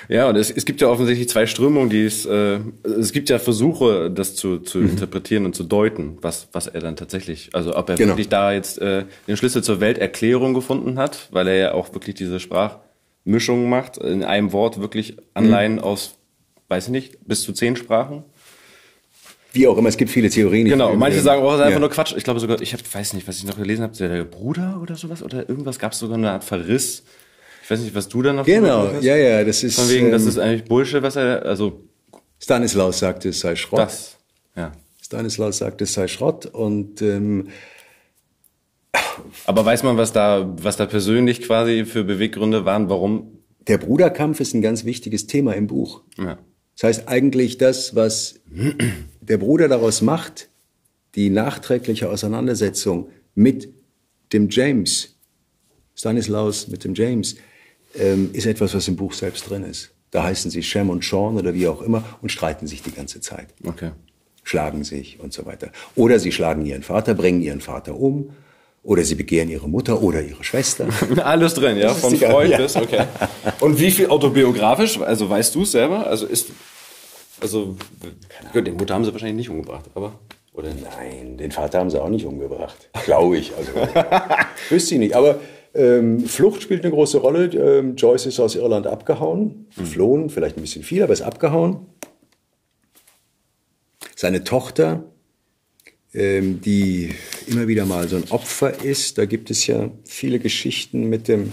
Ja, 0.08 0.28
und 0.28 0.34
es, 0.34 0.50
es 0.50 0.64
gibt 0.64 0.80
ja 0.80 0.88
offensichtlich 0.88 1.28
zwei 1.28 1.46
Strömungen, 1.46 1.88
die 1.88 2.04
es, 2.04 2.26
äh, 2.26 2.58
es 2.82 3.12
gibt 3.12 3.28
ja 3.28 3.38
Versuche, 3.38 4.10
das 4.10 4.34
zu, 4.34 4.58
zu 4.58 4.78
Mhm. 4.78 4.88
interpretieren 4.90 5.44
und 5.44 5.54
zu 5.54 5.62
deuten, 5.62 6.18
was, 6.20 6.48
was 6.50 6.66
er 6.66 6.80
dann 6.80 6.96
tatsächlich, 6.96 7.50
also 7.52 7.76
ob 7.76 7.88
er 7.90 7.94
Genau. 7.94 8.08
wirklich 8.12 8.28
da 8.28 8.52
jetzt 8.52 8.78
äh, 8.80 9.04
den 9.28 9.36
Schlüssel 9.36 9.62
zur 9.62 9.78
Welterklärung 9.78 10.52
gefunden 10.52 10.98
hat, 10.98 11.28
weil 11.30 11.46
er 11.46 11.54
ja 11.56 11.74
auch 11.74 11.94
wirklich 11.94 12.16
diese 12.16 12.40
Sprachmischung 12.40 13.68
macht, 13.68 13.98
in 13.98 14.24
einem 14.24 14.50
Wort 14.52 14.80
wirklich 14.80 15.16
Anleihen 15.34 15.74
Mhm. 15.74 15.78
aus, 15.80 16.16
weiß 16.66 16.86
ich 16.86 16.90
nicht, 16.90 17.18
bis 17.28 17.42
zu 17.42 17.52
zehn 17.52 17.76
Sprachen. 17.76 18.24
Wie 19.52 19.66
auch 19.66 19.76
immer, 19.78 19.88
es 19.88 19.96
gibt 19.96 20.10
viele 20.10 20.30
Theorien. 20.30 20.68
Genau, 20.68 20.94
manche 20.94 21.20
sagen 21.20 21.42
auch, 21.42 21.50
es 21.52 21.56
ist 21.56 21.60
einfach 21.62 21.72
Ja. 21.74 21.78
nur 21.80 21.90
Quatsch. 21.90 22.14
Ich 22.16 22.24
glaube 22.24 22.38
sogar, 22.40 22.60
ich 22.60 22.72
hab, 22.72 22.80
weiß 22.94 23.14
nicht, 23.14 23.26
was 23.26 23.38
ich 23.38 23.44
noch 23.44 23.56
gelesen 23.56 23.82
habe, 23.82 23.96
der 23.96 24.24
Bruder 24.24 24.78
oder 24.80 24.94
sowas 24.96 25.22
oder 25.22 25.48
irgendwas 25.48 25.78
gab 25.78 25.92
es 25.92 25.98
sogar 25.98 26.18
eine 26.18 26.30
Art 26.30 26.44
Verriss. 26.44 27.02
Ich 27.64 27.70
weiß 27.70 27.80
nicht, 27.80 27.94
was 27.94 28.08
du 28.08 28.22
da 28.22 28.32
noch 28.32 28.44
Genau, 28.46 28.80
gelesen 28.82 28.96
hast. 28.96 29.04
ja, 29.04 29.16
ja, 29.16 29.44
das 29.44 29.62
ist, 29.62 29.78
Von 29.78 29.88
wegen, 29.90 30.10
das 30.12 30.22
ähm, 30.22 30.28
ist 30.28 30.38
eigentlich 30.38 30.64
Bullshit, 30.64 31.02
was 31.02 31.16
er, 31.16 31.44
also 31.44 31.84
Stanislaus 32.38 32.98
sagte, 33.00 33.28
es 33.30 33.40
sei 33.40 33.56
Schrott. 33.56 33.80
das, 33.80 34.16
ja. 34.56 34.72
Stanislaus 35.02 35.58
sagte, 35.58 35.84
es 35.84 35.92
sei 35.94 36.06
Schrott 36.08 36.46
und 36.46 37.02
ähm, 37.02 37.48
Aber 39.46 39.64
weiß 39.64 39.82
man, 39.82 39.96
was 39.96 40.12
da, 40.12 40.52
was 40.60 40.76
da 40.76 40.86
persönlich 40.86 41.42
quasi 41.42 41.84
für 41.84 42.04
Beweggründe 42.04 42.64
waren, 42.64 42.88
warum? 42.88 43.36
der 43.68 43.78
Bruderkampf 43.78 44.40
ist 44.40 44.54
ein 44.54 44.62
ganz 44.62 44.84
wichtiges 44.84 45.26
Thema 45.26 45.52
im 45.54 45.66
Buch. 45.66 46.00
Ja. 46.18 46.38
Das 46.80 46.96
heißt 46.96 47.08
eigentlich 47.08 47.58
das, 47.58 47.94
was 47.94 48.36
der 49.20 49.36
Bruder 49.36 49.68
daraus 49.68 50.00
macht, 50.00 50.48
die 51.14 51.28
nachträgliche 51.28 52.08
Auseinandersetzung 52.08 53.10
mit 53.34 53.68
dem 54.32 54.48
James, 54.48 55.14
Stanislaus 55.94 56.68
mit 56.68 56.84
dem 56.84 56.94
James, 56.94 57.36
ähm, 57.98 58.30
ist 58.32 58.46
etwas, 58.46 58.72
was 58.72 58.88
im 58.88 58.96
Buch 58.96 59.12
selbst 59.12 59.50
drin 59.50 59.62
ist. 59.64 59.90
Da 60.10 60.22
heißen 60.22 60.50
sie 60.50 60.62
Shem 60.62 60.88
und 60.88 61.04
Sean 61.04 61.36
oder 61.36 61.52
wie 61.52 61.68
auch 61.68 61.82
immer 61.82 62.02
und 62.22 62.32
streiten 62.32 62.66
sich 62.66 62.80
die 62.82 62.92
ganze 62.92 63.20
Zeit. 63.20 63.48
Okay. 63.62 63.90
schlagen 64.42 64.82
sich 64.82 65.20
und 65.20 65.34
so 65.34 65.44
weiter. 65.44 65.72
Oder 65.96 66.18
sie 66.18 66.32
schlagen 66.32 66.64
ihren 66.64 66.82
Vater, 66.82 67.12
bringen 67.12 67.42
ihren 67.42 67.60
Vater 67.60 67.94
um, 67.94 68.30
oder 68.82 69.04
sie 69.04 69.14
begehren 69.14 69.48
ihre 69.48 69.68
Mutter 69.68 70.02
oder 70.02 70.22
ihre 70.22 70.42
Schwester. 70.42 70.88
Alles 71.24 71.54
drin, 71.54 71.76
ja, 71.76 71.92
Freud 71.92 72.50
ja. 72.50 72.56
bis, 72.58 72.76
okay. 72.76 73.04
Und 73.60 73.78
wie 73.78 73.90
viel 73.90 74.08
autobiografisch, 74.08 75.00
also 75.00 75.28
weißt 75.28 75.54
du 75.54 75.62
es 75.62 75.72
selber? 75.72 76.06
Also 76.06 76.26
ist, 76.26 76.50
also, 77.40 77.76
gut, 78.52 78.66
den 78.66 78.76
Mutter 78.76 78.94
haben 78.94 79.04
sie 79.04 79.12
wahrscheinlich 79.12 79.36
nicht 79.36 79.50
umgebracht, 79.50 79.84
aber, 79.94 80.14
oder? 80.54 80.70
Nein, 80.74 81.36
den 81.36 81.52
Vater 81.52 81.78
haben 81.78 81.90
sie 81.90 82.00
auch 82.02 82.08
nicht 82.08 82.26
umgebracht. 82.26 82.90
Glaube 83.04 83.38
ich. 83.38 83.52
Also, 83.56 83.72
wüsste 84.70 84.94
ich 84.94 85.00
nicht. 85.00 85.14
Aber 85.14 85.40
ähm, 85.74 86.20
Flucht 86.20 86.62
spielt 86.62 86.84
eine 86.84 86.92
große 86.92 87.18
Rolle. 87.18 87.46
Ähm, 87.46 87.96
Joyce 87.96 88.26
ist 88.26 88.40
aus 88.40 88.56
Irland 88.56 88.86
abgehauen, 88.86 89.68
geflohen, 89.76 90.30
vielleicht 90.30 90.56
ein 90.56 90.62
bisschen 90.62 90.82
viel, 90.82 91.02
aber 91.02 91.12
ist 91.12 91.22
abgehauen. 91.22 91.86
Seine 94.16 94.44
Tochter, 94.44 95.04
ähm, 96.14 96.60
die 96.60 97.14
immer 97.46 97.68
wieder 97.68 97.86
mal 97.86 98.08
so 98.08 98.16
ein 98.16 98.30
Opfer 98.30 98.82
ist, 98.82 99.18
da 99.18 99.26
gibt 99.26 99.50
es 99.50 99.66
ja 99.66 99.90
viele 100.04 100.38
Geschichten 100.40 101.08
mit 101.08 101.28
dem, 101.28 101.52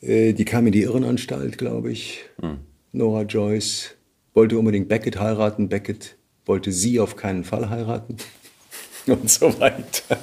äh, 0.00 0.32
die 0.32 0.44
kam 0.44 0.66
in 0.66 0.72
die 0.72 0.82
Irrenanstalt, 0.82 1.58
glaube 1.58 1.92
ich. 1.92 2.24
Nora 2.92 3.22
Joyce 3.22 3.94
wollte 4.34 4.58
unbedingt 4.58 4.88
Beckett 4.88 5.18
heiraten, 5.18 5.68
Beckett 5.68 6.16
wollte 6.46 6.72
sie 6.72 7.00
auf 7.00 7.16
keinen 7.16 7.44
Fall 7.44 7.70
heiraten 7.70 8.16
und 9.06 9.30
so 9.30 9.58
weiter. 9.60 10.18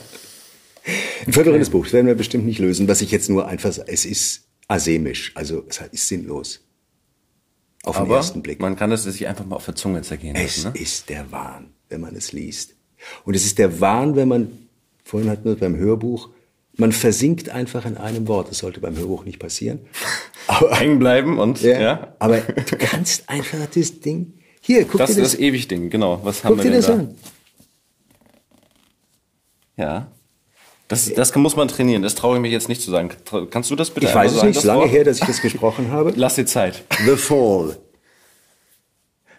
Ein 1.25 1.33
verwirrendes 1.33 1.69
Buch, 1.69 1.85
das 1.85 1.93
werden 1.93 2.07
wir 2.07 2.15
bestimmt 2.15 2.45
nicht 2.45 2.59
lösen. 2.59 2.87
Was 2.87 3.01
ich 3.01 3.11
jetzt 3.11 3.29
nur 3.29 3.47
einfach, 3.47 3.77
es 3.85 4.05
ist 4.05 4.47
asemisch, 4.67 5.31
also 5.35 5.63
es 5.67 5.79
ist 5.91 6.07
sinnlos. 6.07 6.65
Auf 7.83 7.95
den 7.95 8.03
Aber 8.03 8.17
ersten 8.17 8.41
Blick. 8.43 8.59
man 8.59 8.75
kann 8.75 8.89
das 8.91 9.03
sich 9.03 9.27
einfach 9.27 9.45
mal 9.45 9.55
auf 9.55 9.65
der 9.65 9.75
Zunge 9.75 10.01
zergehen 10.01 10.35
Es 10.35 10.57
lassen, 10.63 10.73
ne? 10.73 10.81
ist 10.81 11.09
der 11.09 11.31
Wahn, 11.31 11.73
wenn 11.89 12.01
man 12.01 12.15
es 12.15 12.31
liest. 12.31 12.75
Und 13.25 13.35
es 13.35 13.45
ist 13.45 13.57
der 13.57 13.81
Wahn, 13.81 14.15
wenn 14.15 14.27
man, 14.27 14.51
vorhin 15.03 15.29
hatten 15.29 15.45
wir 15.45 15.55
beim 15.55 15.75
Hörbuch, 15.75 16.29
man 16.77 16.91
versinkt 16.91 17.49
einfach 17.49 17.85
in 17.85 17.97
einem 17.97 18.27
Wort. 18.27 18.49
Das 18.49 18.59
sollte 18.59 18.79
beim 18.79 18.97
Hörbuch 18.97 19.25
nicht 19.25 19.39
passieren. 19.39 19.79
Aber, 20.47 20.75
Hängen 20.75 20.99
bleiben 20.99 21.37
und, 21.39 21.61
ja, 21.61 21.79
ja. 21.79 22.15
aber 22.19 22.39
du 22.39 22.75
kannst 22.77 23.29
einfach 23.29 23.59
das 23.73 23.99
Ding, 23.99 24.33
hier, 24.59 24.85
guck 24.85 24.97
Das 24.97 25.11
dir 25.13 25.21
ist 25.21 25.23
das, 25.23 25.31
das 25.33 25.39
Ewigding, 25.39 25.89
genau. 25.89 26.19
Was 26.23 26.43
haben 26.43 26.55
guck 26.55 26.63
wir 26.65 26.71
dir 26.71 26.71
denn 26.71 26.79
das 26.79 26.87
da? 26.87 26.93
an. 26.93 27.15
Ja. 29.77 30.11
Das, 30.87 31.13
das 31.13 31.33
muss 31.35 31.55
man 31.55 31.67
trainieren. 31.69 32.01
Das 32.01 32.15
traue 32.15 32.35
ich 32.35 32.41
mich 32.41 32.51
jetzt 32.51 32.67
nicht 32.67 32.81
zu 32.81 32.91
sagen. 32.91 33.11
Kannst 33.49 33.71
du 33.71 33.75
das 33.75 33.91
bitte 33.91 34.07
Ich 34.07 34.15
weiß 34.15 34.31
es 34.31 34.37
sagen, 34.37 34.47
nicht, 34.47 34.57
das 34.57 34.63
ist 34.63 34.67
lange 34.67 34.81
Wort? 34.81 34.91
her, 34.91 35.03
dass 35.05 35.19
ich 35.19 35.25
das 35.25 35.41
gesprochen 35.41 35.89
habe. 35.91 36.11
Lass 36.17 36.35
dir 36.35 36.45
Zeit. 36.45 36.83
The 37.05 37.15
Fall. 37.15 37.77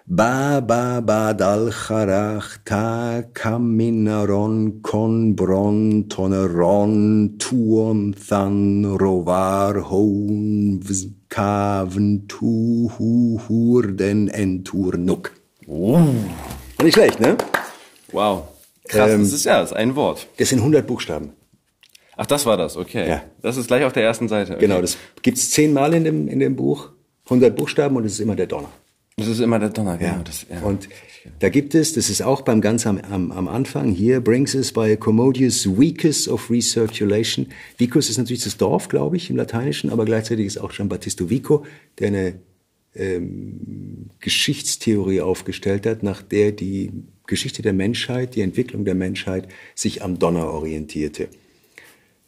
Ba 0.07 0.61
ba 0.61 1.01
ba 1.01 1.33
dal 1.33 1.71
charach 1.71 2.59
ta 2.65 3.23
kaminaron 3.33 4.83
con 4.83 5.35
bron 5.35 6.09
toneron 6.09 7.39
tuon 7.39 8.13
than 8.29 8.83
rovar 8.99 9.79
hon 9.79 10.81
kaven 11.29 12.27
tu 12.27 12.91
hu 12.99 13.39
hurden 13.47 14.29
enturnuk. 14.29 15.33
Nicht 16.83 16.95
schlecht, 16.95 17.21
ne? 17.21 17.37
Wow. 18.11 18.49
Krass, 18.89 19.11
Ähm, 19.13 19.21
das 19.21 19.33
ist 19.33 19.45
ja, 19.45 19.61
das 19.61 19.71
ist 19.71 19.77
ein 19.77 19.95
Wort. 19.95 20.27
Das 20.37 20.49
sind 20.49 20.59
100 20.59 20.85
Buchstaben. 20.85 21.31
Ach, 22.17 22.27
das 22.27 22.45
war 22.45 22.57
das, 22.57 22.77
okay. 22.77 23.09
Ja. 23.09 23.23
Das 23.41 23.57
ist 23.57 23.69
gleich 23.69 23.85
auf 23.85 23.93
der 23.93 24.03
ersten 24.03 24.29
Seite. 24.29 24.55
Okay. 24.55 24.61
Genau, 24.67 24.81
das 24.81 24.99
gibt's 25.23 25.51
zehnmal 25.51 25.95
in 25.95 26.05
dem, 26.05 26.29
in 26.29 26.41
dem 26.41 26.57
Buch. 26.57 26.91
100 27.27 27.55
Buchstaben 27.55 27.97
und 27.97 28.05
es 28.05 28.15
ist 28.15 28.21
immer 28.21 28.35
der 28.35 28.47
Donner. 28.49 28.69
Das 29.17 29.29
ist 29.29 29.41
immer 29.41 29.59
der 29.59 29.69
Donner, 29.71 30.01
Ja. 30.01 30.13
genau. 30.13 30.23
Das, 30.25 30.47
ja. 30.51 30.61
Und 30.63 30.89
da 31.39 31.49
gibt 31.51 31.75
es, 31.75 31.93
das 31.93 32.09
ist 32.11 32.23
auch 32.23 32.41
beim 32.43 32.61
ganz 32.61 32.87
am, 32.87 32.99
am, 32.99 33.31
am 33.31 33.47
Anfang, 33.47 33.93
hier 33.93 34.21
brings 34.21 34.55
us 34.55 34.73
by 34.73 34.93
a 34.93 34.97
commodious 34.97 35.67
vicus 35.79 36.29
of 36.29 36.51
recirculation. 36.51 37.47
Vicus 37.79 38.09
ist 38.11 38.19
natürlich 38.19 38.43
das 38.45 38.57
Dorf, 38.57 38.89
glaube 38.89 39.17
ich, 39.17 39.31
im 39.31 39.37
Lateinischen, 39.37 39.91
aber 39.91 40.05
gleichzeitig 40.05 40.47
ist 40.47 40.59
auch 40.59 40.73
Gian 40.73 40.89
Battista 40.89 41.29
Vico, 41.29 41.65
der 41.99 42.09
eine 42.09 42.35
ähm, 42.95 44.09
Geschichtstheorie 44.21 45.21
aufgestellt 45.21 45.87
hat, 45.87 46.03
nach 46.03 46.23
der 46.23 46.53
die 46.53 46.91
Geschichte 47.27 47.63
der 47.63 47.73
Menschheit, 47.73 48.35
die 48.35 48.41
Entwicklung 48.41 48.85
der 48.85 48.95
Menschheit 48.95 49.47
sich 49.75 50.03
am 50.03 50.19
Donner 50.19 50.47
orientierte. 50.49 51.29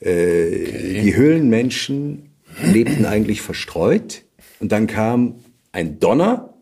Äh, 0.01 1.03
Die 1.03 1.17
Höhlenmenschen 1.17 2.31
lebten 2.63 3.05
eigentlich 3.05 3.41
verstreut 3.41 4.23
und 4.61 4.71
dann 4.71 4.87
kam 4.87 5.37
ein 5.73 5.99
Donner 5.99 6.54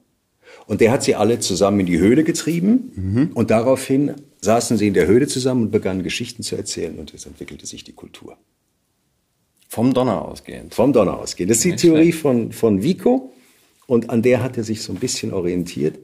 und 0.67 0.81
der 0.81 0.93
hat 0.93 1.03
sie 1.03 1.15
alle 1.15 1.39
zusammen 1.41 1.81
in 1.81 1.87
die 1.87 1.99
Höhle 1.99 2.25
getrieben 2.25 3.31
und 3.35 3.51
daraufhin 3.51 4.15
saßen 4.41 4.77
sie 4.77 4.89
in 4.89 4.95
der 4.95 5.07
Höhle 5.07 5.27
zusammen 5.27 5.63
und 5.63 5.71
begannen 5.71 6.03
Geschichten 6.03 6.43
zu 6.43 6.57
erzählen 6.57 6.99
und 6.99 7.15
es 7.15 7.27
entwickelte 7.27 7.67
sich 7.67 7.85
die 7.85 7.93
Kultur. 7.93 8.37
Vom 9.69 9.95
Donner 9.95 10.23
ausgehend. 10.23 10.75
Vom 10.75 10.93
Donner 10.93 11.19
ausgehend. 11.19 11.51
Das 11.51 11.59
ist 11.59 11.65
die 11.65 11.71
Nicht 11.71 11.81
Theorie 11.81 12.13
von, 12.13 12.53
von 12.53 12.83
Vico 12.83 13.33
und 13.87 14.11
an 14.11 14.21
der 14.21 14.43
hat 14.43 14.57
er 14.57 14.65
sich 14.65 14.83
so 14.83 14.93
ein 14.93 14.99
bisschen 14.99 15.33
orientiert. 15.33 15.99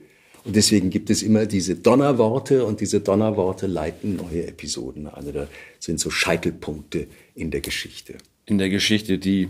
Und 0.44 0.56
deswegen 0.56 0.88
gibt 0.88 1.10
es 1.10 1.22
immer 1.22 1.44
diese 1.44 1.74
Donnerworte 1.74 2.64
und 2.64 2.80
diese 2.80 3.00
Donnerworte 3.00 3.66
leiten 3.66 4.16
neue 4.16 4.46
Episoden 4.46 5.06
an. 5.06 5.26
Oder 5.26 5.48
sind 5.78 6.00
so 6.00 6.08
Scheitelpunkte 6.08 7.08
in 7.34 7.50
der 7.50 7.60
Geschichte. 7.60 8.14
In 8.46 8.56
der 8.56 8.70
Geschichte, 8.70 9.18
die 9.18 9.48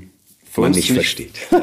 für 0.51 0.62
Man 0.62 0.68
uns 0.68 0.76
nicht 0.76 0.92
versteht. 0.92 1.32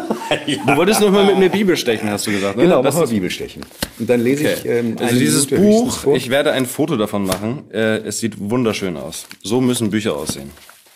Du 0.66 0.76
wolltest 0.76 1.02
noch 1.02 1.12
mal 1.12 1.26
mit 1.26 1.38
mir 1.38 1.50
Bibel 1.50 1.78
stechen, 1.78 2.10
hast 2.10 2.26
du 2.26 2.32
gesagt, 2.32 2.58
ne? 2.58 2.64
Genau, 2.64 2.82
das 2.82 2.96
machen 2.96 3.02
wir 3.02 3.06
ist, 3.06 3.12
Bibelstechen. 3.12 3.64
Und 4.00 4.10
dann 4.10 4.22
lese 4.22 4.46
okay. 4.46 4.56
ich 4.58 4.66
ähm, 4.66 4.96
Also 5.00 5.16
dieses 5.16 5.50
Minute 5.52 5.70
Buch, 5.70 6.16
ich 6.16 6.30
werde 6.30 6.52
ein 6.52 6.66
Foto 6.66 6.98
davon 6.98 7.26
machen. 7.26 7.70
Äh, 7.72 7.98
es 7.98 8.20
sieht 8.20 8.34
wunderschön 8.40 8.98
aus. 8.98 9.28
So 9.44 9.62
müssen 9.62 9.92
Bücher 9.92 10.16
aussehen, 10.16 10.50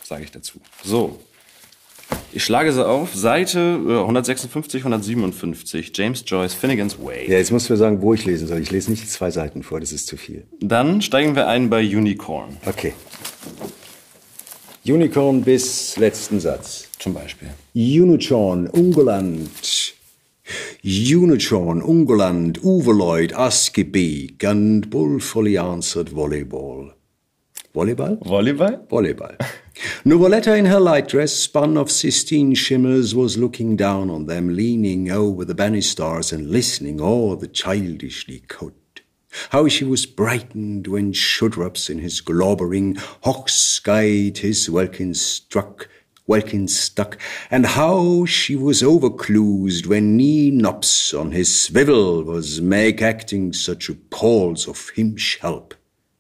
sage 0.04 0.24
ich 0.24 0.32
dazu. 0.32 0.60
So. 0.84 1.20
Ich 2.32 2.44
schlage 2.44 2.72
sie 2.74 2.86
auf. 2.86 3.14
Seite 3.16 3.80
äh, 3.88 4.00
156, 4.00 4.82
157. 4.82 5.92
James 5.94 6.24
Joyce, 6.26 6.54
Finnegan's 6.54 6.98
Way. 7.00 7.30
Ja, 7.30 7.38
jetzt 7.38 7.52
musst 7.52 7.70
du 7.70 7.74
mir 7.74 7.78
sagen, 7.78 8.02
wo 8.02 8.14
ich 8.14 8.26
lesen 8.26 8.48
soll. 8.48 8.60
Ich 8.60 8.72
lese 8.72 8.90
nicht 8.90 9.10
zwei 9.10 9.30
Seiten 9.32 9.64
vor, 9.64 9.80
das 9.80 9.92
ist 9.92 10.08
zu 10.08 10.18
viel. 10.18 10.44
Dann 10.60 11.02
steigen 11.02 11.36
wir 11.36 11.48
ein 11.48 11.70
bei 11.70 11.82
Unicorn 11.82 12.58
Okay. 12.66 12.94
Unicorn 14.86 15.42
bis 15.44 15.98
letzten 15.98 16.40
Satz. 16.40 16.89
Zum 17.00 17.14
Beispiel. 17.14 17.50
Unicorn, 17.74 18.68
Ungeland. 18.70 19.94
Unicorn, 20.82 21.82
Ungeland, 21.82 22.60
Overlord, 22.64 23.32
Askeby, 23.34 24.36
and 24.44 25.22
fully 25.22 25.58
answered 25.58 26.10
volleyball. 26.10 26.94
Volleyball? 27.76 28.18
Volleyball? 28.24 28.88
Volleyball. 28.88 29.36
Nuvoletta 30.04 30.58
in 30.58 30.66
her 30.66 30.80
light 30.80 31.08
dress, 31.08 31.34
spun 31.34 31.78
of 31.78 31.92
Sistine 31.92 32.56
shimmers, 32.56 33.14
was 33.14 33.38
looking 33.38 33.76
down 33.76 34.10
on 34.10 34.26
them, 34.26 34.56
leaning 34.56 35.12
over 35.12 35.46
the 35.46 35.54
banisters 35.54 36.34
and 36.34 36.50
listening 36.50 37.00
all 37.00 37.36
the 37.36 37.48
childishly 37.48 38.40
could. 38.48 38.74
How 39.52 39.68
she 39.68 39.86
was 39.86 40.08
brightened 40.08 40.88
when 40.88 41.14
Shudrups 41.14 41.90
in 41.90 42.00
his 42.00 42.22
globbering 42.22 42.98
hawk's-skite 43.24 44.40
his 44.40 44.68
welkin 44.68 45.14
struck, 45.14 45.88
welkin 46.30 46.68
stuck, 46.68 47.18
and 47.50 47.66
how 47.66 48.24
she 48.24 48.56
was 48.56 48.84
overclused 48.84 49.88
when 49.88 50.16
knee 50.16 50.52
nops 50.52 51.12
on 51.14 51.32
his 51.32 51.60
swivel 51.60 52.24
was 52.24 52.62
make 52.62 53.02
acting 53.02 53.52
such 53.52 53.90
appalls 53.90 54.68
of 54.68 54.92
himself. 54.92 55.70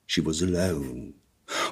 She 0.07 0.20
was 0.20 0.41
alone. 0.41 1.14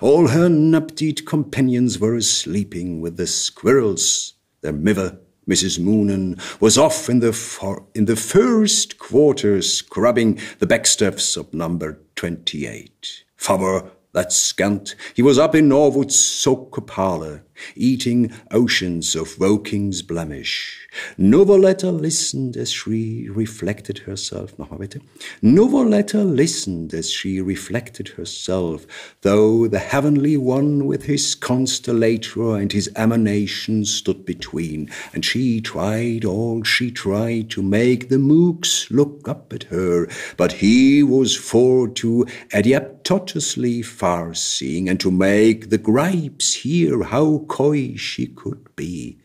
All 0.01 0.27
her 0.27 0.49
nuptied 0.49 1.25
companions 1.25 1.99
were 1.99 2.21
sleeping 2.21 3.01
with 3.01 3.17
the 3.17 3.25
squirrels. 3.25 4.35
Their 4.61 4.73
miver, 4.73 5.19
Mrs. 5.49 5.79
Moonan, 5.79 6.39
was 6.61 6.77
off 6.77 7.09
in 7.09 7.19
the 7.19 7.33
for- 7.33 7.87
in 7.95 8.05
the 8.05 8.15
first 8.15 8.99
quarter 8.99 9.61
scrubbing 9.63 10.39
the 10.59 10.67
backsteps 10.67 11.37
of 11.37 11.53
number 11.53 11.99
twenty-eight. 12.15 13.23
Faber, 13.35 13.91
that 14.13 14.31
scant, 14.31 14.95
he 15.15 15.21
was 15.21 15.37
up 15.37 15.53
in 15.55 15.69
Norwood's 15.69 16.15
soca 16.15 16.85
parlour, 16.85 17.43
eating 17.75 18.31
oceans 18.51 19.15
of 19.15 19.37
Woking's 19.37 20.01
blemish. 20.01 20.87
Novoletta 21.19 21.91
listened 21.91 22.57
as 22.57 22.71
she 22.71 23.29
reflected 23.29 23.99
herself. 23.99 24.55
Nochmal. 24.57 25.01
Novoletta 25.43 26.23
listened 26.23 26.93
as 26.93 27.09
she 27.09 27.41
reflected 27.41 28.09
herself, 28.09 28.85
though 29.21 29.67
the 29.67 29.79
heavenly 29.79 30.37
one 30.37 30.85
with 30.85 31.03
his 31.03 31.35
constellator 31.35 32.55
and 32.55 32.71
his 32.71 32.89
emanation 32.95 33.85
stood 33.85 34.25
between, 34.25 34.89
and 35.13 35.25
she 35.25 35.61
tried 35.61 36.23
all 36.23 36.63
she 36.63 36.91
tried 36.91 37.49
to 37.49 37.61
make 37.61 38.09
the 38.09 38.17
mooks 38.17 38.89
look 38.89 39.27
up 39.27 39.53
at 39.53 39.63
her, 39.63 40.07
but 40.37 40.53
he 40.53 41.03
was 41.03 41.35
for 41.35 41.87
too 41.87 42.25
adiaptotously 42.53 43.83
far-seeing, 43.83 44.87
and 44.89 44.99
to 44.99 45.11
make 45.11 45.69
the 45.69 45.77
gripes 45.77 46.53
hear 46.53 47.03
how 47.03 47.39
coy 47.47 47.95
she 47.95 48.27
could 48.27 48.75
be 48.75 49.17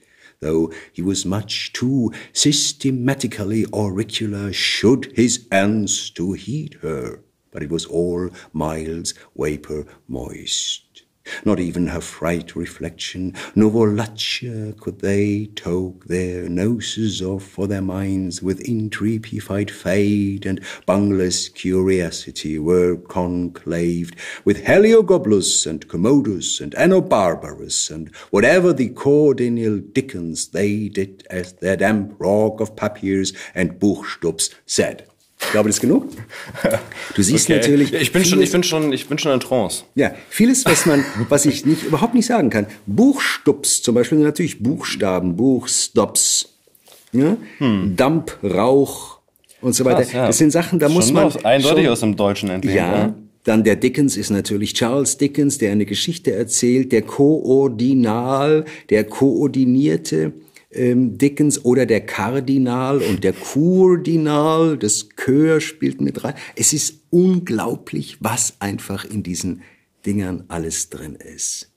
though 0.42 0.70
he 0.92 1.00
was 1.00 1.24
much 1.24 1.72
too 1.72 2.12
systematically 2.32 3.64
auricular 3.72 4.52
should 4.52 5.12
his 5.16 5.46
ends 5.50 6.10
to 6.10 6.32
heed 6.32 6.76
her, 6.82 7.20
but 7.52 7.62
it 7.62 7.70
was 7.70 7.86
all 7.86 8.28
miles 8.52 9.14
vapour 9.36 9.86
moist. 10.08 10.91
Not 11.44 11.60
even 11.60 11.86
her 11.88 12.00
fright 12.00 12.56
reflection, 12.56 13.34
nor 13.54 13.70
volupture 13.70 14.74
could 14.80 15.00
they 15.00 15.46
toke 15.54 16.06
their 16.06 16.48
noses 16.48 17.22
off 17.22 17.44
for 17.44 17.66
their 17.66 17.82
minds 17.82 18.42
with 18.42 18.64
intrepified 18.64 19.70
fate 19.70 20.46
and 20.46 20.60
bungless 20.86 21.48
curiosity 21.48 22.58
were 22.58 22.96
conclaved 22.96 24.16
with 24.44 24.64
Heliogoblus 24.64 25.66
and 25.66 25.86
Commodus 25.88 26.60
and 26.60 26.72
Enobarbarus 26.74 27.90
and 27.90 28.14
whatever 28.30 28.72
the 28.72 28.88
Cordinal 28.88 29.78
Dickens 29.78 30.48
they 30.48 30.88
did 30.88 31.26
as 31.30 31.52
their 31.54 31.76
damp 31.76 32.14
rock 32.18 32.60
of 32.60 32.76
Papiers 32.76 33.32
and 33.54 33.78
Buchstubs 33.78 34.54
said. 34.66 35.08
Ich 35.44 35.50
glaube, 35.52 35.68
das 35.68 35.76
ist 35.76 35.80
genug. 35.82 36.06
Du 37.14 37.22
siehst 37.22 37.44
Okay. 37.46 37.56
natürlich. 37.58 37.90
Ja, 37.90 38.00
ich 38.00 38.12
bin 38.12 38.24
schon, 38.24 38.38
vieles- 38.38 38.48
ich 38.48 38.52
bin 38.52 38.62
schon, 38.62 38.92
ich 38.92 39.06
bin 39.08 39.18
schon 39.18 39.32
in 39.32 39.40
Trance. 39.40 39.84
ja, 39.94 40.12
vieles, 40.30 40.64
was 40.64 40.86
man, 40.86 41.04
was 41.28 41.44
ich 41.46 41.66
nicht, 41.66 41.82
überhaupt 41.82 42.14
nicht 42.14 42.26
sagen 42.26 42.48
kann. 42.48 42.66
Buchstups 42.86 43.82
zum 43.82 43.94
Beispiel 43.94 44.18
sind 44.18 44.24
natürlich 44.26 44.62
Buchstaben, 44.62 45.36
Buchstops, 45.36 46.48
ja? 47.12 47.36
Damp, 47.96 48.38
Rauch 48.42 49.18
und 49.60 49.74
so 49.74 49.84
weiter. 49.84 49.98
Hm. 49.98 50.04
Krass, 50.04 50.12
ja. 50.14 50.26
Das 50.28 50.38
sind 50.38 50.50
Sachen, 50.52 50.78
da 50.78 50.88
muss 50.88 51.06
Schon 51.06 51.14
man 51.14 51.24
aus, 51.24 51.44
eindeutig 51.44 51.84
schon, 51.84 51.92
aus 51.92 52.00
dem 52.00 52.16
Deutschen 52.16 52.48
entlehnt. 52.48 52.76
ja. 52.76 53.14
Dann 53.44 53.64
der 53.64 53.74
Dickens 53.74 54.16
ist 54.16 54.30
natürlich 54.30 54.72
Charles 54.72 55.18
Dickens, 55.18 55.58
der 55.58 55.72
eine 55.72 55.84
Geschichte 55.84 56.32
erzählt, 56.32 56.92
der 56.92 57.02
Koordinal, 57.02 58.64
der 58.88 59.02
koordinierte 59.04 60.32
ähm, 60.72 61.18
Dickens 61.18 61.64
oder 61.64 61.86
der 61.86 62.00
Kardinal 62.00 62.98
und 62.98 63.24
der 63.24 63.32
Kurdinal, 63.32 64.76
das 64.76 65.08
Chör 65.16 65.60
spielt 65.60 66.00
mit 66.00 66.24
rein. 66.24 66.34
Es 66.56 66.72
ist 66.72 67.00
unglaublich, 67.10 68.18
was 68.20 68.54
einfach 68.60 69.04
in 69.04 69.22
diesen 69.22 69.62
Dingern 70.06 70.44
alles 70.48 70.88
drin 70.88 71.16
ist. 71.16 71.70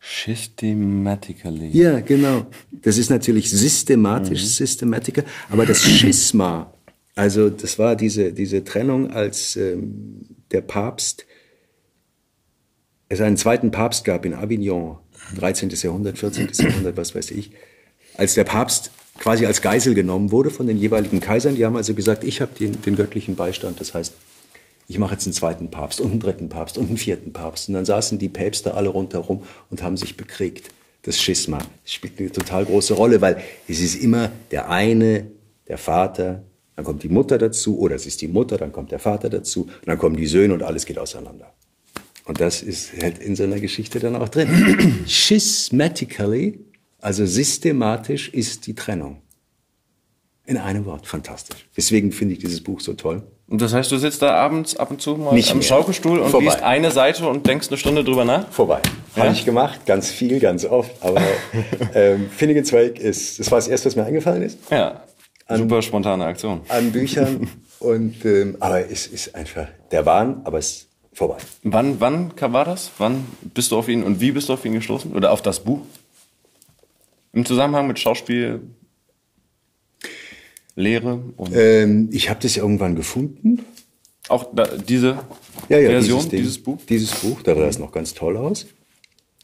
Systematically. 0.00 1.70
Ja, 1.72 2.00
genau. 2.00 2.46
Das 2.70 2.98
ist 2.98 3.08
natürlich 3.08 3.50
systematisch, 3.50 4.44
Systematiker, 4.44 5.24
aber 5.48 5.64
das 5.64 5.82
Schisma, 5.82 6.74
also 7.14 7.48
das 7.48 7.78
war 7.78 7.96
diese, 7.96 8.32
diese 8.32 8.64
Trennung, 8.64 9.10
als 9.10 9.56
ähm, 9.56 10.26
der 10.50 10.60
Papst, 10.60 11.26
es 13.08 13.20
einen 13.20 13.36
zweiten 13.36 13.70
Papst 13.70 14.04
gab 14.04 14.26
in 14.26 14.34
Avignon, 14.34 14.98
13. 15.36 15.70
Jahrhundert, 15.70 16.18
14. 16.18 16.50
Jahrhundert, 16.52 16.96
was 16.96 17.14
weiß 17.14 17.30
ich, 17.30 17.52
als 18.16 18.34
der 18.34 18.44
Papst 18.44 18.90
quasi 19.18 19.46
als 19.46 19.62
Geisel 19.62 19.94
genommen 19.94 20.32
wurde 20.32 20.50
von 20.50 20.66
den 20.66 20.78
jeweiligen 20.78 21.20
Kaisern, 21.20 21.54
die 21.54 21.64
haben 21.64 21.76
also 21.76 21.94
gesagt, 21.94 22.24
ich 22.24 22.40
habe 22.40 22.52
den, 22.58 22.80
den 22.82 22.96
göttlichen 22.96 23.36
Beistand, 23.36 23.80
das 23.80 23.94
heißt, 23.94 24.12
ich 24.86 24.98
mache 24.98 25.14
jetzt 25.14 25.26
einen 25.26 25.32
zweiten 25.32 25.70
Papst 25.70 26.00
und 26.00 26.10
einen 26.10 26.20
dritten 26.20 26.48
Papst 26.48 26.76
und 26.76 26.88
einen 26.88 26.98
vierten 26.98 27.32
Papst. 27.32 27.68
Und 27.68 27.74
dann 27.74 27.84
saßen 27.84 28.18
die 28.18 28.28
Päpste 28.28 28.74
alle 28.74 28.90
rundherum 28.90 29.42
und 29.70 29.82
haben 29.82 29.96
sich 29.96 30.16
bekriegt. 30.16 30.68
Das 31.02 31.20
Schisma 31.20 31.58
spielt 31.84 32.18
eine 32.18 32.30
total 32.30 32.64
große 32.64 32.94
Rolle, 32.94 33.20
weil 33.20 33.42
es 33.68 33.80
ist 33.80 33.94
immer 33.94 34.30
der 34.50 34.70
eine, 34.70 35.30
der 35.68 35.78
Vater, 35.78 36.42
dann 36.76 36.84
kommt 36.84 37.02
die 37.02 37.08
Mutter 37.08 37.38
dazu, 37.38 37.78
oder 37.78 37.94
es 37.94 38.06
ist 38.06 38.20
die 38.20 38.28
Mutter, 38.28 38.58
dann 38.58 38.72
kommt 38.72 38.90
der 38.90 38.98
Vater 38.98 39.30
dazu, 39.30 39.68
dann 39.84 39.98
kommen 39.98 40.16
die 40.16 40.26
Söhne 40.26 40.54
und 40.54 40.62
alles 40.62 40.86
geht 40.86 40.98
auseinander. 40.98 41.52
Und 42.24 42.40
das 42.40 42.62
ist 42.62 42.92
halt 43.02 43.18
in 43.18 43.36
so 43.36 43.44
einer 43.44 43.60
Geschichte 43.60 44.00
dann 44.00 44.16
auch 44.16 44.30
drin. 44.30 45.04
Schismatically, 45.06 46.58
also 47.04 47.26
systematisch, 47.26 48.28
ist 48.30 48.66
die 48.66 48.74
Trennung. 48.74 49.18
In 50.46 50.58
einem 50.58 50.84
Wort, 50.84 51.06
fantastisch. 51.06 51.66
Deswegen 51.76 52.12
finde 52.12 52.34
ich 52.34 52.40
dieses 52.40 52.62
Buch 52.62 52.80
so 52.80 52.92
toll. 52.92 53.22
Und 53.46 53.60
das 53.62 53.72
heißt, 53.72 53.90
du 53.92 53.96
sitzt 53.98 54.20
da 54.22 54.34
abends 54.34 54.76
ab 54.76 54.90
und 54.90 55.00
zu 55.00 55.16
mal 55.16 55.32
Nicht 55.34 55.50
am 55.50 55.58
mehr. 55.58 55.66
Schaukelstuhl 55.66 56.18
und 56.18 56.30
Vorbei. 56.30 56.46
liest 56.46 56.62
eine 56.62 56.90
Seite 56.90 57.28
und 57.28 57.46
denkst 57.46 57.68
eine 57.68 57.76
Stunde 57.78 58.04
drüber 58.04 58.24
nach? 58.24 58.50
Vorbei. 58.50 58.80
Ja? 59.16 59.22
Habe 59.24 59.32
ich 59.34 59.44
gemacht, 59.44 59.86
ganz 59.86 60.10
viel, 60.10 60.40
ganz 60.40 60.64
oft. 60.64 60.90
Aber 61.02 61.20
ähm, 61.94 62.28
Finnegan 62.30 62.64
Zweig 62.64 62.98
ist, 62.98 63.38
das 63.38 63.50
war 63.50 63.58
das 63.58 63.68
Erste, 63.68 63.86
was 63.86 63.96
mir 63.96 64.04
eingefallen 64.04 64.42
ist, 64.42 64.58
Ja. 64.70 65.02
Super 65.48 65.82
spontane 65.82 66.24
Aktion. 66.24 66.62
an 66.68 66.90
Büchern. 66.92 67.48
Und, 67.80 68.24
ähm, 68.24 68.56
aber 68.60 68.90
es 68.90 69.06
ist 69.06 69.34
einfach 69.34 69.66
der 69.90 70.06
Wahn, 70.06 70.40
aber 70.44 70.58
es 70.58 70.70
ist 70.70 70.88
vorbei. 71.12 71.36
Wann, 71.64 72.00
wann 72.00 72.34
kam- 72.34 72.54
war 72.54 72.64
das? 72.64 72.90
Wann 72.96 73.26
bist 73.52 73.70
du 73.72 73.76
auf 73.76 73.88
ihn 73.88 74.02
und 74.02 74.20
wie 74.22 74.32
bist 74.32 74.48
du 74.48 74.54
auf 74.54 74.64
ihn 74.64 74.72
gestoßen? 74.72 75.12
Oder 75.12 75.32
auf 75.32 75.42
das 75.42 75.60
Buch? 75.60 75.80
Im 77.34 77.44
Zusammenhang 77.44 77.86
mit 77.86 77.98
Schauspiel, 77.98 78.60
Lehre 80.76 81.22
und 81.36 81.52
Ähm, 81.54 82.08
ich 82.12 82.30
habe 82.30 82.40
das 82.40 82.56
irgendwann 82.56 82.96
gefunden. 82.96 83.64
auch 84.28 84.54
da, 84.54 84.64
diese 84.76 85.18
Ja, 85.68 85.78
ja, 85.78 85.90
Version, 85.90 86.18
dieses, 86.18 86.28
Ding, 86.30 86.38
dieses 86.40 86.58
Buch? 86.62 86.78
Dieses 86.88 87.10
Buch, 87.20 87.42
da 87.42 87.54
sah 87.54 87.66
es 87.66 87.78
noch 87.78 87.92
ganz 87.92 88.14
toll 88.14 88.36
aus. 88.36 88.66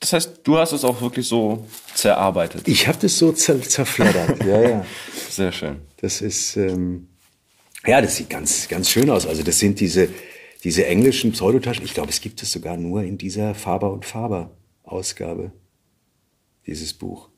Das 0.01 0.13
heißt, 0.15 0.41
du 0.45 0.57
hast 0.57 0.73
es 0.73 0.83
auch 0.85 1.01
wirklich 1.03 1.27
so 1.29 1.67
zerarbeitet. 1.95 2.67
Ich 2.67 2.89
habe 2.89 2.99
das 3.01 3.19
so 3.19 3.33
zer 3.33 3.61
zerfleddert. 3.61 4.43
ja, 4.45 4.61
ja. 4.69 4.87
Sehr 5.29 5.53
schön. 5.53 5.77
Das 5.99 6.23
ist, 6.23 6.57
ähm, 6.57 7.09
ja, 7.87 8.01
das 8.01 8.17
sieht 8.17 8.31
ganz, 8.31 8.67
ganz 8.69 8.89
schön 8.89 9.11
aus. 9.11 9.27
Also 9.27 9.43
das 9.43 9.59
sind 9.59 9.79
diese, 9.79 10.09
diese 10.65 10.87
englischen 10.87 11.33
Pseudotaschen. 11.33 11.85
Ich 11.85 11.93
glaube, 11.95 12.09
es 12.11 12.21
gibt 12.23 12.43
es 12.43 12.51
sogar 12.51 12.77
nur 12.79 13.03
in 13.03 13.19
dieser 13.19 13.55
Faber 13.55 13.93
und 13.93 14.05
Faber 14.07 14.51
Ausgabe, 14.85 15.53
dieses 16.67 16.95
Buch. 16.95 17.29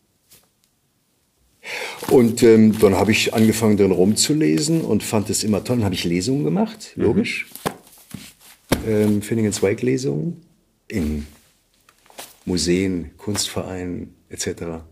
Und 2.09 2.43
ähm, 2.43 2.79
dann 2.79 2.97
habe 2.97 3.13
ich 3.13 3.35
angefangen, 3.35 3.77
drin 3.77 3.93
rumzulesen 3.93 4.83
und 4.83 5.03
fand 5.03 5.31
es 5.31 5.45
immer 5.45 5.63
toll. 5.65 5.77
Dann 5.77 5.85
habe 5.85 5.95
ich 5.95 6.05
Lesungen 6.05 6.45
gemacht, 6.45 6.93
logisch. 6.97 7.47
Ähm, 8.87 9.23
Finnegan 9.23 9.53
Zweig 9.53 9.83
Lesungen 9.83 10.43
in 10.89 11.27
Museen, 12.45 13.17
Kunstvereinen 13.17 14.15
etc. 14.29 14.83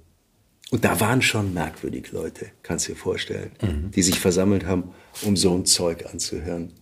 Und 0.71 0.85
da 0.85 1.01
waren 1.01 1.21
schon 1.21 1.53
merkwürdig 1.53 2.13
Leute, 2.13 2.47
kannst 2.63 2.87
du 2.87 2.93
dir 2.93 2.99
vorstellen, 2.99 3.51
die 3.95 4.03
sich 4.03 4.21
versammelt 4.21 4.67
haben, 4.67 4.95
um 5.23 5.37
so 5.37 5.53
ein 5.55 5.67
Zeug 5.67 6.07
anzuhören. 6.07 6.73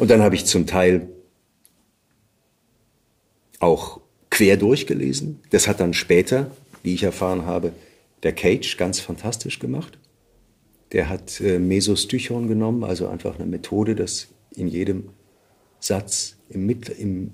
Und 0.00 0.10
dann 0.10 0.20
habe 0.20 0.34
ich 0.34 0.46
zum 0.46 0.66
Teil 0.66 1.08
auch 3.60 4.00
quer 4.30 4.56
durchgelesen. 4.56 5.40
Das 5.50 5.68
hat 5.68 5.78
dann 5.78 5.94
später, 5.94 6.50
wie 6.82 6.94
ich 6.94 7.04
erfahren 7.04 7.46
habe, 7.46 7.72
der 8.26 8.34
Cage 8.34 8.76
ganz 8.76 8.98
fantastisch 8.98 9.60
gemacht. 9.60 9.98
Der 10.90 11.08
hat 11.08 11.40
äh, 11.40 11.60
Mesostychon 11.60 12.48
genommen, 12.48 12.82
also 12.82 13.06
einfach 13.06 13.36
eine 13.36 13.46
Methode, 13.46 13.94
dass 13.94 14.26
in 14.56 14.66
jedem 14.66 15.10
Satz 15.78 16.36
im, 16.48 16.68
im 16.98 17.30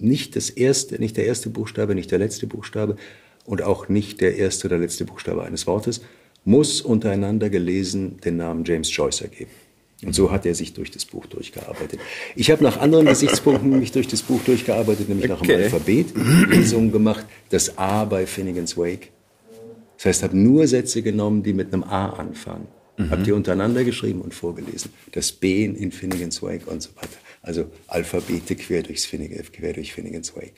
nicht 0.00 0.34
das 0.34 0.50
erste, 0.50 0.98
nicht 0.98 1.16
der 1.16 1.26
erste 1.26 1.50
Buchstabe, 1.50 1.94
nicht 1.94 2.10
der 2.10 2.18
letzte 2.18 2.48
Buchstabe 2.48 2.96
und 3.44 3.62
auch 3.62 3.88
nicht 3.88 4.20
der 4.20 4.36
erste 4.36 4.66
oder 4.66 4.78
letzte 4.78 5.04
Buchstabe 5.04 5.44
eines 5.44 5.68
Wortes 5.68 6.00
muss 6.44 6.80
untereinander 6.80 7.48
gelesen 7.48 8.18
den 8.24 8.38
Namen 8.38 8.64
James 8.64 8.94
Joyce 8.94 9.20
ergeben. 9.20 9.50
Und 10.04 10.14
so 10.14 10.32
hat 10.32 10.46
er 10.46 10.54
sich 10.54 10.74
durch 10.74 10.90
das 10.90 11.04
Buch 11.04 11.26
durchgearbeitet. 11.26 12.00
Ich 12.34 12.50
habe 12.50 12.64
nach 12.64 12.78
anderen 12.78 13.06
Gesichtspunkten 13.14 13.78
mich 13.78 13.92
durch 13.92 14.08
das 14.08 14.22
Buch 14.22 14.40
durchgearbeitet, 14.44 15.08
nämlich 15.08 15.28
nach 15.28 15.40
dem 15.40 15.50
Okay. 15.50 15.64
Alphabet, 15.64 16.06
Lesungen 16.48 16.90
gemacht, 16.90 17.24
das 17.50 17.78
A 17.78 18.04
bei 18.04 18.26
Finnegan's 18.26 18.76
Wake. 18.76 19.10
Das 19.98 20.06
heißt, 20.06 20.22
habe 20.22 20.38
nur 20.38 20.66
Sätze 20.66 21.02
genommen, 21.02 21.42
die 21.42 21.52
mit 21.52 21.72
einem 21.74 21.84
A 21.84 22.10
anfangen. 22.10 22.68
Habe 23.10 23.22
die 23.22 23.30
untereinander 23.30 23.84
geschrieben 23.84 24.22
und 24.22 24.34
vorgelesen. 24.34 24.92
Das 25.12 25.30
B 25.30 25.64
in 25.64 25.92
Finnegan's 25.92 26.42
Wake 26.42 26.66
und 26.66 26.82
so 26.82 26.90
weiter. 26.96 27.16
Also 27.42 27.70
Alphabete 27.86 28.56
quer, 28.56 28.82
durchs 28.82 29.04
Finnegan, 29.04 29.40
quer 29.52 29.72
durch 29.72 29.92
Finnegan's 29.92 30.34
Wake. 30.36 30.54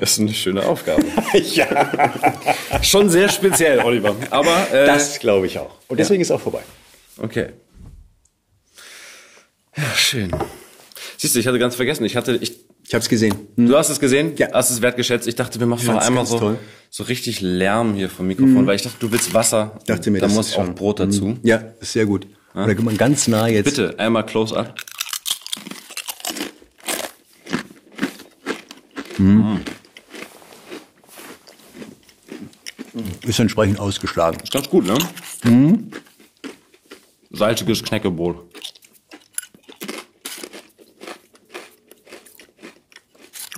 Das 0.00 0.12
ist 0.12 0.20
eine 0.20 0.34
schöne 0.34 0.66
Aufgabe. 0.66 1.04
ja, 1.54 2.82
Schon 2.82 3.08
sehr 3.10 3.28
speziell, 3.28 3.78
Oliver. 3.80 4.16
Aber 4.30 4.72
äh, 4.72 4.86
das 4.86 5.20
glaube 5.20 5.46
ich 5.46 5.58
auch. 5.58 5.76
Und 5.86 5.98
deswegen 6.00 6.20
ist 6.20 6.32
auch 6.32 6.40
vorbei. 6.40 6.62
Okay. 7.16 7.50
Ja, 9.76 9.84
schön. 9.94 10.30
Siehst 11.16 11.36
du, 11.36 11.38
ich 11.38 11.46
hatte 11.46 11.58
ganz 11.58 11.76
vergessen, 11.76 12.04
ich 12.04 12.16
hatte, 12.16 12.36
ich, 12.40 12.58
Ich 12.90 12.94
habe 12.94 13.02
es 13.04 13.08
gesehen. 13.08 13.46
du 13.56 13.76
hast 13.76 13.88
es 13.88 14.00
gesehen, 14.00 14.32
Ja. 14.36 14.48
hast 14.52 14.70
es 14.70 14.82
wertgeschätzt. 14.82 15.28
Ich 15.28 15.36
dachte, 15.36 15.60
wir 15.60 15.66
machen 15.68 15.86
Ja, 15.86 15.92
noch 15.94 16.00
einmal 16.02 16.26
so, 16.26 16.40
toll. 16.40 16.58
so 16.90 17.04
richtig 17.04 17.40
Lärm 17.40 17.94
hier 17.94 18.10
vom 18.10 18.26
Mikrofon, 18.26 18.66
weil 18.66 18.74
ich 18.74 18.82
dachte, 18.82 18.96
du 18.98 19.12
willst 19.12 19.32
Wasser. 19.32 19.78
Dachte 19.86 20.10
mir, 20.10 20.18
da 20.18 20.26
das 20.26 20.34
muss 20.34 20.50
auch 20.56 20.64
schon- 20.64 20.74
Brot 20.74 20.98
dazu. 20.98 21.38
Ja, 21.44 21.62
ist 21.80 21.92
sehr 21.92 22.04
gut. 22.04 22.26
Oder 22.52 22.74
kann 22.74 22.84
man 22.84 22.96
ganz 22.96 23.28
nah 23.28 23.46
jetzt. 23.46 23.66
Bitte, 23.66 23.96
einmal 23.96 24.26
close 24.26 24.56
up. 24.58 24.74
Ist 33.22 33.38
entsprechend 33.38 33.78
ausgeschlagen. 33.78 34.40
Ist 34.42 34.52
ganz 34.52 34.68
gut, 34.68 34.86
ne? 34.86 34.98
Mhm. 35.44 35.90
Salziges 37.30 37.82
Knäckebrot. 37.84 38.44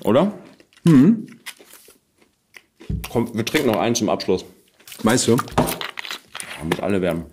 Oder? 0.05 0.33
Mhm. 0.85 1.27
Komm, 3.11 3.35
wir 3.35 3.45
trinken 3.45 3.69
noch 3.69 3.79
einen 3.81 3.95
zum 3.95 4.09
Abschluss. 4.09 4.45
Meinst 5.03 5.27
du? 5.29 5.37
Damit 6.59 6.81
alle 6.81 7.01
werden. 7.01 7.25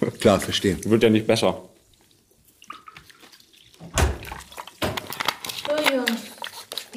Klar, 0.20 0.40
verstehen. 0.40 0.78
Wird 0.84 1.02
ja 1.02 1.10
nicht 1.10 1.26
besser. 1.26 1.62
So, 5.66 5.94
Jungs, 5.94 6.10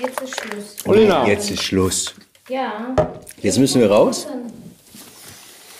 jetzt 0.01 0.22
ist 0.22 0.39
Schluss. 0.39 0.76
Olina. 0.86 1.28
Jetzt 1.28 1.51
ist 1.51 1.63
Schluss. 1.63 2.13
Ja, 2.49 2.95
Jetzt 3.41 3.57
müssen 3.57 3.80
wir 3.80 3.89
raus. 3.89 4.28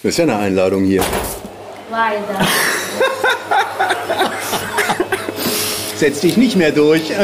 Das 0.02 0.12
ist 0.12 0.18
ja 0.18 0.24
eine 0.24 0.38
Einladung 0.38 0.86
hier. 0.86 1.04
leider. 1.92 2.48
Setz 6.00 6.22
dich 6.22 6.38
nicht 6.38 6.56
mehr 6.56 6.72
durch. 6.72 7.12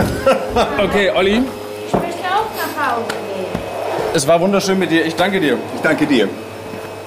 Okay, 0.86 1.09
Olli, 1.11 1.41
Ich 1.88 1.93
möchte 1.93 2.26
auch 2.38 2.49
nach 2.61 2.95
Hause 2.97 3.05
gehen. 3.07 3.45
es 4.13 4.28
war 4.28 4.39
wunderschön 4.41 4.78
mit 4.78 4.91
dir. 4.91 5.05
Ich 5.05 5.15
danke 5.15 5.39
dir. 5.39 5.57
Ich 5.76 5.82
danke 5.82 6.05
dir. 6.05 6.28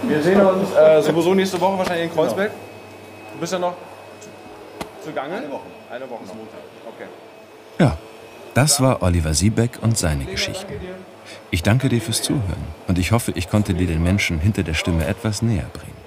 Wir 0.03 0.23
sehen 0.23 0.41
uns 0.41 0.69
äh, 0.75 1.03
sowieso 1.03 1.35
nächste 1.35 1.61
Woche 1.61 1.77
wahrscheinlich 1.79 2.07
in 2.09 2.15
Kreuzberg. 2.15 2.51
Du 3.35 3.39
bist 3.41 3.53
ja 3.53 3.59
noch 3.59 3.75
zu 5.05 5.13
Gange? 5.13 5.37
Eine 5.37 5.51
Woche. 5.51 5.61
Eine 5.91 6.05
Woche. 6.09 6.25
noch. 6.25 6.93
Okay. 6.95 7.09
Ja, 7.79 7.99
das 8.55 8.81
war 8.81 9.03
Oliver 9.03 9.35
Siebeck 9.35 9.73
und 9.83 9.99
seine 9.99 10.25
Geschichten. 10.25 10.73
Ich 11.51 11.63
danke 11.63 11.91
dir 11.91 12.01
fürs 12.01 12.23
Zuhören 12.23 12.65
und 12.89 12.99
ich 12.99 13.13
hoffe, 13.13 13.33
ich 13.35 13.51
konnte 13.51 13.75
dir 13.75 13.87
den 13.87 14.03
Menschen 14.03 14.39
hinter 14.41 14.63
der 14.63 14.75
Stimme 14.75 15.07
etwas 15.07 15.43
näher 15.43 15.67
bringen. 15.73 15.98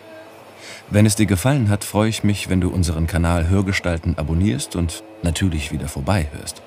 Wenn 0.94 1.06
es 1.06 1.16
dir 1.16 1.26
gefallen 1.26 1.70
hat, 1.70 1.86
freue 1.86 2.10
ich 2.10 2.26
mich, 2.26 2.50
wenn 2.50 2.60
du 2.60 2.70
unseren 2.70 3.08
Kanal 3.08 3.48
Hörgestalten 3.48 4.18
abonnierst 4.18 4.76
und 4.76 5.06
natürlich 5.24 5.72
wieder 5.72 5.88
vorbeihörst. 5.88 6.62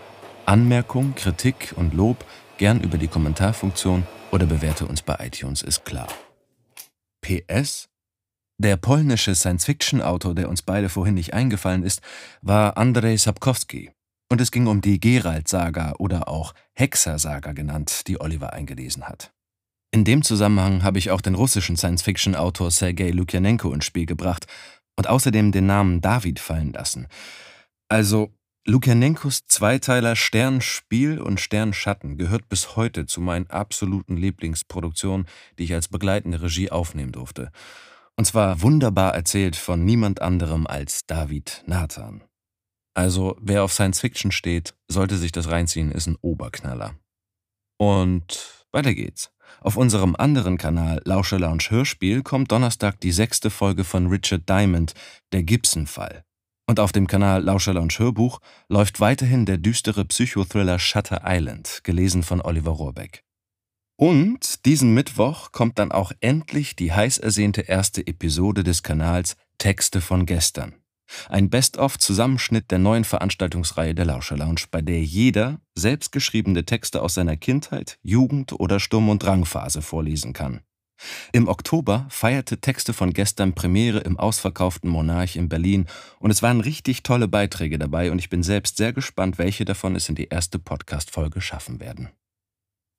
Anmerkung, 0.46 1.14
Kritik 1.14 1.74
und 1.76 1.92
Lob 1.92 2.24
gern 2.56 2.80
über 2.80 2.96
die 2.96 3.08
Kommentarfunktion 3.08 4.06
oder 4.32 4.46
bewerte 4.46 4.86
uns 4.86 5.02
bei 5.02 5.14
iTunes, 5.20 5.60
ist 5.60 5.84
klar. 5.84 6.08
PS 7.20 7.90
Der 8.56 8.78
polnische 8.78 9.34
Science-Fiction-Autor, 9.34 10.34
der 10.34 10.48
uns 10.48 10.62
beide 10.62 10.88
vorhin 10.88 11.16
nicht 11.16 11.34
eingefallen 11.34 11.82
ist, 11.82 12.00
war 12.40 12.78
Andrzej 12.78 13.18
Sapkowski. 13.18 13.90
Und 14.30 14.40
es 14.40 14.50
ging 14.50 14.68
um 14.68 14.80
die 14.80 15.00
Geralt-Saga 15.00 15.96
oder 15.98 16.28
auch 16.28 16.54
Hexer-Saga 16.72 17.52
genannt, 17.52 18.06
die 18.06 18.18
Oliver 18.18 18.54
eingelesen 18.54 19.06
hat. 19.06 19.33
In 19.94 20.02
dem 20.02 20.22
Zusammenhang 20.22 20.82
habe 20.82 20.98
ich 20.98 21.12
auch 21.12 21.20
den 21.20 21.36
russischen 21.36 21.76
Science-Fiction-Autor 21.76 22.72
Sergei 22.72 23.10
Lukjanenko 23.10 23.72
ins 23.72 23.84
Spiel 23.84 24.06
gebracht 24.06 24.48
und 24.96 25.08
außerdem 25.08 25.52
den 25.52 25.66
Namen 25.66 26.00
David 26.00 26.40
fallen 26.40 26.72
lassen. 26.72 27.06
Also, 27.88 28.34
Lukjanenkos 28.66 29.46
Zweiteiler 29.46 30.16
Sternspiel 30.16 31.20
und 31.20 31.38
Sternschatten 31.38 32.16
gehört 32.18 32.48
bis 32.48 32.74
heute 32.74 33.06
zu 33.06 33.20
meinen 33.20 33.48
absoluten 33.50 34.16
Lieblingsproduktionen, 34.16 35.28
die 35.60 35.62
ich 35.62 35.74
als 35.74 35.86
begleitende 35.86 36.42
Regie 36.42 36.72
aufnehmen 36.72 37.12
durfte. 37.12 37.52
Und 38.16 38.24
zwar 38.24 38.62
wunderbar 38.62 39.14
erzählt 39.14 39.54
von 39.54 39.84
niemand 39.84 40.20
anderem 40.20 40.66
als 40.66 41.06
David 41.06 41.62
Nathan. 41.66 42.24
Also, 42.94 43.36
wer 43.40 43.62
auf 43.62 43.72
Science 43.72 44.00
Fiction 44.00 44.32
steht, 44.32 44.74
sollte 44.88 45.18
sich 45.18 45.30
das 45.30 45.48
reinziehen, 45.48 45.92
ist 45.92 46.08
ein 46.08 46.18
Oberknaller. 46.20 46.96
Und 47.78 48.66
weiter 48.72 48.92
geht's. 48.92 49.33
Auf 49.60 49.76
unserem 49.76 50.14
anderen 50.16 50.58
Kanal 50.58 51.00
Lauscher 51.04 51.38
Lounge 51.38 51.64
Hörspiel 51.70 52.22
kommt 52.22 52.52
Donnerstag 52.52 53.00
die 53.00 53.12
sechste 53.12 53.50
Folge 53.50 53.84
von 53.84 54.06
Richard 54.08 54.48
Diamond, 54.48 54.94
der 55.32 55.42
Gibson-Fall. 55.42 56.24
Und 56.66 56.80
auf 56.80 56.92
dem 56.92 57.06
Kanal 57.06 57.42
Lauscher 57.42 57.74
Lounge 57.74 57.94
Hörbuch 57.98 58.40
läuft 58.68 59.00
weiterhin 59.00 59.46
der 59.46 59.58
düstere 59.58 60.04
Psychothriller 60.04 60.78
Shutter 60.78 61.22
Island, 61.24 61.80
gelesen 61.82 62.22
von 62.22 62.40
Oliver 62.40 62.72
Rohrbeck. 62.72 63.22
Und 63.96 64.64
diesen 64.64 64.92
Mittwoch 64.92 65.52
kommt 65.52 65.78
dann 65.78 65.92
auch 65.92 66.12
endlich 66.20 66.74
die 66.74 66.92
heiß 66.92 67.18
ersehnte 67.18 67.62
erste 67.62 68.06
Episode 68.06 68.64
des 68.64 68.82
Kanals 68.82 69.36
Texte 69.58 70.00
von 70.00 70.26
gestern. 70.26 70.74
Ein 71.28 71.50
Best-of-Zusammenschnitt 71.50 72.70
der 72.70 72.78
neuen 72.78 73.04
Veranstaltungsreihe 73.04 73.94
der 73.94 74.04
Lauscher 74.04 74.36
Lounge, 74.36 74.62
bei 74.70 74.82
der 74.82 75.02
jeder 75.02 75.60
selbstgeschriebene 75.74 76.64
Texte 76.64 77.02
aus 77.02 77.14
seiner 77.14 77.36
Kindheit, 77.36 77.98
Jugend 78.02 78.52
oder 78.52 78.80
Sturm- 78.80 79.08
und 79.08 79.22
Drangphase 79.22 79.82
vorlesen 79.82 80.32
kann. 80.32 80.60
Im 81.32 81.48
Oktober 81.48 82.06
feierte 82.08 82.60
Texte 82.60 82.92
von 82.92 83.12
gestern 83.12 83.54
Premiere 83.54 83.98
im 83.98 84.18
ausverkauften 84.18 84.88
Monarch 84.88 85.36
in 85.36 85.48
Berlin 85.48 85.86
und 86.18 86.30
es 86.30 86.42
waren 86.42 86.60
richtig 86.60 87.02
tolle 87.02 87.28
Beiträge 87.28 87.78
dabei 87.78 88.10
und 88.10 88.18
ich 88.18 88.30
bin 88.30 88.42
selbst 88.42 88.76
sehr 88.76 88.92
gespannt, 88.92 89.38
welche 89.38 89.64
davon 89.64 89.96
es 89.96 90.08
in 90.08 90.14
die 90.14 90.28
erste 90.28 90.58
Podcast-Folge 90.58 91.40
schaffen 91.40 91.80
werden. 91.80 92.10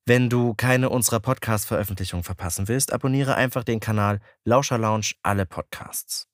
Wenn 0.08 0.30
du 0.30 0.54
keine 0.54 0.90
unserer 0.90 1.20
Podcast-Veröffentlichungen 1.20 2.24
verpassen 2.24 2.68
willst, 2.68 2.94
abonniere 2.94 3.36
einfach 3.36 3.64
den 3.64 3.80
Kanal 3.80 4.20
Lauscher 4.44 4.78
Lounge 4.78 5.14
alle 5.24 5.48
Podcasts. 5.48 6.28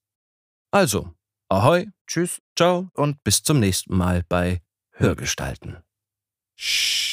Also, 0.70 1.14
ahoi, 1.52 1.86
Tschüss 2.06 2.40
ciao 2.56 2.90
und 2.94 3.22
bis 3.24 3.42
zum 3.42 3.60
nächsten 3.60 3.96
Mal 3.96 4.24
bei 4.28 4.62
Hörgestalten. 4.92 5.78
Shh. 6.56 7.11